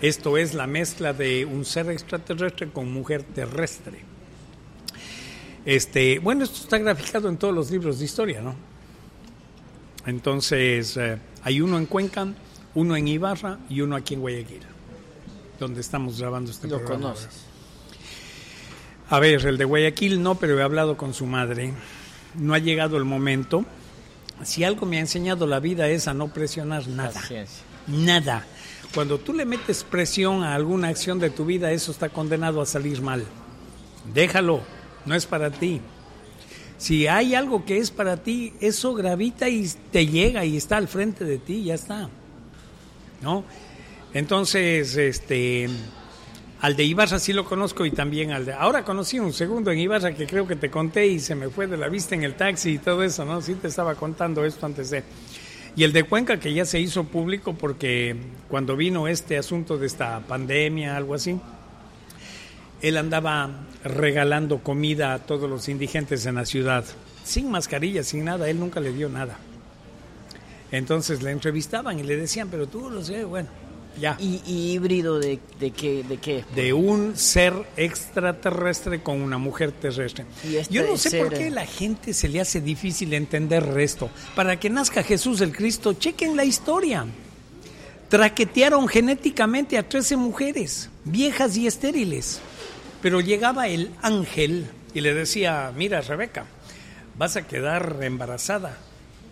Esto 0.00 0.38
es 0.38 0.54
la 0.54 0.66
mezcla 0.66 1.12
de 1.12 1.44
un 1.44 1.64
ser 1.64 1.90
extraterrestre 1.90 2.70
con 2.70 2.92
mujer 2.92 3.22
terrestre. 3.22 4.00
Este, 5.64 6.18
bueno, 6.20 6.44
esto 6.44 6.60
está 6.62 6.78
graficado 6.78 7.28
en 7.28 7.36
todos 7.36 7.54
los 7.54 7.70
libros 7.70 7.98
de 7.98 8.04
historia, 8.04 8.40
¿no? 8.40 8.54
Entonces, 10.06 10.96
eh, 10.96 11.18
hay 11.42 11.60
uno 11.60 11.78
en 11.78 11.86
Cuenca, 11.86 12.26
uno 12.74 12.96
en 12.96 13.08
Ibarra 13.08 13.58
y 13.68 13.80
uno 13.80 13.96
aquí 13.96 14.14
en 14.14 14.20
Guayaquil, 14.20 14.62
donde 15.58 15.80
estamos 15.80 16.20
grabando 16.20 16.50
este 16.50 16.68
Lo 16.68 16.78
programa. 16.78 17.12
conoces. 17.12 17.42
A 19.10 19.18
ver, 19.20 19.44
el 19.46 19.58
de 19.58 19.64
Guayaquil 19.64 20.22
no, 20.22 20.36
pero 20.36 20.58
he 20.58 20.62
hablado 20.62 20.96
con 20.96 21.12
su 21.12 21.26
madre. 21.26 21.72
No 22.34 22.54
ha 22.54 22.58
llegado 22.58 22.96
el 22.96 23.04
momento. 23.04 23.64
Si 24.44 24.62
algo 24.64 24.86
me 24.86 24.98
ha 24.98 25.00
enseñado 25.00 25.46
la 25.46 25.60
vida 25.60 25.88
es 25.88 26.06
a 26.08 26.14
no 26.14 26.28
presionar 26.28 26.86
nada. 26.86 27.12
Paciencia. 27.12 27.64
Nada. 27.88 28.46
Cuando 28.94 29.18
tú 29.18 29.32
le 29.32 29.44
metes 29.44 29.84
presión 29.84 30.42
a 30.42 30.54
alguna 30.54 30.88
acción 30.88 31.18
de 31.18 31.30
tu 31.30 31.44
vida, 31.44 31.72
eso 31.72 31.92
está 31.92 32.08
condenado 32.08 32.60
a 32.60 32.66
salir 32.66 33.02
mal. 33.02 33.24
Déjalo, 34.14 34.60
no 35.04 35.14
es 35.14 35.26
para 35.26 35.50
ti. 35.50 35.80
Si 36.78 37.06
hay 37.06 37.34
algo 37.34 37.64
que 37.64 37.78
es 37.78 37.90
para 37.90 38.18
ti, 38.18 38.54
eso 38.60 38.94
gravita 38.94 39.48
y 39.48 39.68
te 39.90 40.06
llega 40.06 40.44
y 40.44 40.56
está 40.56 40.76
al 40.76 40.88
frente 40.88 41.24
de 41.24 41.38
ti, 41.38 41.64
ya 41.64 41.74
está. 41.74 42.08
¿No? 43.20 43.44
Entonces, 44.14 44.96
este 44.96 45.68
al 46.60 46.74
de 46.74 46.84
Ibarra 46.84 47.20
sí 47.20 47.32
lo 47.32 47.44
conozco 47.44 47.86
y 47.86 47.92
también 47.92 48.32
al 48.32 48.44
de 48.44 48.52
ahora 48.52 48.84
conocí 48.84 49.20
un 49.20 49.32
segundo 49.32 49.70
en 49.70 49.78
Ibarra 49.78 50.14
que 50.14 50.26
creo 50.26 50.46
que 50.46 50.56
te 50.56 50.70
conté 50.70 51.06
y 51.06 51.20
se 51.20 51.36
me 51.36 51.50
fue 51.50 51.68
de 51.68 51.76
la 51.76 51.88
vista 51.88 52.16
en 52.16 52.24
el 52.24 52.34
taxi 52.34 52.70
y 52.70 52.78
todo 52.78 53.04
eso, 53.04 53.24
¿no? 53.24 53.40
Sí 53.42 53.54
te 53.54 53.68
estaba 53.68 53.94
contando 53.94 54.44
esto 54.44 54.66
antes 54.66 54.90
de 54.90 55.04
y 55.78 55.84
el 55.84 55.92
de 55.92 56.02
Cuenca 56.02 56.40
que 56.40 56.52
ya 56.52 56.64
se 56.64 56.80
hizo 56.80 57.04
público 57.04 57.54
porque 57.54 58.16
cuando 58.48 58.76
vino 58.76 59.06
este 59.06 59.38
asunto 59.38 59.78
de 59.78 59.86
esta 59.86 60.18
pandemia, 60.18 60.96
algo 60.96 61.14
así, 61.14 61.38
él 62.82 62.96
andaba 62.96 63.48
regalando 63.84 64.58
comida 64.58 65.14
a 65.14 65.20
todos 65.20 65.48
los 65.48 65.68
indigentes 65.68 66.26
en 66.26 66.34
la 66.34 66.46
ciudad, 66.46 66.84
sin 67.22 67.48
mascarilla, 67.48 68.02
sin 68.02 68.24
nada, 68.24 68.50
él 68.50 68.58
nunca 68.58 68.80
le 68.80 68.92
dio 68.92 69.08
nada. 69.08 69.38
Entonces 70.72 71.22
le 71.22 71.30
entrevistaban 71.30 72.00
y 72.00 72.02
le 72.02 72.16
decían, 72.16 72.48
pero 72.50 72.66
tú 72.66 72.90
lo 72.90 73.04
sé, 73.04 73.22
bueno, 73.22 73.48
ya. 73.98 74.16
¿Y, 74.18 74.40
y 74.46 74.72
híbrido 74.72 75.18
de, 75.18 75.38
de 75.60 75.70
qué? 75.70 76.02
De, 76.02 76.18
qué? 76.18 76.44
de 76.54 76.72
un 76.72 77.16
ser 77.16 77.54
extraterrestre 77.76 79.02
con 79.02 79.20
una 79.20 79.38
mujer 79.38 79.72
terrestre. 79.72 80.24
Y 80.48 80.56
este 80.56 80.74
Yo 80.74 80.86
no 80.86 80.96
sé 80.96 81.18
por 81.18 81.32
qué 81.32 81.50
la 81.50 81.66
gente 81.66 82.14
se 82.14 82.28
le 82.28 82.40
hace 82.40 82.60
difícil 82.60 83.12
entender 83.14 83.64
esto. 83.78 84.10
Para 84.34 84.58
que 84.58 84.70
nazca 84.70 85.02
Jesús 85.02 85.40
el 85.40 85.52
Cristo, 85.52 85.94
chequen 85.94 86.36
la 86.36 86.44
historia. 86.44 87.06
Traquetearon 88.08 88.88
genéticamente 88.88 89.76
a 89.76 89.86
13 89.86 90.16
mujeres, 90.16 90.88
viejas 91.04 91.56
y 91.56 91.66
estériles. 91.66 92.40
Pero 93.02 93.20
llegaba 93.20 93.68
el 93.68 93.90
ángel 94.02 94.66
y 94.94 95.00
le 95.02 95.14
decía, 95.14 95.72
mira 95.76 96.00
Rebeca, 96.00 96.46
vas 97.16 97.36
a 97.36 97.46
quedar 97.46 97.98
embarazada. 98.02 98.78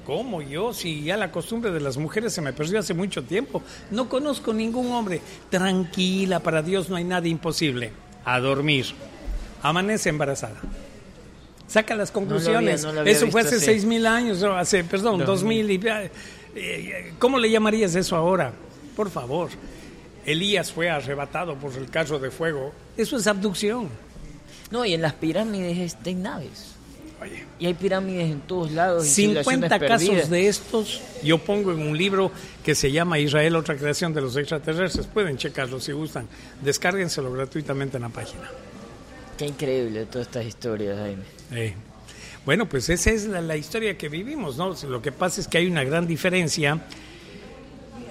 ¿Cómo 0.07 0.41
yo? 0.41 0.73
Si 0.73 1.03
ya 1.03 1.17
la 1.17 1.33
costumbre 1.33 1.73
de 1.73 1.81
las 1.81 1.97
mujeres 1.97 2.33
se 2.33 2.41
me 2.41 2.53
perdió 2.53 2.79
hace 2.79 2.95
mucho 2.95 3.25
tiempo. 3.25 3.61
No 3.91 4.09
conozco 4.09 4.55
ningún 4.55 4.93
hombre. 4.93 5.21
Tranquila, 5.51 6.39
para 6.39 6.63
Dios 6.63 6.89
no 6.89 6.95
hay 6.95 7.03
nada 7.03 7.27
imposible. 7.27 7.91
A 8.25 8.39
dormir. 8.39 8.87
Amanece 9.63 10.09
embarazada. 10.09 10.61
Saca 11.67 11.97
las 11.97 12.13
conclusiones. 12.13 12.85
no 12.85 12.93
lo 12.93 13.01
había 13.01 13.13
eso 13.13 13.27
fue 13.33 13.41
hace 13.41 13.59
seis 13.59 13.85
mil 13.85 14.07
años, 14.07 14.41
o 14.45 14.55
hace, 14.55 14.85
perdón, 14.85 15.25
dos 15.25 15.43
mil. 15.43 15.69
y, 15.69 15.81
eh, 16.55 17.13
¿Cómo 17.19 17.41
le 17.41 17.51
llamarías 17.51 17.97
eso 17.97 18.15
ahora? 18.15 18.53
Por 18.95 19.11
favor. 19.11 19.51
Elías 20.25 20.73
fue 20.73 20.89
arrebatado 20.89 21.57
por 21.57 21.73
el 21.75 21.91
carro 21.91 22.21
de 22.21 22.31
fuego. 22.31 22.73
Eso 22.97 23.17
es 23.17 23.27
abducción. 23.27 23.89
No, 24.71 24.85
y 24.85 24.95
en 24.95 25.03
las 25.03 25.15
pirámides 25.15 25.97
hay 26.05 26.15
naves. 26.15 26.76
Oye, 27.21 27.45
Y 27.59 27.67
hay 27.67 27.75
pirámides 27.75 28.31
en 28.31 28.41
todos 28.41 28.71
lados. 28.73 29.07
y 29.07 29.09
civilizaciones 29.09 29.69
50 29.71 29.79
casos 29.89 30.09
perdidas. 30.09 30.31
de 30.31 30.49
estos 30.49 31.01
yo 31.23 31.39
pongo 31.39 31.73
en 31.73 31.81
un 31.81 31.97
libro 31.97 32.31
que 32.63 32.75
se 32.75 32.93
llama 32.93 33.19
Israel, 33.19 33.57
otra 33.57 33.77
creación 33.77 34.13
de 34.13 34.21
los 34.21 34.37
extraterrestres. 34.37 35.07
Pueden 35.07 35.39
checarlo 35.39 35.81
si 35.81 35.93
gustan. 35.93 36.27
Descárguenselo 36.63 37.33
gratuitamente 37.33 37.97
en 37.97 38.03
la 38.03 38.09
página. 38.11 38.51
Qué 39.39 39.47
increíble 39.47 40.05
todas 40.07 40.27
estas 40.29 40.45
historias, 40.47 40.99
Jaime. 40.99 41.23
Eh, 41.53 41.75
Bueno, 42.45 42.69
pues 42.69 42.89
esa 42.91 43.11
es 43.11 43.25
la, 43.27 43.41
la 43.41 43.57
historia 43.57 43.97
que 43.99 44.09
vivimos, 44.09 44.57
¿no? 44.57 44.75
Lo 44.89 45.01
que 45.03 45.11
pasa 45.13 45.41
es 45.41 45.49
que 45.49 45.59
hay 45.59 45.67
una 45.67 45.85
gran 45.85 46.07
diferencia. 46.07 46.81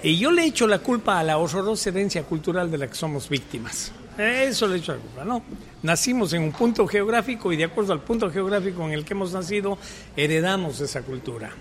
Y 0.02 0.18
yo 0.18 0.30
le 0.30 0.44
echo 0.44 0.66
la 0.66 0.78
culpa 0.80 1.18
a 1.18 1.22
la 1.24 1.38
horrorosa 1.38 1.88
herencia 1.90 2.22
cultural 2.22 2.70
de 2.70 2.78
la 2.78 2.86
que 2.86 2.94
somos 2.94 3.28
víctimas. 3.28 3.92
Eso 4.18 4.66
le 4.68 4.76
echo 4.78 4.92
la 4.92 4.98
culpa, 4.98 5.24
¿no? 5.24 5.42
Nacimos 5.86 6.32
en 6.32 6.42
un 6.42 6.50
punto 6.50 6.84
geográfico 6.88 7.52
y 7.52 7.56
de 7.56 7.62
acuerdo 7.62 7.92
al 7.92 8.00
punto 8.00 8.28
geográfico 8.28 8.84
en 8.84 8.90
el 8.90 9.04
que 9.04 9.14
hemos 9.14 9.32
nacido, 9.32 9.78
heredamos 10.16 10.80
esa 10.80 11.02
cultura. 11.02 11.52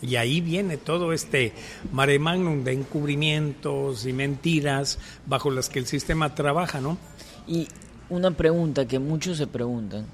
Y 0.00 0.14
ahí 0.14 0.40
viene 0.40 0.76
todo 0.76 1.12
este 1.12 1.52
mare 1.90 2.20
magnum 2.20 2.62
de 2.62 2.74
encubrimientos 2.74 4.06
y 4.06 4.12
mentiras 4.12 5.00
bajo 5.26 5.50
las 5.50 5.68
que 5.68 5.80
el 5.80 5.86
sistema 5.86 6.36
trabaja, 6.36 6.80
¿no? 6.80 6.98
Y 7.48 7.66
una 8.10 8.30
pregunta 8.30 8.86
que 8.86 9.00
muchos 9.00 9.38
se 9.38 9.48
preguntan. 9.48 10.06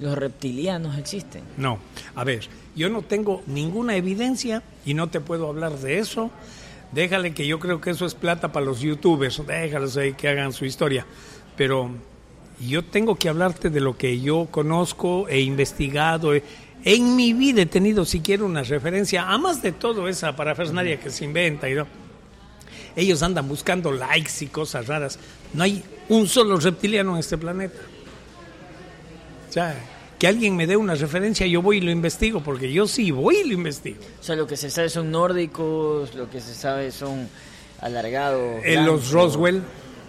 ¿Los 0.00 0.16
reptilianos 0.16 0.96
existen? 0.96 1.42
No, 1.58 1.78
a 2.14 2.24
ver, 2.24 2.48
yo 2.74 2.88
no 2.88 3.02
tengo 3.02 3.42
ninguna 3.46 3.96
evidencia 3.96 4.62
y 4.86 4.94
no 4.94 5.10
te 5.10 5.20
puedo 5.20 5.46
hablar 5.46 5.76
de 5.76 5.98
eso. 5.98 6.30
Déjale 6.92 7.34
que 7.34 7.46
yo 7.46 7.58
creo 7.58 7.82
que 7.82 7.90
eso 7.90 8.06
es 8.06 8.14
plata 8.14 8.50
para 8.50 8.64
los 8.64 8.80
youtubers, 8.80 9.46
déjalos 9.46 9.98
ahí 9.98 10.14
que 10.14 10.28
hagan 10.28 10.54
su 10.54 10.64
historia. 10.64 11.04
Pero 11.54 11.90
yo 12.60 12.84
tengo 12.84 13.16
que 13.16 13.28
hablarte 13.28 13.70
de 13.70 13.80
lo 13.80 13.96
que 13.96 14.20
yo 14.20 14.48
conozco, 14.50 15.28
he 15.28 15.40
investigado, 15.40 16.34
he- 16.34 16.42
en 16.84 17.14
mi 17.16 17.32
vida 17.32 17.62
he 17.62 17.66
tenido 17.66 18.04
siquiera 18.04 18.44
una 18.44 18.62
referencia, 18.62 19.28
a 19.30 19.38
más 19.38 19.62
de 19.62 19.72
todo 19.72 20.08
esa 20.08 20.34
parafernalia 20.34 20.98
que 20.98 21.10
se 21.10 21.24
inventa 21.24 21.68
y 21.70 21.74
no. 21.74 21.86
Ellos 22.96 23.22
andan 23.22 23.48
buscando 23.48 23.90
likes 23.92 24.32
y 24.40 24.46
cosas 24.48 24.86
raras. 24.86 25.18
No 25.54 25.62
hay 25.62 25.82
un 26.08 26.26
solo 26.28 26.56
reptiliano 26.58 27.12
en 27.14 27.20
este 27.20 27.38
planeta. 27.38 27.78
O 29.48 29.52
sea, 29.52 29.74
que 30.18 30.26
alguien 30.26 30.56
me 30.56 30.66
dé 30.66 30.76
una 30.76 30.94
referencia, 30.94 31.46
yo 31.46 31.62
voy 31.62 31.78
y 31.78 31.80
lo 31.80 31.90
investigo, 31.90 32.42
porque 32.42 32.72
yo 32.72 32.86
sí 32.86 33.10
voy 33.10 33.36
y 33.44 33.48
lo 33.48 33.54
investigo. 33.54 33.98
O 34.20 34.22
sea, 34.22 34.36
lo 34.36 34.46
que 34.46 34.56
se 34.56 34.70
sabe 34.70 34.88
son 34.88 35.10
nórdicos, 35.10 36.14
lo 36.14 36.28
que 36.30 36.40
se 36.40 36.54
sabe 36.54 36.90
son 36.90 37.28
alargados. 37.80 38.62
En 38.64 38.84
los 38.86 39.10
Roswell, 39.10 39.62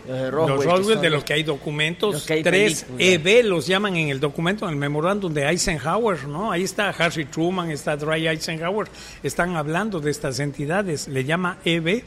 Los 0.07 0.19
de 0.19 0.31
Roswell. 0.31 0.55
los 0.55 0.59
que 0.59 0.71
Roswell 0.71 0.93
son 0.95 1.01
de 1.01 1.09
los 1.09 1.23
que 1.23 1.33
hay 1.33 1.43
documentos, 1.43 2.25
que 2.25 2.33
hay 2.33 2.43
tres. 2.43 2.85
EB 2.97 3.45
los 3.45 3.67
llaman 3.67 3.95
en 3.95 4.09
el 4.09 4.19
documento, 4.19 4.65
en 4.65 4.71
el 4.71 4.77
memorándum 4.77 5.33
de 5.33 5.47
Eisenhower, 5.47 6.27
¿no? 6.27 6.51
Ahí 6.51 6.63
está 6.63 6.89
Harry 6.89 7.25
Truman, 7.25 7.71
está 7.71 7.95
Dwight 7.95 8.27
Eisenhower, 8.27 8.87
están 9.23 9.55
hablando 9.55 9.99
de 9.99 10.11
estas 10.11 10.39
entidades, 10.39 11.07
le 11.07 11.23
llama 11.23 11.57
EB, 11.63 12.03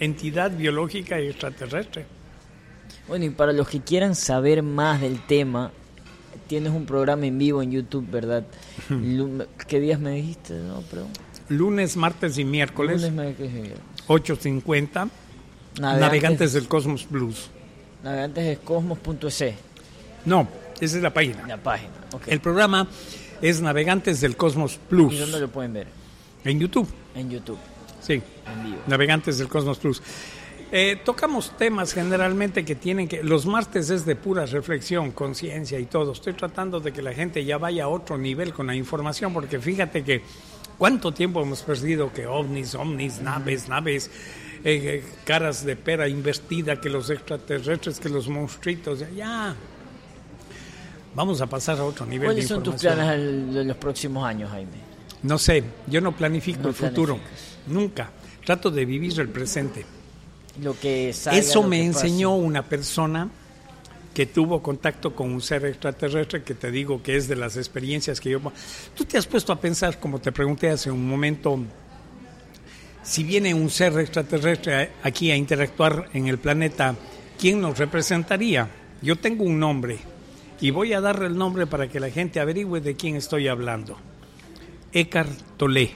entidad 0.00 0.50
biológica 0.50 1.20
y 1.20 1.28
extraterrestre. 1.28 2.06
Bueno, 3.08 3.24
y 3.26 3.30
para 3.30 3.52
los 3.52 3.68
que 3.68 3.80
quieran 3.80 4.14
saber 4.14 4.62
más 4.62 5.00
del 5.00 5.20
tema, 5.26 5.70
tienes 6.48 6.72
un 6.72 6.86
programa 6.86 7.26
en 7.26 7.38
vivo 7.38 7.62
en 7.62 7.70
YouTube, 7.70 8.08
¿verdad? 8.10 8.44
¿Qué 9.68 9.80
días 9.80 10.00
me 10.00 10.12
dijiste? 10.12 10.54
No. 10.54 10.82
Lunes, 11.48 11.96
martes 11.96 12.38
y 12.38 12.44
miércoles, 12.44 13.02
Lunes, 13.02 13.12
miércoles 13.12 13.52
y 13.52 13.60
viernes. 13.60 13.80
8.50, 14.08 15.08
Navegantes 15.80 16.52
del 16.52 16.68
Cosmos 16.68 17.06
Blues. 17.08 17.50
Navegantes 18.02 18.44
de 18.46 18.56
cosmos.es, 18.58 19.44
No, 20.24 20.48
esa 20.80 20.96
es 20.96 21.02
la 21.02 21.12
página. 21.12 21.46
la 21.46 21.56
página. 21.56 21.90
El 22.26 22.40
programa 22.40 22.88
es 23.42 23.60
Navegantes 23.60 24.20
del 24.20 24.36
Cosmos 24.36 24.78
Plus 24.88 25.12
¿Y 25.14 25.18
dónde 25.18 25.40
lo 25.40 25.48
pueden 25.48 25.72
ver? 25.72 25.88
en 26.44 26.60
YouTube. 26.60 26.88
En 27.14 27.30
YouTube, 27.30 27.58
Sí, 28.00 28.14
en 28.14 28.64
vivo. 28.64 28.78
Navegantes 28.86 29.38
del 29.38 29.48
Cosmos 29.48 29.78
Plus. 29.78 30.00
Eh, 30.72 31.00
tocamos 31.04 31.56
temas 31.56 31.92
generalmente 31.92 32.64
que 32.64 32.74
tienen 32.74 33.06
que... 33.08 33.22
Los 33.22 33.46
martes 33.46 33.88
es 33.90 34.04
de 34.04 34.16
pura 34.16 34.46
reflexión, 34.46 35.12
conciencia 35.12 35.78
y 35.78 35.86
todo. 35.86 36.12
Estoy 36.12 36.32
tratando 36.34 36.80
de 36.80 36.92
que 36.92 37.02
la 37.02 37.12
gente 37.14 37.44
ya 37.44 37.56
vaya 37.58 37.84
a 37.84 37.88
otro 37.88 38.18
nivel 38.18 38.52
con 38.52 38.66
la 38.66 38.74
información, 38.74 39.32
porque 39.32 39.60
fíjate 39.60 40.02
que 40.02 40.22
cuánto 40.76 41.12
tiempo 41.12 41.40
hemos 41.42 41.62
perdido 41.62 42.12
que 42.12 42.26
ovnis, 42.26 42.74
ovnis, 42.74 43.20
naves, 43.20 43.68
naves, 43.68 44.10
eh, 44.64 45.02
eh, 45.02 45.04
caras 45.24 45.64
de 45.64 45.76
pera 45.76 46.08
invertida, 46.08 46.80
que 46.80 46.88
los 46.88 47.10
extraterrestres, 47.10 48.00
que 48.00 48.08
los 48.08 48.28
monstruitos, 48.28 49.00
ya. 49.14 49.54
Vamos 51.14 51.40
a 51.40 51.46
pasar 51.46 51.78
a 51.78 51.84
otro 51.84 52.04
nivel 52.04 52.20
de 52.20 52.34
¿Cuáles 52.34 52.48
son 52.48 52.62
tus 52.62 52.74
planes 52.76 53.54
de 53.54 53.64
los 53.64 53.76
próximos 53.76 54.24
años, 54.26 54.50
Jaime? 54.50 54.86
No 55.22 55.38
sé, 55.38 55.64
yo 55.86 56.00
no 56.00 56.12
planifico 56.12 56.60
No 56.62 56.68
el 56.68 56.74
futuro, 56.74 57.18
nunca. 57.66 58.10
Trato 58.44 58.70
de 58.70 58.84
vivir 58.84 59.18
el 59.18 59.28
presente. 59.28 59.84
Lo 60.62 60.78
que 60.78 61.12
salga, 61.12 61.38
Eso 61.38 61.62
lo 61.62 61.68
me 61.68 61.80
que 61.80 61.92
pase. 61.92 62.06
enseñó 62.06 62.36
una 62.36 62.62
persona 62.62 63.28
que 64.14 64.24
tuvo 64.24 64.62
contacto 64.62 65.14
con 65.14 65.30
un 65.30 65.42
ser 65.42 65.66
extraterrestre, 65.66 66.42
que 66.42 66.54
te 66.54 66.70
digo 66.70 67.02
que 67.02 67.16
es 67.16 67.28
de 67.28 67.36
las 67.36 67.56
experiencias 67.58 68.18
que 68.18 68.30
yo... 68.30 68.40
Tú 68.94 69.04
te 69.04 69.18
has 69.18 69.26
puesto 69.26 69.52
a 69.52 69.60
pensar, 69.60 70.00
como 70.00 70.18
te 70.18 70.32
pregunté 70.32 70.70
hace 70.70 70.90
un 70.90 71.06
momento, 71.06 71.58
si 73.06 73.22
viene 73.22 73.54
un 73.54 73.70
ser 73.70 73.98
extraterrestre 74.00 74.90
aquí 75.02 75.30
a 75.30 75.36
interactuar 75.36 76.10
en 76.12 76.26
el 76.26 76.38
planeta, 76.38 76.96
¿quién 77.38 77.60
nos 77.60 77.78
representaría? 77.78 78.68
Yo 79.00 79.16
tengo 79.16 79.44
un 79.44 79.60
nombre 79.60 79.98
y 80.60 80.70
voy 80.70 80.92
a 80.92 81.00
darle 81.00 81.26
el 81.26 81.38
nombre 81.38 81.66
para 81.66 81.88
que 81.88 82.00
la 82.00 82.10
gente 82.10 82.40
averigüe 82.40 82.80
de 82.80 82.96
quién 82.96 83.14
estoy 83.14 83.46
hablando. 83.46 83.96
Eckhart 84.92 85.30
Tolle. 85.56 85.92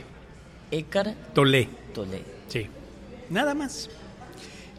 Écar 0.71 1.15
Tolle. 1.35 1.69
Toledo. 1.93 2.25
Sí, 2.47 2.67
nada 3.31 3.55
más. 3.55 3.91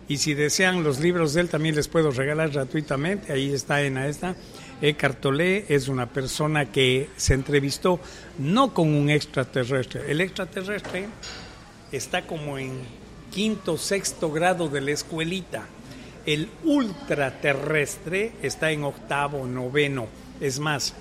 Y 0.07 0.17
si 0.17 0.33
desean 0.33 0.83
los 0.83 0.99
libros 0.99 1.33
de 1.33 1.41
él, 1.41 1.49
también 1.49 1.75
les 1.75 1.87
puedo 1.87 2.11
regalar 2.11 2.49
gratuitamente. 2.49 3.33
Ahí 3.33 3.53
está 3.53 3.81
en 3.81 3.97
esta. 3.97 4.35
Eckhart 4.81 5.19
Tolle 5.19 5.65
es 5.67 5.89
una 5.89 6.07
persona 6.07 6.71
que 6.71 7.09
se 7.17 7.33
entrevistó 7.33 7.99
no 8.39 8.73
con 8.73 8.93
un 8.93 9.09
extraterrestre. 9.09 10.09
El 10.09 10.21
extraterrestre 10.21 11.07
está 11.91 12.25
como 12.27 12.57
en 12.57 12.71
quinto, 13.31 13.77
sexto 13.77 14.31
grado 14.31 14.69
de 14.69 14.81
la 14.81 14.91
escuelita. 14.91 15.65
El 16.25 16.49
ultraterrestre 16.63 18.33
está 18.41 18.71
en 18.71 18.83
octavo, 18.83 19.47
noveno. 19.47 20.07
Es 20.39 20.59
más, 20.59 20.93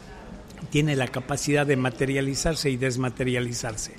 tiene 0.70 0.96
la 0.96 1.08
capacidad 1.08 1.66
de 1.66 1.76
materializarse 1.76 2.70
y 2.70 2.76
desmaterializarse. 2.76 3.94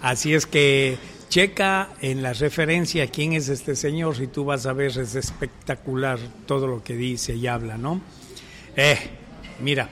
Así 0.00 0.34
es 0.34 0.46
que 0.46 0.98
checa 1.28 1.90
en 2.00 2.22
la 2.22 2.32
referencia 2.32 3.06
quién 3.08 3.32
es 3.32 3.48
este 3.48 3.76
señor 3.76 4.20
y 4.20 4.26
tú 4.26 4.44
vas 4.44 4.66
a 4.66 4.72
ver, 4.72 4.96
es 4.98 5.14
espectacular 5.14 6.18
todo 6.46 6.66
lo 6.66 6.82
que 6.82 6.94
dice 6.94 7.34
y 7.34 7.46
habla, 7.46 7.78
¿no? 7.78 8.00
Eh, 8.76 8.98
mira, 9.60 9.88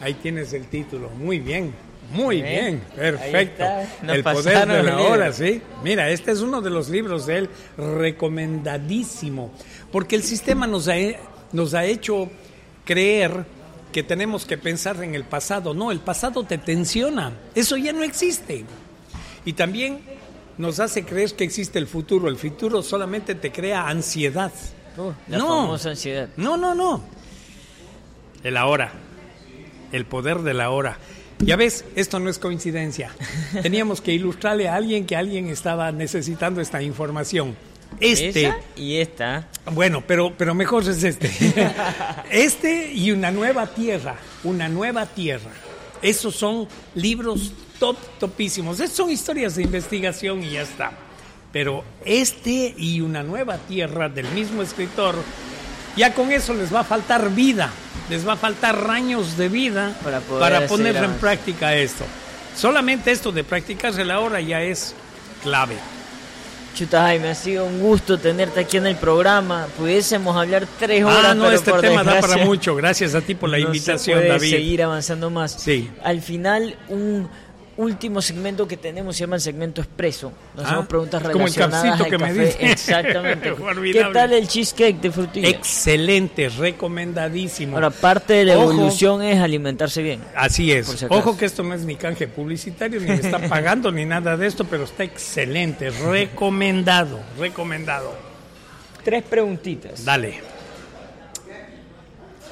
ahí 0.00 0.14
tienes 0.14 0.52
el 0.52 0.66
título, 0.66 1.10
muy 1.10 1.38
bien, 1.38 1.72
muy 2.10 2.42
Bien, 2.42 2.54
bien, 2.54 2.82
perfecto. 2.96 3.64
El 4.08 4.22
poder 4.22 4.66
de 4.68 4.82
la 4.82 4.98
hora, 5.00 5.32
sí. 5.32 5.62
Mira, 5.84 6.10
este 6.10 6.32
es 6.32 6.40
uno 6.40 6.60
de 6.60 6.70
los 6.70 6.88
libros 6.88 7.26
de 7.26 7.38
él 7.38 7.50
recomendadísimo, 7.76 9.50
porque 9.92 10.16
el 10.16 10.22
sistema 10.22 10.66
nos 10.66 10.88
ha, 10.88 10.94
nos 11.52 11.74
ha 11.74 11.84
hecho 11.84 12.28
creer 12.84 13.44
que 13.92 14.02
tenemos 14.02 14.44
que 14.46 14.56
pensar 14.58 15.02
en 15.02 15.14
el 15.14 15.24
pasado. 15.24 15.74
No, 15.74 15.90
el 15.90 16.00
pasado 16.00 16.44
te 16.44 16.58
tensiona, 16.58 17.32
eso 17.54 17.76
ya 17.76 17.92
no 17.92 18.02
existe. 18.02 18.64
Y 19.44 19.52
también 19.54 20.00
nos 20.58 20.80
hace 20.80 21.04
creer 21.04 21.32
que 21.34 21.44
existe 21.44 21.78
el 21.78 21.86
futuro. 21.86 22.28
El 22.28 22.36
futuro 22.36 22.82
solamente 22.82 23.34
te 23.34 23.50
crea 23.50 23.88
ansiedad. 23.88 24.52
Uh, 24.96 25.12
la 25.28 25.38
No. 25.38 25.46
famosa 25.48 25.90
ansiedad. 25.90 26.28
No, 26.36 26.56
no, 26.56 26.74
no. 26.74 27.02
El 28.44 28.56
ahora. 28.56 28.92
El 29.92 30.04
poder 30.06 30.38
del 30.40 30.60
ahora. 30.60 30.98
Ya 31.42 31.56
ves, 31.56 31.84
esto 31.96 32.20
no 32.20 32.28
es 32.28 32.38
coincidencia. 32.38 33.14
Teníamos 33.62 34.00
que 34.00 34.12
ilustrarle 34.12 34.68
a 34.68 34.74
alguien 34.74 35.06
que 35.06 35.16
alguien 35.16 35.48
estaba 35.48 35.90
necesitando 35.90 36.60
esta 36.60 36.82
información. 36.82 37.56
Este, 37.98 38.46
Esa 38.46 38.56
y 38.76 38.96
esta. 38.96 39.48
bueno, 39.72 40.02
pero, 40.06 40.32
pero 40.36 40.54
mejor 40.54 40.88
es 40.88 41.02
este. 41.02 41.30
Este 42.30 42.92
y 42.92 43.10
una 43.10 43.30
nueva 43.30 43.66
tierra, 43.66 44.16
una 44.44 44.68
nueva 44.68 45.06
tierra. 45.06 45.50
Esos 46.00 46.36
son 46.36 46.68
libros 46.94 47.52
top, 47.78 47.96
topísimos. 48.18 48.78
Esas 48.78 48.96
son 48.96 49.10
historias 49.10 49.56
de 49.56 49.62
investigación 49.62 50.44
y 50.44 50.50
ya 50.50 50.62
está. 50.62 50.92
Pero 51.52 51.82
este 52.04 52.74
y 52.78 53.00
una 53.00 53.22
nueva 53.22 53.58
tierra 53.58 54.08
del 54.08 54.28
mismo 54.28 54.62
escritor, 54.62 55.16
ya 55.96 56.14
con 56.14 56.30
eso 56.32 56.54
les 56.54 56.72
va 56.74 56.80
a 56.80 56.84
faltar 56.84 57.30
vida, 57.30 57.70
les 58.08 58.26
va 58.26 58.34
a 58.34 58.36
faltar 58.36 58.90
años 58.90 59.36
de 59.36 59.48
vida 59.48 59.94
Para 60.02 60.20
para 60.20 60.66
poner 60.66 60.96
en 60.96 61.12
práctica 61.14 61.74
esto. 61.74 62.04
Solamente 62.56 63.10
esto 63.10 63.32
de 63.32 63.44
practicarse 63.44 64.04
la 64.04 64.20
hora 64.20 64.40
ya 64.40 64.62
es 64.62 64.94
clave. 65.42 65.76
Chuta 66.74 67.02
Jaime, 67.02 67.30
ha 67.30 67.34
sido 67.34 67.66
un 67.66 67.80
gusto 67.80 68.18
tenerte 68.18 68.60
aquí 68.60 68.76
en 68.76 68.86
el 68.86 68.96
programa. 68.96 69.66
Pudiésemos 69.76 70.36
hablar 70.36 70.66
tres 70.78 71.02
horas, 71.04 71.24
Ah, 71.26 71.34
no, 71.34 71.44
pero 71.44 71.56
este 71.56 71.70
por 71.70 71.80
tema 71.80 72.04
da 72.04 72.20
para 72.20 72.38
mucho. 72.44 72.76
Gracias 72.76 73.14
a 73.14 73.20
ti 73.20 73.34
por 73.34 73.50
la 73.50 73.58
no 73.58 73.64
se 73.64 73.66
invitación, 73.68 74.18
puede 74.20 74.28
David. 74.30 74.50
seguir 74.50 74.82
avanzando 74.84 75.30
más. 75.30 75.52
Sí. 75.52 75.90
Al 76.04 76.22
final, 76.22 76.76
un 76.88 77.28
último 77.80 78.20
segmento 78.22 78.68
que 78.68 78.76
tenemos 78.76 79.16
se 79.16 79.20
llama 79.20 79.36
el 79.36 79.42
segmento 79.42 79.80
expreso. 79.80 80.32
Nos 80.54 80.64
Ah, 80.64 80.68
hacemos 80.68 80.86
preguntas 80.86 81.22
como 81.22 81.46
el 81.46 81.52
relacionadas 81.54 81.98
cafecito 81.98 82.04
al 82.04 82.10
que 82.10 82.18
me. 82.18 82.48
Exactamente. 82.72 83.54
¿Qué 83.92 84.04
tal 84.12 84.32
el 84.32 84.46
cheesecake 84.48 85.00
de 85.00 85.10
frutilla? 85.10 85.48
Excelente, 85.48 86.48
recomendadísimo. 86.48 87.76
Ahora, 87.76 87.90
parte 87.90 88.34
de 88.34 88.44
la 88.44 88.58
Ojo. 88.58 88.72
evolución 88.72 89.22
es 89.22 89.38
alimentarse 89.40 90.02
bien. 90.02 90.20
Así 90.36 90.72
es. 90.72 90.86
si. 90.86 91.06
Ojo 91.08 91.36
que 91.36 91.46
esto 91.46 91.62
no 91.62 91.74
es 91.74 91.82
ni 91.82 91.96
canje 91.96 92.28
publicitario, 92.28 93.00
ni 93.00 93.06
me 93.06 93.14
está 93.14 93.38
pagando, 93.48 93.90
ni 93.90 94.04
nada 94.04 94.36
de 94.36 94.46
esto, 94.46 94.64
pero 94.64 94.84
está 94.84 95.04
excelente. 95.04 95.90
Recomendado, 95.90 97.20
recomendado. 97.38 98.12
Tres 99.02 99.22
preguntitas. 99.22 100.04
Dale. 100.04 100.40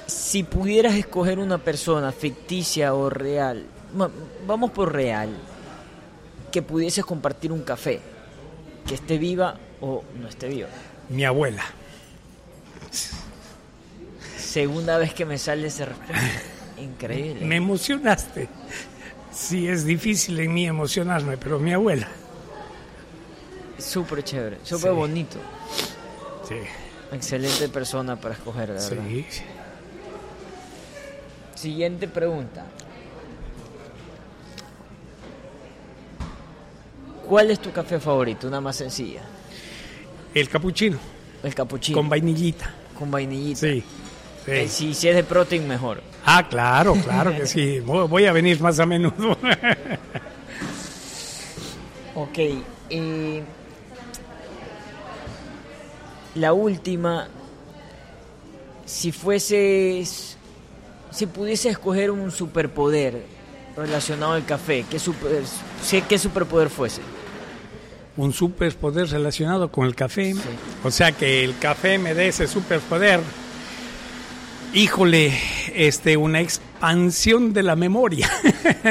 Si 0.06 0.42
pudieras 0.42 0.94
escoger 0.94 1.38
una 1.38 1.58
persona 1.58 2.12
ficticia 2.12 2.94
o 2.94 3.10
real, 3.10 3.64
vamos 4.46 4.70
por 4.70 4.92
real, 4.92 5.30
que 6.52 6.62
pudieses 6.62 7.04
compartir 7.04 7.52
un 7.52 7.62
café, 7.62 8.00
que 8.86 8.94
esté 8.94 9.18
viva 9.18 9.56
o 9.80 10.02
no 10.20 10.28
esté 10.28 10.48
viva. 10.48 10.68
Mi 11.08 11.24
abuela. 11.24 11.62
Segunda 14.38 14.98
vez 14.98 15.12
que 15.14 15.24
me 15.24 15.38
sale 15.38 15.66
esa 15.68 15.86
respuesta. 15.86 16.16
Increíble. 16.80 17.44
Me 17.44 17.56
emocionaste. 17.56 18.48
Sí, 19.32 19.68
es 19.68 19.84
difícil 19.84 20.38
en 20.40 20.54
mí 20.54 20.66
emocionarme, 20.66 21.36
pero 21.36 21.58
mi 21.58 21.72
abuela. 21.72 22.08
Súper 23.78 24.24
chévere, 24.24 24.58
súper 24.64 24.90
Sí. 24.90 24.96
bonito. 24.96 25.38
Sí, 26.48 26.54
Excelente 27.12 27.68
persona 27.68 28.16
para 28.20 28.34
escoger, 28.34 28.68
la 28.68 28.74
verdad. 28.74 28.88
sí. 29.08 29.24
Siguiente 31.54 32.06
pregunta. 32.06 32.64
¿Cuál 37.28 37.50
es 37.50 37.60
tu 37.60 37.70
café 37.72 38.00
favorito? 38.00 38.46
Una 38.48 38.60
más 38.60 38.76
sencilla. 38.76 39.20
El 40.34 40.48
capuchino, 40.48 40.98
El 41.42 41.54
capuchino. 41.54 41.98
con 41.98 42.08
vainillita. 42.08 42.72
con 42.98 43.10
vainillita. 43.10 43.60
Sí. 43.60 43.84
sí. 44.44 44.50
Eh, 44.50 44.68
Si, 44.68 44.94
si 44.94 45.08
es 45.08 45.14
de 45.16 45.24
protein, 45.24 45.66
mejor. 45.68 46.02
Ah, 46.24 46.46
claro, 46.48 46.94
claro 46.94 47.34
que 47.36 47.46
sí. 47.46 47.80
Voy 47.84 48.24
a 48.26 48.32
venir 48.32 48.60
más 48.60 48.78
a 48.80 48.86
menudo. 48.86 49.36
Ok. 52.14 52.38
eh, 52.90 53.42
la 56.34 56.52
última. 56.52 57.28
Si 58.86 59.12
fueses. 59.12 60.36
Si 61.10 61.26
pudiese 61.26 61.68
escoger 61.68 62.10
un 62.10 62.30
superpoder 62.32 63.22
relacionado 63.76 64.32
al 64.32 64.44
café, 64.44 64.84
¿qué, 64.90 64.98
super, 64.98 65.42
qué 66.08 66.18
superpoder 66.18 66.68
fuese? 66.70 67.00
Un 68.18 68.34
superpoder 68.34 69.08
relacionado 69.08 69.72
con 69.72 69.86
el 69.86 69.94
café. 69.94 70.34
Sí. 70.34 70.40
O 70.84 70.90
sea 70.90 71.12
que 71.12 71.42
el 71.42 71.56
café 71.58 71.98
me 71.98 72.12
dé 72.12 72.28
ese 72.28 72.46
superpoder. 72.46 73.20
Híjole, 74.74 75.32
este, 75.74 76.18
una 76.18 76.40
expansión 76.40 77.54
de 77.54 77.62
la 77.62 77.74
memoria. 77.74 78.28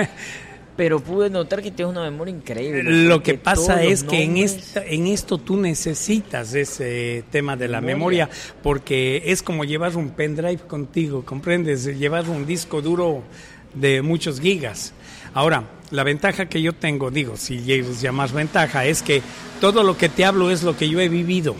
Pero 0.78 1.00
pude 1.00 1.30
notar 1.30 1.62
que 1.62 1.72
tienes 1.72 1.92
una 1.92 2.04
memoria 2.04 2.36
increíble. 2.36 2.84
Lo 2.84 3.22
que 3.22 3.36
pasa 3.36 3.84
es 3.84 4.04
que 4.04 4.24
en, 4.24 4.38
esta, 4.38 4.86
en 4.86 5.08
esto 5.08 5.40
tú 5.40 5.58
necesitas 5.58 6.54
ese 6.54 7.24
tema 7.32 7.56
de 7.56 7.68
la 7.68 7.82
Memoria. 7.82 8.28
memoria, 8.28 8.54
porque 8.62 9.24
es 9.26 9.42
como 9.42 9.66
llevar 9.66 9.96
un 9.98 10.12
pendrive 10.12 10.60
contigo, 10.68 11.26
¿comprendes? 11.26 11.86
Llevar 11.86 12.30
un 12.30 12.46
disco 12.46 12.82
duro 12.82 13.24
de 13.74 14.04
muchos 14.04 14.40
gigas. 14.40 14.94
Ahora, 15.34 15.64
la 15.92 16.04
ventaja 16.04 16.48
que 16.48 16.62
yo 16.62 16.74
tengo, 16.74 17.12
digo, 17.12 17.38
si 17.38 17.60
quieres 17.60 18.02
llamar 18.02 18.32
ventaja, 18.32 18.86
es 18.86 19.02
que 19.02 19.22
todo 19.62 19.84
lo 19.84 19.98
que 19.98 20.10
te 20.10 20.26
hablo 20.26 20.52
es 20.52 20.64
lo 20.64 20.76
que 20.76 20.90
yo 20.90 21.00
he 21.00 21.10
vivido. 21.10 21.56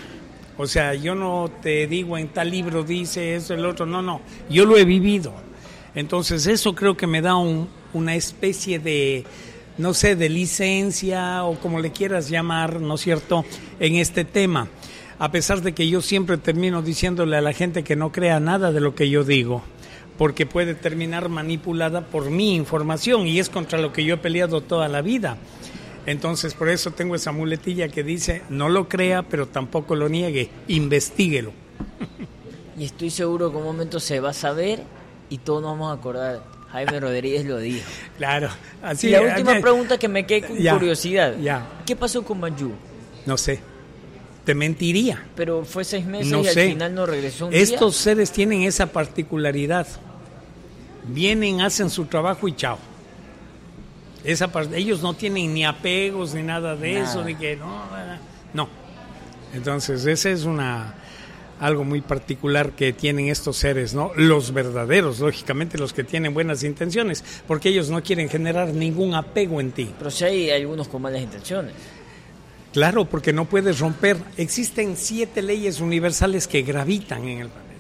O 0.58 0.66
sea, 0.68 0.94
yo 0.96 1.14
no 1.16 1.50
te 1.62 1.88
digo 1.88 2.18
en 2.18 2.30
tal 2.30 2.50
libro 2.52 2.84
dice 2.84 3.36
eso, 3.36 3.54
el 3.54 3.66
otro, 3.66 3.86
no, 3.86 4.02
no, 4.02 4.22
yo 4.50 4.66
lo 4.66 4.76
he 4.78 4.86
vivido. 4.86 5.34
Entonces 5.96 6.46
eso 6.48 6.76
creo 6.76 6.98
que 6.98 7.08
me 7.08 7.22
da 7.22 7.36
un- 7.36 7.70
una 7.94 8.16
especie 8.16 8.80
de, 8.80 9.24
no 9.78 9.94
sé, 9.94 10.16
de 10.16 10.30
licencia 10.30 11.44
o 11.44 11.56
como 11.60 11.80
le 11.80 11.92
quieras 11.92 12.30
llamar, 12.30 12.82
¿no 12.82 12.96
es 12.96 13.02
cierto?, 13.02 13.46
en 13.80 13.96
este 13.96 14.26
tema. 14.26 14.68
A 15.20 15.32
pesar 15.32 15.62
de 15.62 15.74
que 15.74 15.88
yo 15.90 16.02
siempre 16.02 16.38
termino 16.38 16.82
diciéndole 16.82 17.38
a 17.38 17.42
la 17.42 17.54
gente 17.54 17.84
que 17.84 17.96
no 17.96 18.12
crea 18.12 18.40
nada 18.40 18.72
de 18.72 18.82
lo 18.82 18.94
que 18.94 19.10
yo 19.10 19.24
digo, 19.24 19.64
porque 20.18 20.46
puede 20.46 20.74
terminar 20.76 21.30
manipulada 21.30 22.02
por 22.02 22.30
mi 22.30 22.56
información 22.56 23.28
y 23.28 23.40
es 23.40 23.50
contra 23.50 23.80
lo 23.80 23.94
que 23.94 24.04
yo 24.04 24.16
he 24.16 24.18
peleado 24.18 24.62
toda 24.62 24.88
la 24.88 25.02
vida. 25.02 25.38
Entonces, 26.06 26.54
por 26.54 26.70
eso 26.70 26.92
tengo 26.92 27.16
esa 27.16 27.32
muletilla 27.32 27.90
que 27.90 28.02
dice, 28.04 28.42
no 28.50 28.70
lo 28.70 28.88
crea, 28.88 29.24
pero 29.24 29.48
tampoco 29.48 29.96
lo 29.96 30.08
niegue, 30.10 30.50
investiguelo. 30.70 31.52
Y 32.78 32.86
estoy 32.86 33.10
seguro 33.10 33.52
que 33.52 33.58
un 33.58 33.64
momento 33.64 34.00
se 34.00 34.20
va 34.20 34.30
a 34.30 34.34
saber 34.34 34.82
y 35.30 35.40
todos 35.40 35.62
nos 35.62 35.72
vamos 35.72 35.92
a 35.92 36.00
acordar. 36.00 36.44
Jaime 36.72 37.00
Rodríguez 37.00 37.46
lo 37.46 37.58
dijo. 37.60 37.86
Claro, 38.18 38.50
así 38.82 39.08
y 39.08 39.12
la 39.12 39.22
última 39.22 39.60
pregunta 39.60 39.98
que 39.98 40.08
me 40.08 40.26
quedé 40.26 40.48
con 40.48 40.58
Ya, 40.58 40.74
curiosidad. 40.74 41.36
ya. 41.40 41.66
¿Qué 41.86 41.96
pasó 41.96 42.24
con 42.24 42.40
Manju? 42.40 42.72
No 43.26 43.38
sé, 43.38 43.60
te 44.46 44.54
mentiría. 44.54 45.26
Pero 45.36 45.66
fue 45.66 45.84
seis 45.84 46.06
meses 46.06 46.32
No 46.32 46.42
y 46.44 46.48
al 46.48 46.54
final 46.56 46.94
no 46.96 47.06
regresó 47.06 47.48
un 47.48 47.54
Estos 47.54 47.96
día. 47.96 48.04
seres 48.04 48.32
tienen 48.32 48.62
esa 48.64 48.86
particularidad. 48.88 49.88
Vienen, 51.08 51.62
hacen 51.62 51.90
su 51.90 52.06
trabajo 52.06 52.48
y 52.48 52.56
chao. 52.56 52.78
Esa 54.24 54.50
par- 54.52 54.68
ellos 54.74 55.02
no 55.02 55.14
tienen 55.14 55.54
ni 55.54 55.64
apegos 55.66 56.34
ni 56.34 56.44
nada 56.44 56.76
de 56.76 56.94
Nada. 56.96 57.10
eso, 57.10 57.24
ni 57.24 57.36
que 57.36 57.56
no, 57.56 57.82
no. 58.54 58.68
Entonces, 59.54 60.06
ese 60.06 60.32
es 60.34 60.44
una 60.44 60.96
algo 61.60 61.84
muy 61.84 62.02
particular 62.02 62.74
que 62.74 62.94
tienen 62.94 63.30
estos 63.30 63.58
seres, 63.58 63.94
¿no? 63.96 64.12
Los 64.16 64.54
verdaderos, 64.54 65.20
lógicamente 65.20 65.78
los 65.80 65.92
que 65.92 66.04
tienen 66.04 66.34
buenas 66.34 66.62
intenciones, 66.64 67.24
porque 67.48 67.70
ellos 67.70 67.90
no 67.90 68.04
quieren 68.04 68.30
generar 68.30 68.68
ningún 68.70 69.16
apego 69.16 69.60
en 69.60 69.72
ti. 69.72 69.90
Pero 69.98 70.12
sí 70.12 70.26
hay 70.26 70.52
algunos 70.52 70.88
con 70.88 71.02
malas 71.02 71.22
intenciones. 71.22 71.74
Claro, 72.74 73.06
porque 73.06 73.34
no 73.34 73.46
puedes 73.46 73.80
romper. 73.80 74.18
Existen 74.36 74.96
siete 74.98 75.42
leyes 75.42 75.80
universales 75.80 76.48
que 76.48 76.62
gravitan 76.62 77.24
en 77.28 77.40
el 77.40 77.50
planeta. 77.50 77.74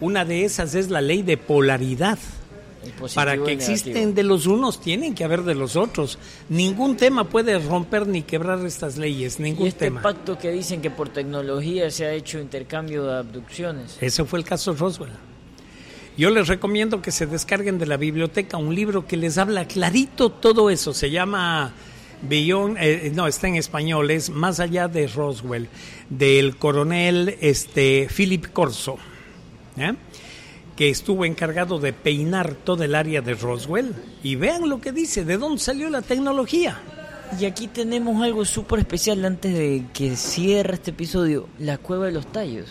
Una 0.00 0.24
de 0.24 0.44
esas 0.44 0.74
es 0.74 0.88
la 0.88 1.00
ley 1.02 1.22
de 1.22 1.36
polaridad. 1.36 2.18
Para 3.14 3.36
y 3.36 3.40
que 3.40 3.52
existen 3.52 4.14
de 4.14 4.22
los 4.22 4.46
unos, 4.46 4.80
tienen 4.80 5.14
que 5.14 5.24
haber 5.24 5.42
de 5.42 5.54
los 5.54 5.76
otros. 5.76 6.18
Ningún 6.48 6.96
tema 6.96 7.24
puede 7.24 7.58
romper 7.58 8.06
ni 8.06 8.22
quebrar 8.22 8.64
estas 8.64 8.96
leyes, 8.96 9.38
Y 9.38 9.44
ningún 9.44 9.68
este 9.68 9.86
tema. 9.86 10.02
pacto 10.02 10.38
que 10.38 10.50
dicen 10.50 10.80
que 10.80 10.90
por 10.90 11.08
tecnología 11.08 11.90
se 11.90 12.06
ha 12.06 12.12
hecho 12.12 12.38
intercambio 12.38 13.04
de 13.04 13.18
abducciones. 13.18 13.96
Ese 14.00 14.24
fue 14.24 14.38
el 14.38 14.44
caso 14.44 14.74
Roswell. 14.74 15.12
Yo 16.16 16.30
les 16.30 16.48
recomiendo 16.48 17.00
que 17.00 17.12
se 17.12 17.26
descarguen 17.26 17.78
de 17.78 17.86
la 17.86 17.96
biblioteca 17.96 18.56
un 18.56 18.74
libro 18.74 19.06
que 19.06 19.16
les 19.16 19.38
habla 19.38 19.66
clarito 19.68 20.30
todo 20.30 20.68
eso. 20.68 20.92
Se 20.92 21.10
llama 21.10 21.72
Beyond, 22.22 22.76
eh, 22.80 23.12
no, 23.14 23.28
está 23.28 23.46
en 23.46 23.54
español, 23.54 24.10
es 24.10 24.30
Más 24.30 24.58
allá 24.58 24.88
de 24.88 25.06
Roswell, 25.06 25.68
del 26.10 26.56
coronel 26.56 27.36
este, 27.40 28.08
Philip 28.14 28.46
Corso, 28.52 28.98
¿eh? 29.76 29.94
Que 30.78 30.90
estuvo 30.90 31.24
encargado 31.24 31.80
de 31.80 31.92
peinar 31.92 32.54
todo 32.54 32.84
el 32.84 32.94
área 32.94 33.20
de 33.20 33.34
Roswell. 33.34 33.92
Y 34.22 34.36
vean 34.36 34.68
lo 34.68 34.80
que 34.80 34.92
dice, 34.92 35.24
de 35.24 35.36
dónde 35.36 35.58
salió 35.58 35.90
la 35.90 36.02
tecnología. 36.02 36.78
Y 37.36 37.46
aquí 37.46 37.66
tenemos 37.66 38.22
algo 38.22 38.44
súper 38.44 38.78
especial 38.78 39.24
antes 39.24 39.52
de 39.52 39.86
que 39.92 40.14
cierre 40.14 40.74
este 40.74 40.92
episodio, 40.92 41.48
la 41.58 41.78
cueva 41.78 42.06
de 42.06 42.12
los 42.12 42.30
tallos. 42.30 42.66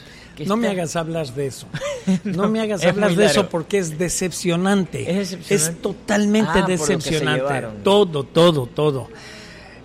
No 0.46 0.56
me 0.56 0.70
hagas 0.70 0.96
hablar 0.96 1.28
de 1.34 1.48
eso. 1.48 1.68
No, 2.24 2.48
me 2.48 2.62
hagas 2.62 2.86
hablar 2.86 3.14
de 3.14 3.26
eso 3.26 3.50
porque 3.50 3.80
es 3.80 3.98
decepcionante. 3.98 5.20
Es, 5.20 5.82
totalmente 5.82 6.60
ah, 6.60 6.66
decepcionante. 6.66 7.68
Todo, 7.84 8.24
todo, 8.24 8.68
todo. 8.68 9.10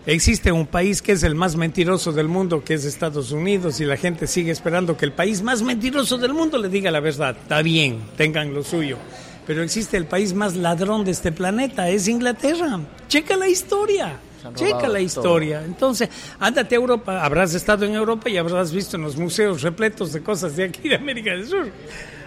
Existe 0.04 0.50
un 0.50 0.66
país 0.66 1.00
que 1.00 1.12
es 1.12 1.22
el 1.22 1.36
más 1.36 1.54
mentiroso 1.54 2.10
del 2.10 2.26
mundo, 2.26 2.64
que 2.64 2.74
es 2.74 2.84
Estados 2.84 3.30
Unidos, 3.30 3.80
y 3.80 3.84
la 3.84 3.96
gente 3.96 4.26
sigue 4.26 4.50
esperando 4.50 4.96
que 4.96 5.04
el 5.04 5.12
país 5.12 5.42
más 5.42 5.62
mentiroso 5.62 6.18
del 6.18 6.32
mundo 6.32 6.58
le 6.58 6.68
diga 6.68 6.90
la 6.90 6.98
verdad. 6.98 7.36
Está 7.40 7.62
bien, 7.62 8.00
tengan 8.16 8.52
lo 8.52 8.64
suyo. 8.64 8.98
Pero 9.46 9.62
existe 9.62 9.96
el 9.96 10.06
país 10.06 10.34
más 10.34 10.56
ladrón 10.56 11.04
de 11.04 11.12
este 11.12 11.30
planeta, 11.30 11.88
es 11.88 12.08
Inglaterra. 12.08 12.80
Checa 13.06 13.36
la 13.36 13.48
historia. 13.48 14.18
Checa 14.56 14.88
la 14.88 15.00
historia. 15.00 15.62
Entonces, 15.64 16.08
ándate 16.40 16.74
a 16.74 16.78
Europa, 16.78 17.24
habrás 17.24 17.54
estado 17.54 17.84
en 17.84 17.94
Europa 17.94 18.28
y 18.28 18.38
habrás 18.38 18.72
visto 18.72 18.96
en 18.96 19.04
los 19.04 19.16
museos 19.16 19.62
repletos 19.62 20.12
de 20.12 20.20
cosas 20.20 20.56
de 20.56 20.64
aquí 20.64 20.88
de 20.88 20.96
América 20.96 21.30
del 21.30 21.46
Sur. 21.46 21.70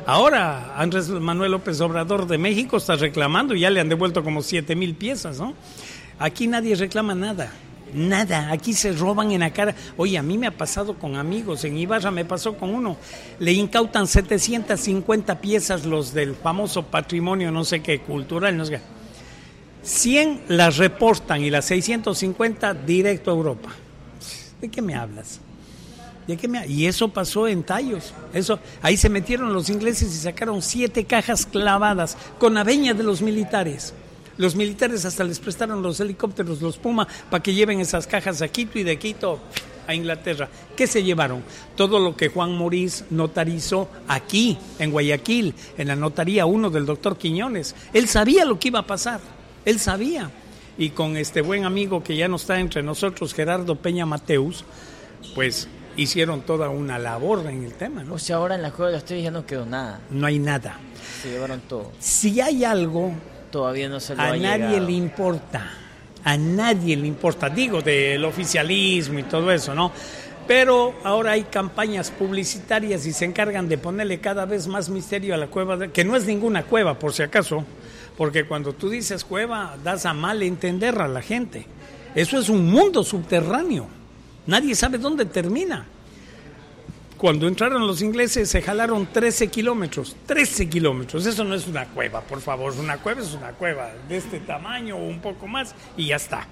Ahora, 0.06 0.76
Andrés 0.78 1.10
Manuel 1.10 1.52
López 1.52 1.82
Obrador 1.82 2.26
de 2.26 2.38
México 2.38 2.78
está 2.78 2.96
reclamando, 2.96 3.54
y 3.54 3.60
ya 3.60 3.70
le 3.70 3.82
han 3.82 3.90
devuelto 3.90 4.24
como 4.24 4.42
siete 4.42 4.78
mil 4.78 4.96
piezas, 4.96 5.40
¿no? 5.40 5.56
Aquí 6.20 6.48
nadie 6.48 6.76
reclama 6.76 7.14
nada. 7.14 7.52
Nada, 7.94 8.52
aquí 8.52 8.74
se 8.74 8.92
roban 8.94 9.32
en 9.32 9.42
la 9.42 9.52
cara. 9.52 9.76
Oye, 9.96 10.18
a 10.18 10.24
mí 10.24 10.38
me 10.38 10.48
ha 10.48 10.58
pasado 10.58 10.96
con 10.96 11.16
amigos, 11.16 11.64
en 11.64 11.78
Ibarra 11.78 12.12
me 12.12 12.26
pasó 12.26 12.58
con 12.58 12.74
uno. 12.74 12.98
Le 13.40 13.54
incautan 13.54 14.08
750 14.08 15.40
piezas 15.40 15.86
los 15.86 16.14
del 16.14 16.36
famoso 16.36 16.84
patrimonio, 16.84 17.52
no 17.52 17.64
sé 17.64 17.82
qué, 17.82 18.00
cultural, 18.00 18.58
no 18.58 18.66
sé 18.66 18.74
qué. 18.74 18.82
100 19.84 20.42
las 20.48 20.78
reportan 20.78 21.44
y 21.44 21.52
las 21.52 21.66
650 21.66 22.74
directo 22.74 23.32
a 23.32 23.36
Europa. 23.36 23.70
¿De 24.60 24.70
qué 24.70 24.82
me 24.82 24.96
hablas? 24.96 25.40
¿De 26.28 26.38
qué 26.38 26.48
me 26.48 26.66
y 26.66 26.88
eso 26.88 27.10
pasó 27.10 27.48
en 27.48 27.64
Tallos. 27.64 28.14
Eso, 28.34 28.60
ahí 28.82 28.98
se 28.98 29.10
metieron 29.10 29.54
los 29.54 29.70
ingleses 29.70 30.14
y 30.14 30.18
sacaron 30.18 30.64
siete 30.64 31.06
cajas 31.06 31.46
clavadas 31.46 32.18
con 32.40 32.58
aveña 32.58 32.96
de 32.96 33.04
los 33.04 33.22
militares. 33.22 33.94
Los 34.38 34.56
militares 34.56 35.06
hasta 35.06 35.24
les 35.24 35.40
prestaron 35.40 35.82
los 35.82 36.00
helicópteros, 36.00 36.62
los 36.62 36.78
Puma, 36.78 37.08
para 37.30 37.42
que 37.42 37.54
lleven 37.54 37.80
esas 37.80 38.08
cajas 38.08 38.42
a 38.42 38.48
Quito 38.48 38.80
y 38.80 38.84
de 38.84 38.98
Quito 38.98 39.40
a 39.88 39.94
Inglaterra. 39.94 40.50
¿Qué 40.76 40.88
se 40.88 41.04
llevaron? 41.04 41.44
Todo 41.76 42.00
lo 42.00 42.16
que 42.16 42.30
Juan 42.30 42.54
Morís 42.58 43.06
notarizó 43.10 43.90
aquí, 44.08 44.58
en 44.80 44.92
Guayaquil, 44.92 45.54
en 45.78 45.88
la 45.88 45.96
notaría 45.96 46.46
1 46.46 46.70
del 46.70 46.86
doctor 46.86 47.18
Quiñones. 47.18 47.76
Él 47.94 48.08
sabía 48.08 48.46
lo 48.46 48.60
que 48.60 48.70
iba 48.70 48.80
a 48.80 48.88
pasar, 48.88 49.22
él 49.64 49.80
sabía. 49.80 50.32
Y 50.78 50.90
con 50.90 51.16
este 51.16 51.42
buen 51.42 51.64
amigo 51.64 52.04
que 52.04 52.18
ya 52.18 52.28
no 52.28 52.36
está 52.36 52.60
entre 52.60 52.84
nosotros, 52.84 53.34
Gerardo 53.34 53.76
Peña 53.76 54.06
Mateus, 54.06 54.66
pues 55.34 55.70
hicieron 55.96 56.42
toda 56.42 56.68
una 56.68 57.00
labor 57.00 57.50
en 57.50 57.64
el 57.64 57.74
tema. 57.74 58.04
¿no? 58.04 58.16
O 58.16 58.20
sea, 58.20 58.38
ahora 58.38 58.56
en 58.56 58.62
la 58.62 58.72
Cueva 58.72 58.92
de 58.92 59.00
los 59.00 59.06
ya 59.24 59.32
no 59.32 59.46
quedó 59.46 59.66
nada. 59.66 60.02
No 60.10 60.28
hay 60.28 60.40
nada. 60.40 60.78
Se 61.22 61.30
llevaron 61.30 61.62
todo. 61.62 61.92
Si 62.00 62.42
hay 62.42 62.66
algo 62.66 63.14
todavía 63.56 63.88
no 63.88 64.02
se 64.02 64.12
a 64.18 64.36
nadie 64.36 64.82
le 64.82 64.92
importa. 64.92 65.72
A 66.26 66.36
nadie 66.36 66.98
le 66.98 67.08
importa, 67.08 67.48
digo, 67.48 67.82
del 67.82 68.26
oficialismo 68.26 69.20
y 69.20 69.24
todo 69.24 69.50
eso, 69.50 69.74
¿no? 69.74 69.94
Pero 70.46 70.96
ahora 71.06 71.32
hay 71.32 71.44
campañas 71.44 72.12
publicitarias 72.12 73.06
y 73.06 73.14
se 73.14 73.24
encargan 73.24 73.70
de 73.70 73.78
ponerle 73.78 74.20
cada 74.20 74.46
vez 74.46 74.68
más 74.68 74.90
misterio 74.90 75.34
a 75.34 75.38
la 75.38 75.48
cueva, 75.48 75.88
que 75.88 76.04
no 76.04 76.18
es 76.18 76.26
ninguna 76.26 76.64
cueva, 76.64 77.00
por 77.00 77.14
si 77.14 77.24
acaso, 77.24 77.64
porque 78.18 78.46
cuando 78.46 78.74
tú 78.74 78.90
dices 78.90 79.24
cueva, 79.24 79.78
das 79.82 80.06
a 80.06 80.14
mal 80.14 80.44
entender 80.44 81.00
a 81.00 81.08
la 81.08 81.22
gente. 81.22 81.66
Eso 82.14 82.38
es 82.38 82.50
un 82.50 82.70
mundo 82.70 83.06
subterráneo. 83.06 83.88
Nadie 84.48 84.76
sabe 84.76 84.98
dónde 84.98 85.24
termina. 85.24 85.86
Cuando 87.18 87.48
entraron 87.48 87.88
los 87.88 88.02
ingleses 88.02 88.50
se 88.50 88.62
jalaron 88.62 89.08
13 89.08 89.48
kilómetros, 89.48 90.18
13 90.26 90.68
kilómetros, 90.68 91.26
eso 91.26 91.46
no 91.46 91.56
es 91.56 91.66
una 91.66 91.86
cueva, 91.86 92.20
por 92.20 92.42
favor, 92.42 92.74
una 92.78 92.98
cueva 92.98 93.22
es 93.22 93.34
una 93.34 93.52
cueva 93.52 93.90
de 94.10 94.18
este 94.18 94.42
tamaño 94.42 94.98
o 94.98 95.08
un 95.08 95.22
poco 95.22 95.48
más 95.48 95.74
y 95.96 96.08
ya 96.08 96.18
está. 96.18 96.46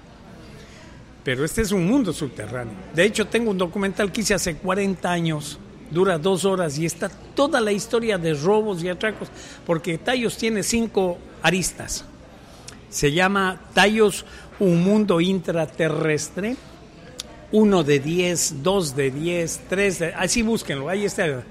Pero 1.22 1.44
este 1.44 1.60
es 1.62 1.70
un 1.70 1.86
mundo 1.86 2.12
subterráneo. 2.14 2.74
De 2.94 3.04
hecho, 3.04 3.26
tengo 3.26 3.50
un 3.50 3.58
documental 3.58 4.10
que 4.10 4.22
hice 4.22 4.34
hace 4.34 4.56
40 4.56 5.10
años, 5.10 5.58
dura 5.90 6.16
dos 6.16 6.46
horas 6.46 6.78
y 6.78 6.86
está 6.86 7.10
toda 7.10 7.60
la 7.60 7.72
historia 7.72 8.16
de 8.16 8.32
robos 8.32 8.82
y 8.82 8.88
atracos, 8.88 9.28
porque 9.66 9.98
Tallos 9.98 10.36
tiene 10.38 10.62
cinco 10.62 11.18
aristas. 11.42 12.06
Se 12.88 13.12
llama 13.12 13.60
Tallos, 13.74 14.24
un 14.58 14.82
mundo 14.82 15.20
intraterrestre 15.20 16.56
uno 17.54 17.84
de 17.84 18.00
10, 18.00 18.64
dos 18.64 18.96
de 18.96 19.12
10, 19.12 19.60
tres 19.68 20.00
de... 20.00 20.12
Así 20.12 20.42
búsquenlo, 20.42 20.88
ahí 20.88 21.04
está. 21.04 21.44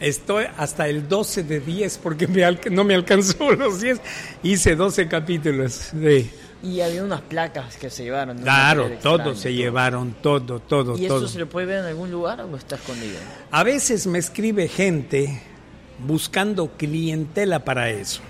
Estoy 0.00 0.46
hasta 0.58 0.88
el 0.88 1.08
12 1.08 1.44
de 1.44 1.60
10 1.60 1.98
porque 1.98 2.26
no 2.72 2.82
me 2.82 2.96
alcanzó 2.96 3.52
los 3.56 3.80
10. 3.80 4.00
Hice 4.42 4.74
12 4.74 5.06
capítulos. 5.06 5.90
de 5.92 6.28
Y 6.64 6.80
había 6.80 7.04
unas 7.04 7.20
placas 7.20 7.76
que 7.76 7.90
se 7.90 8.02
llevaron. 8.02 8.38
Claro, 8.38 8.90
todo 9.00 9.36
se 9.36 9.54
llevaron, 9.54 10.16
todo, 10.20 10.58
todo, 10.58 10.98
¿Y 10.98 11.06
todo. 11.06 11.18
eso 11.18 11.28
se 11.28 11.38
le 11.38 11.46
puede 11.46 11.66
ver 11.66 11.78
en 11.78 11.84
algún 11.86 12.10
lugar 12.10 12.40
o 12.40 12.56
está 12.56 12.74
escondido? 12.74 13.16
A 13.52 13.62
veces 13.62 14.08
me 14.08 14.18
escribe 14.18 14.66
gente 14.66 15.42
buscando 16.04 16.72
clientela 16.76 17.64
para 17.64 17.88
eso. 17.90 18.20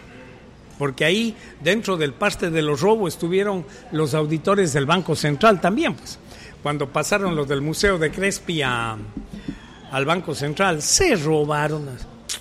Porque 0.78 1.06
ahí, 1.06 1.34
dentro 1.62 1.96
del 1.96 2.12
parte 2.12 2.50
de 2.50 2.60
los 2.60 2.82
robos, 2.82 3.14
estuvieron 3.14 3.64
los 3.90 4.12
auditores 4.12 4.74
del 4.74 4.84
Banco 4.84 5.16
Central 5.16 5.62
también, 5.62 5.94
pues 5.94 6.18
cuando 6.66 6.88
pasaron 6.88 7.36
los 7.36 7.46
del 7.46 7.60
Museo 7.60 7.96
de 7.96 8.10
Crespi 8.10 8.60
al 8.60 10.04
Banco 10.04 10.34
Central, 10.34 10.82
se 10.82 11.14
robaron. 11.14 11.88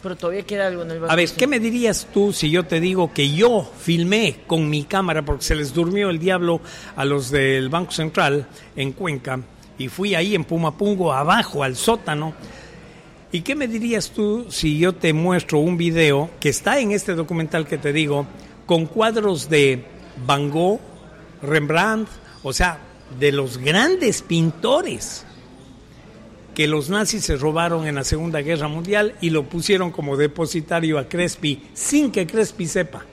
Pero 0.02 0.16
todavía 0.16 0.42
queda 0.42 0.66
algo 0.66 0.82
en 0.82 0.90
el 0.90 1.00
Banco 1.00 1.14
A 1.14 1.16
ver, 1.16 1.30
¿qué 1.30 1.46
me 1.46 1.60
dirías 1.60 2.08
tú 2.12 2.34
si 2.34 2.50
yo 2.50 2.66
te 2.66 2.80
digo 2.80 3.14
que 3.14 3.32
yo 3.32 3.72
filmé 3.78 4.38
con 4.48 4.68
mi 4.68 4.84
cámara 4.86 5.24
porque 5.24 5.44
se 5.44 5.54
les 5.54 5.76
durmió 5.76 6.10
el 6.10 6.18
diablo 6.18 6.60
a 6.96 7.06
los 7.06 7.30
del 7.30 7.70
Banco 7.70 7.92
Central 7.92 8.48
en 8.76 8.94
Cuenca 8.94 9.42
y 9.78 9.90
fui 9.90 10.16
ahí 10.16 10.34
en 10.34 10.44
Pumapungo 10.44 11.14
abajo 11.14 11.62
al 11.62 11.76
sótano? 11.76 12.34
¿Y 13.32 13.42
qué 13.42 13.54
me 13.54 13.68
dirías 13.68 14.10
tú 14.10 14.48
si 14.50 14.80
yo 14.80 14.94
te 14.94 15.14
muestro 15.14 15.60
un 15.60 15.78
video 15.78 16.32
que 16.40 16.50
está 16.50 16.80
en 16.80 16.94
este 16.94 17.14
documental 17.14 17.68
que 17.68 17.78
te 17.78 17.94
digo 17.94 18.26
con 18.66 18.88
cuadros 18.88 19.50
de 19.52 19.86
Van 20.26 20.50
Gogh, 20.50 20.80
Rembrandt, 21.44 22.10
o 22.42 22.52
sea, 22.52 22.80
de 23.20 23.32
los 23.32 23.58
grandes 23.58 24.22
pintores 24.22 25.26
que 26.54 26.68
los 26.68 26.90
nazis 26.90 27.26
se 27.26 27.36
robaron 27.36 27.86
en 27.86 27.96
la 27.96 28.04
Segunda 28.04 28.42
Guerra 28.42 28.68
Mundial 28.68 29.16
y 29.22 29.30
lo 29.30 29.44
pusieron 29.44 29.92
como 29.92 30.16
depositario 30.16 30.98
a 30.98 31.08
Crespi 31.08 31.62
sin 31.74 32.12
que 32.12 32.26
Crespi 32.26 32.66
sepa. 32.66 33.06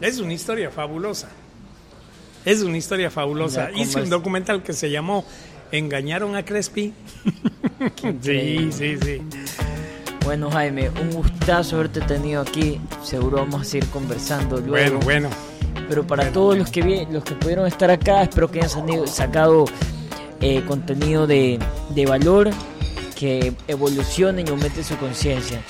Es 0.00 0.18
una 0.18 0.34
historia 0.34 0.70
fabulosa. 0.70 1.28
Es 2.44 2.62
una 2.62 2.76
historia 2.76 3.10
fabulosa. 3.10 3.70
Hice 3.74 4.00
un 4.02 4.10
documental 4.10 4.62
que 4.62 4.72
se 4.72 4.90
llamó 4.90 5.24
¿Engañaron 5.72 6.36
a 6.36 6.44
Crespi? 6.44 6.92
sí, 8.22 8.70
sí, 8.72 8.96
sí. 8.98 9.22
Bueno, 10.24 10.50
Jaime, 10.50 10.90
un 10.90 11.10
gustazo 11.10 11.76
haberte 11.76 12.00
tenido 12.02 12.42
aquí. 12.42 12.80
Seguro 13.02 13.38
vamos 13.38 13.62
a 13.62 13.64
seguir 13.64 13.88
conversando 13.90 14.60
luego. 14.60 14.98
Bueno, 15.00 15.28
bueno. 15.28 15.57
Pero 15.88 16.06
para 16.06 16.30
todos 16.32 16.56
los 16.58 16.70
que, 16.70 17.06
los 17.10 17.24
que 17.24 17.34
pudieron 17.34 17.66
estar 17.66 17.90
acá, 17.90 18.22
espero 18.22 18.50
que 18.50 18.60
hayan 18.60 19.06
sacado 19.06 19.64
eh, 20.40 20.62
contenido 20.66 21.26
de, 21.26 21.58
de 21.90 22.06
valor, 22.06 22.50
que 23.16 23.54
evolucionen 23.66 24.46
y 24.46 24.50
aumenten 24.50 24.84
su 24.84 24.96
conciencia. 24.96 25.60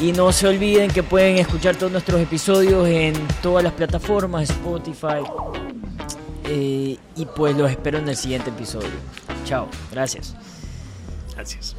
Y 0.00 0.12
no 0.12 0.30
se 0.32 0.46
olviden 0.46 0.90
que 0.90 1.02
pueden 1.02 1.38
escuchar 1.38 1.76
todos 1.76 1.90
nuestros 1.90 2.20
episodios 2.20 2.86
en 2.86 3.14
todas 3.42 3.64
las 3.64 3.72
plataformas, 3.72 4.50
Spotify. 4.50 5.22
Eh, 6.48 6.98
y 7.16 7.24
pues 7.34 7.56
los 7.56 7.70
espero 7.70 7.98
en 7.98 8.08
el 8.08 8.16
siguiente 8.16 8.50
episodio. 8.50 8.90
Chao, 9.44 9.68
gracias. 9.90 10.34
Gracias. 11.34 11.74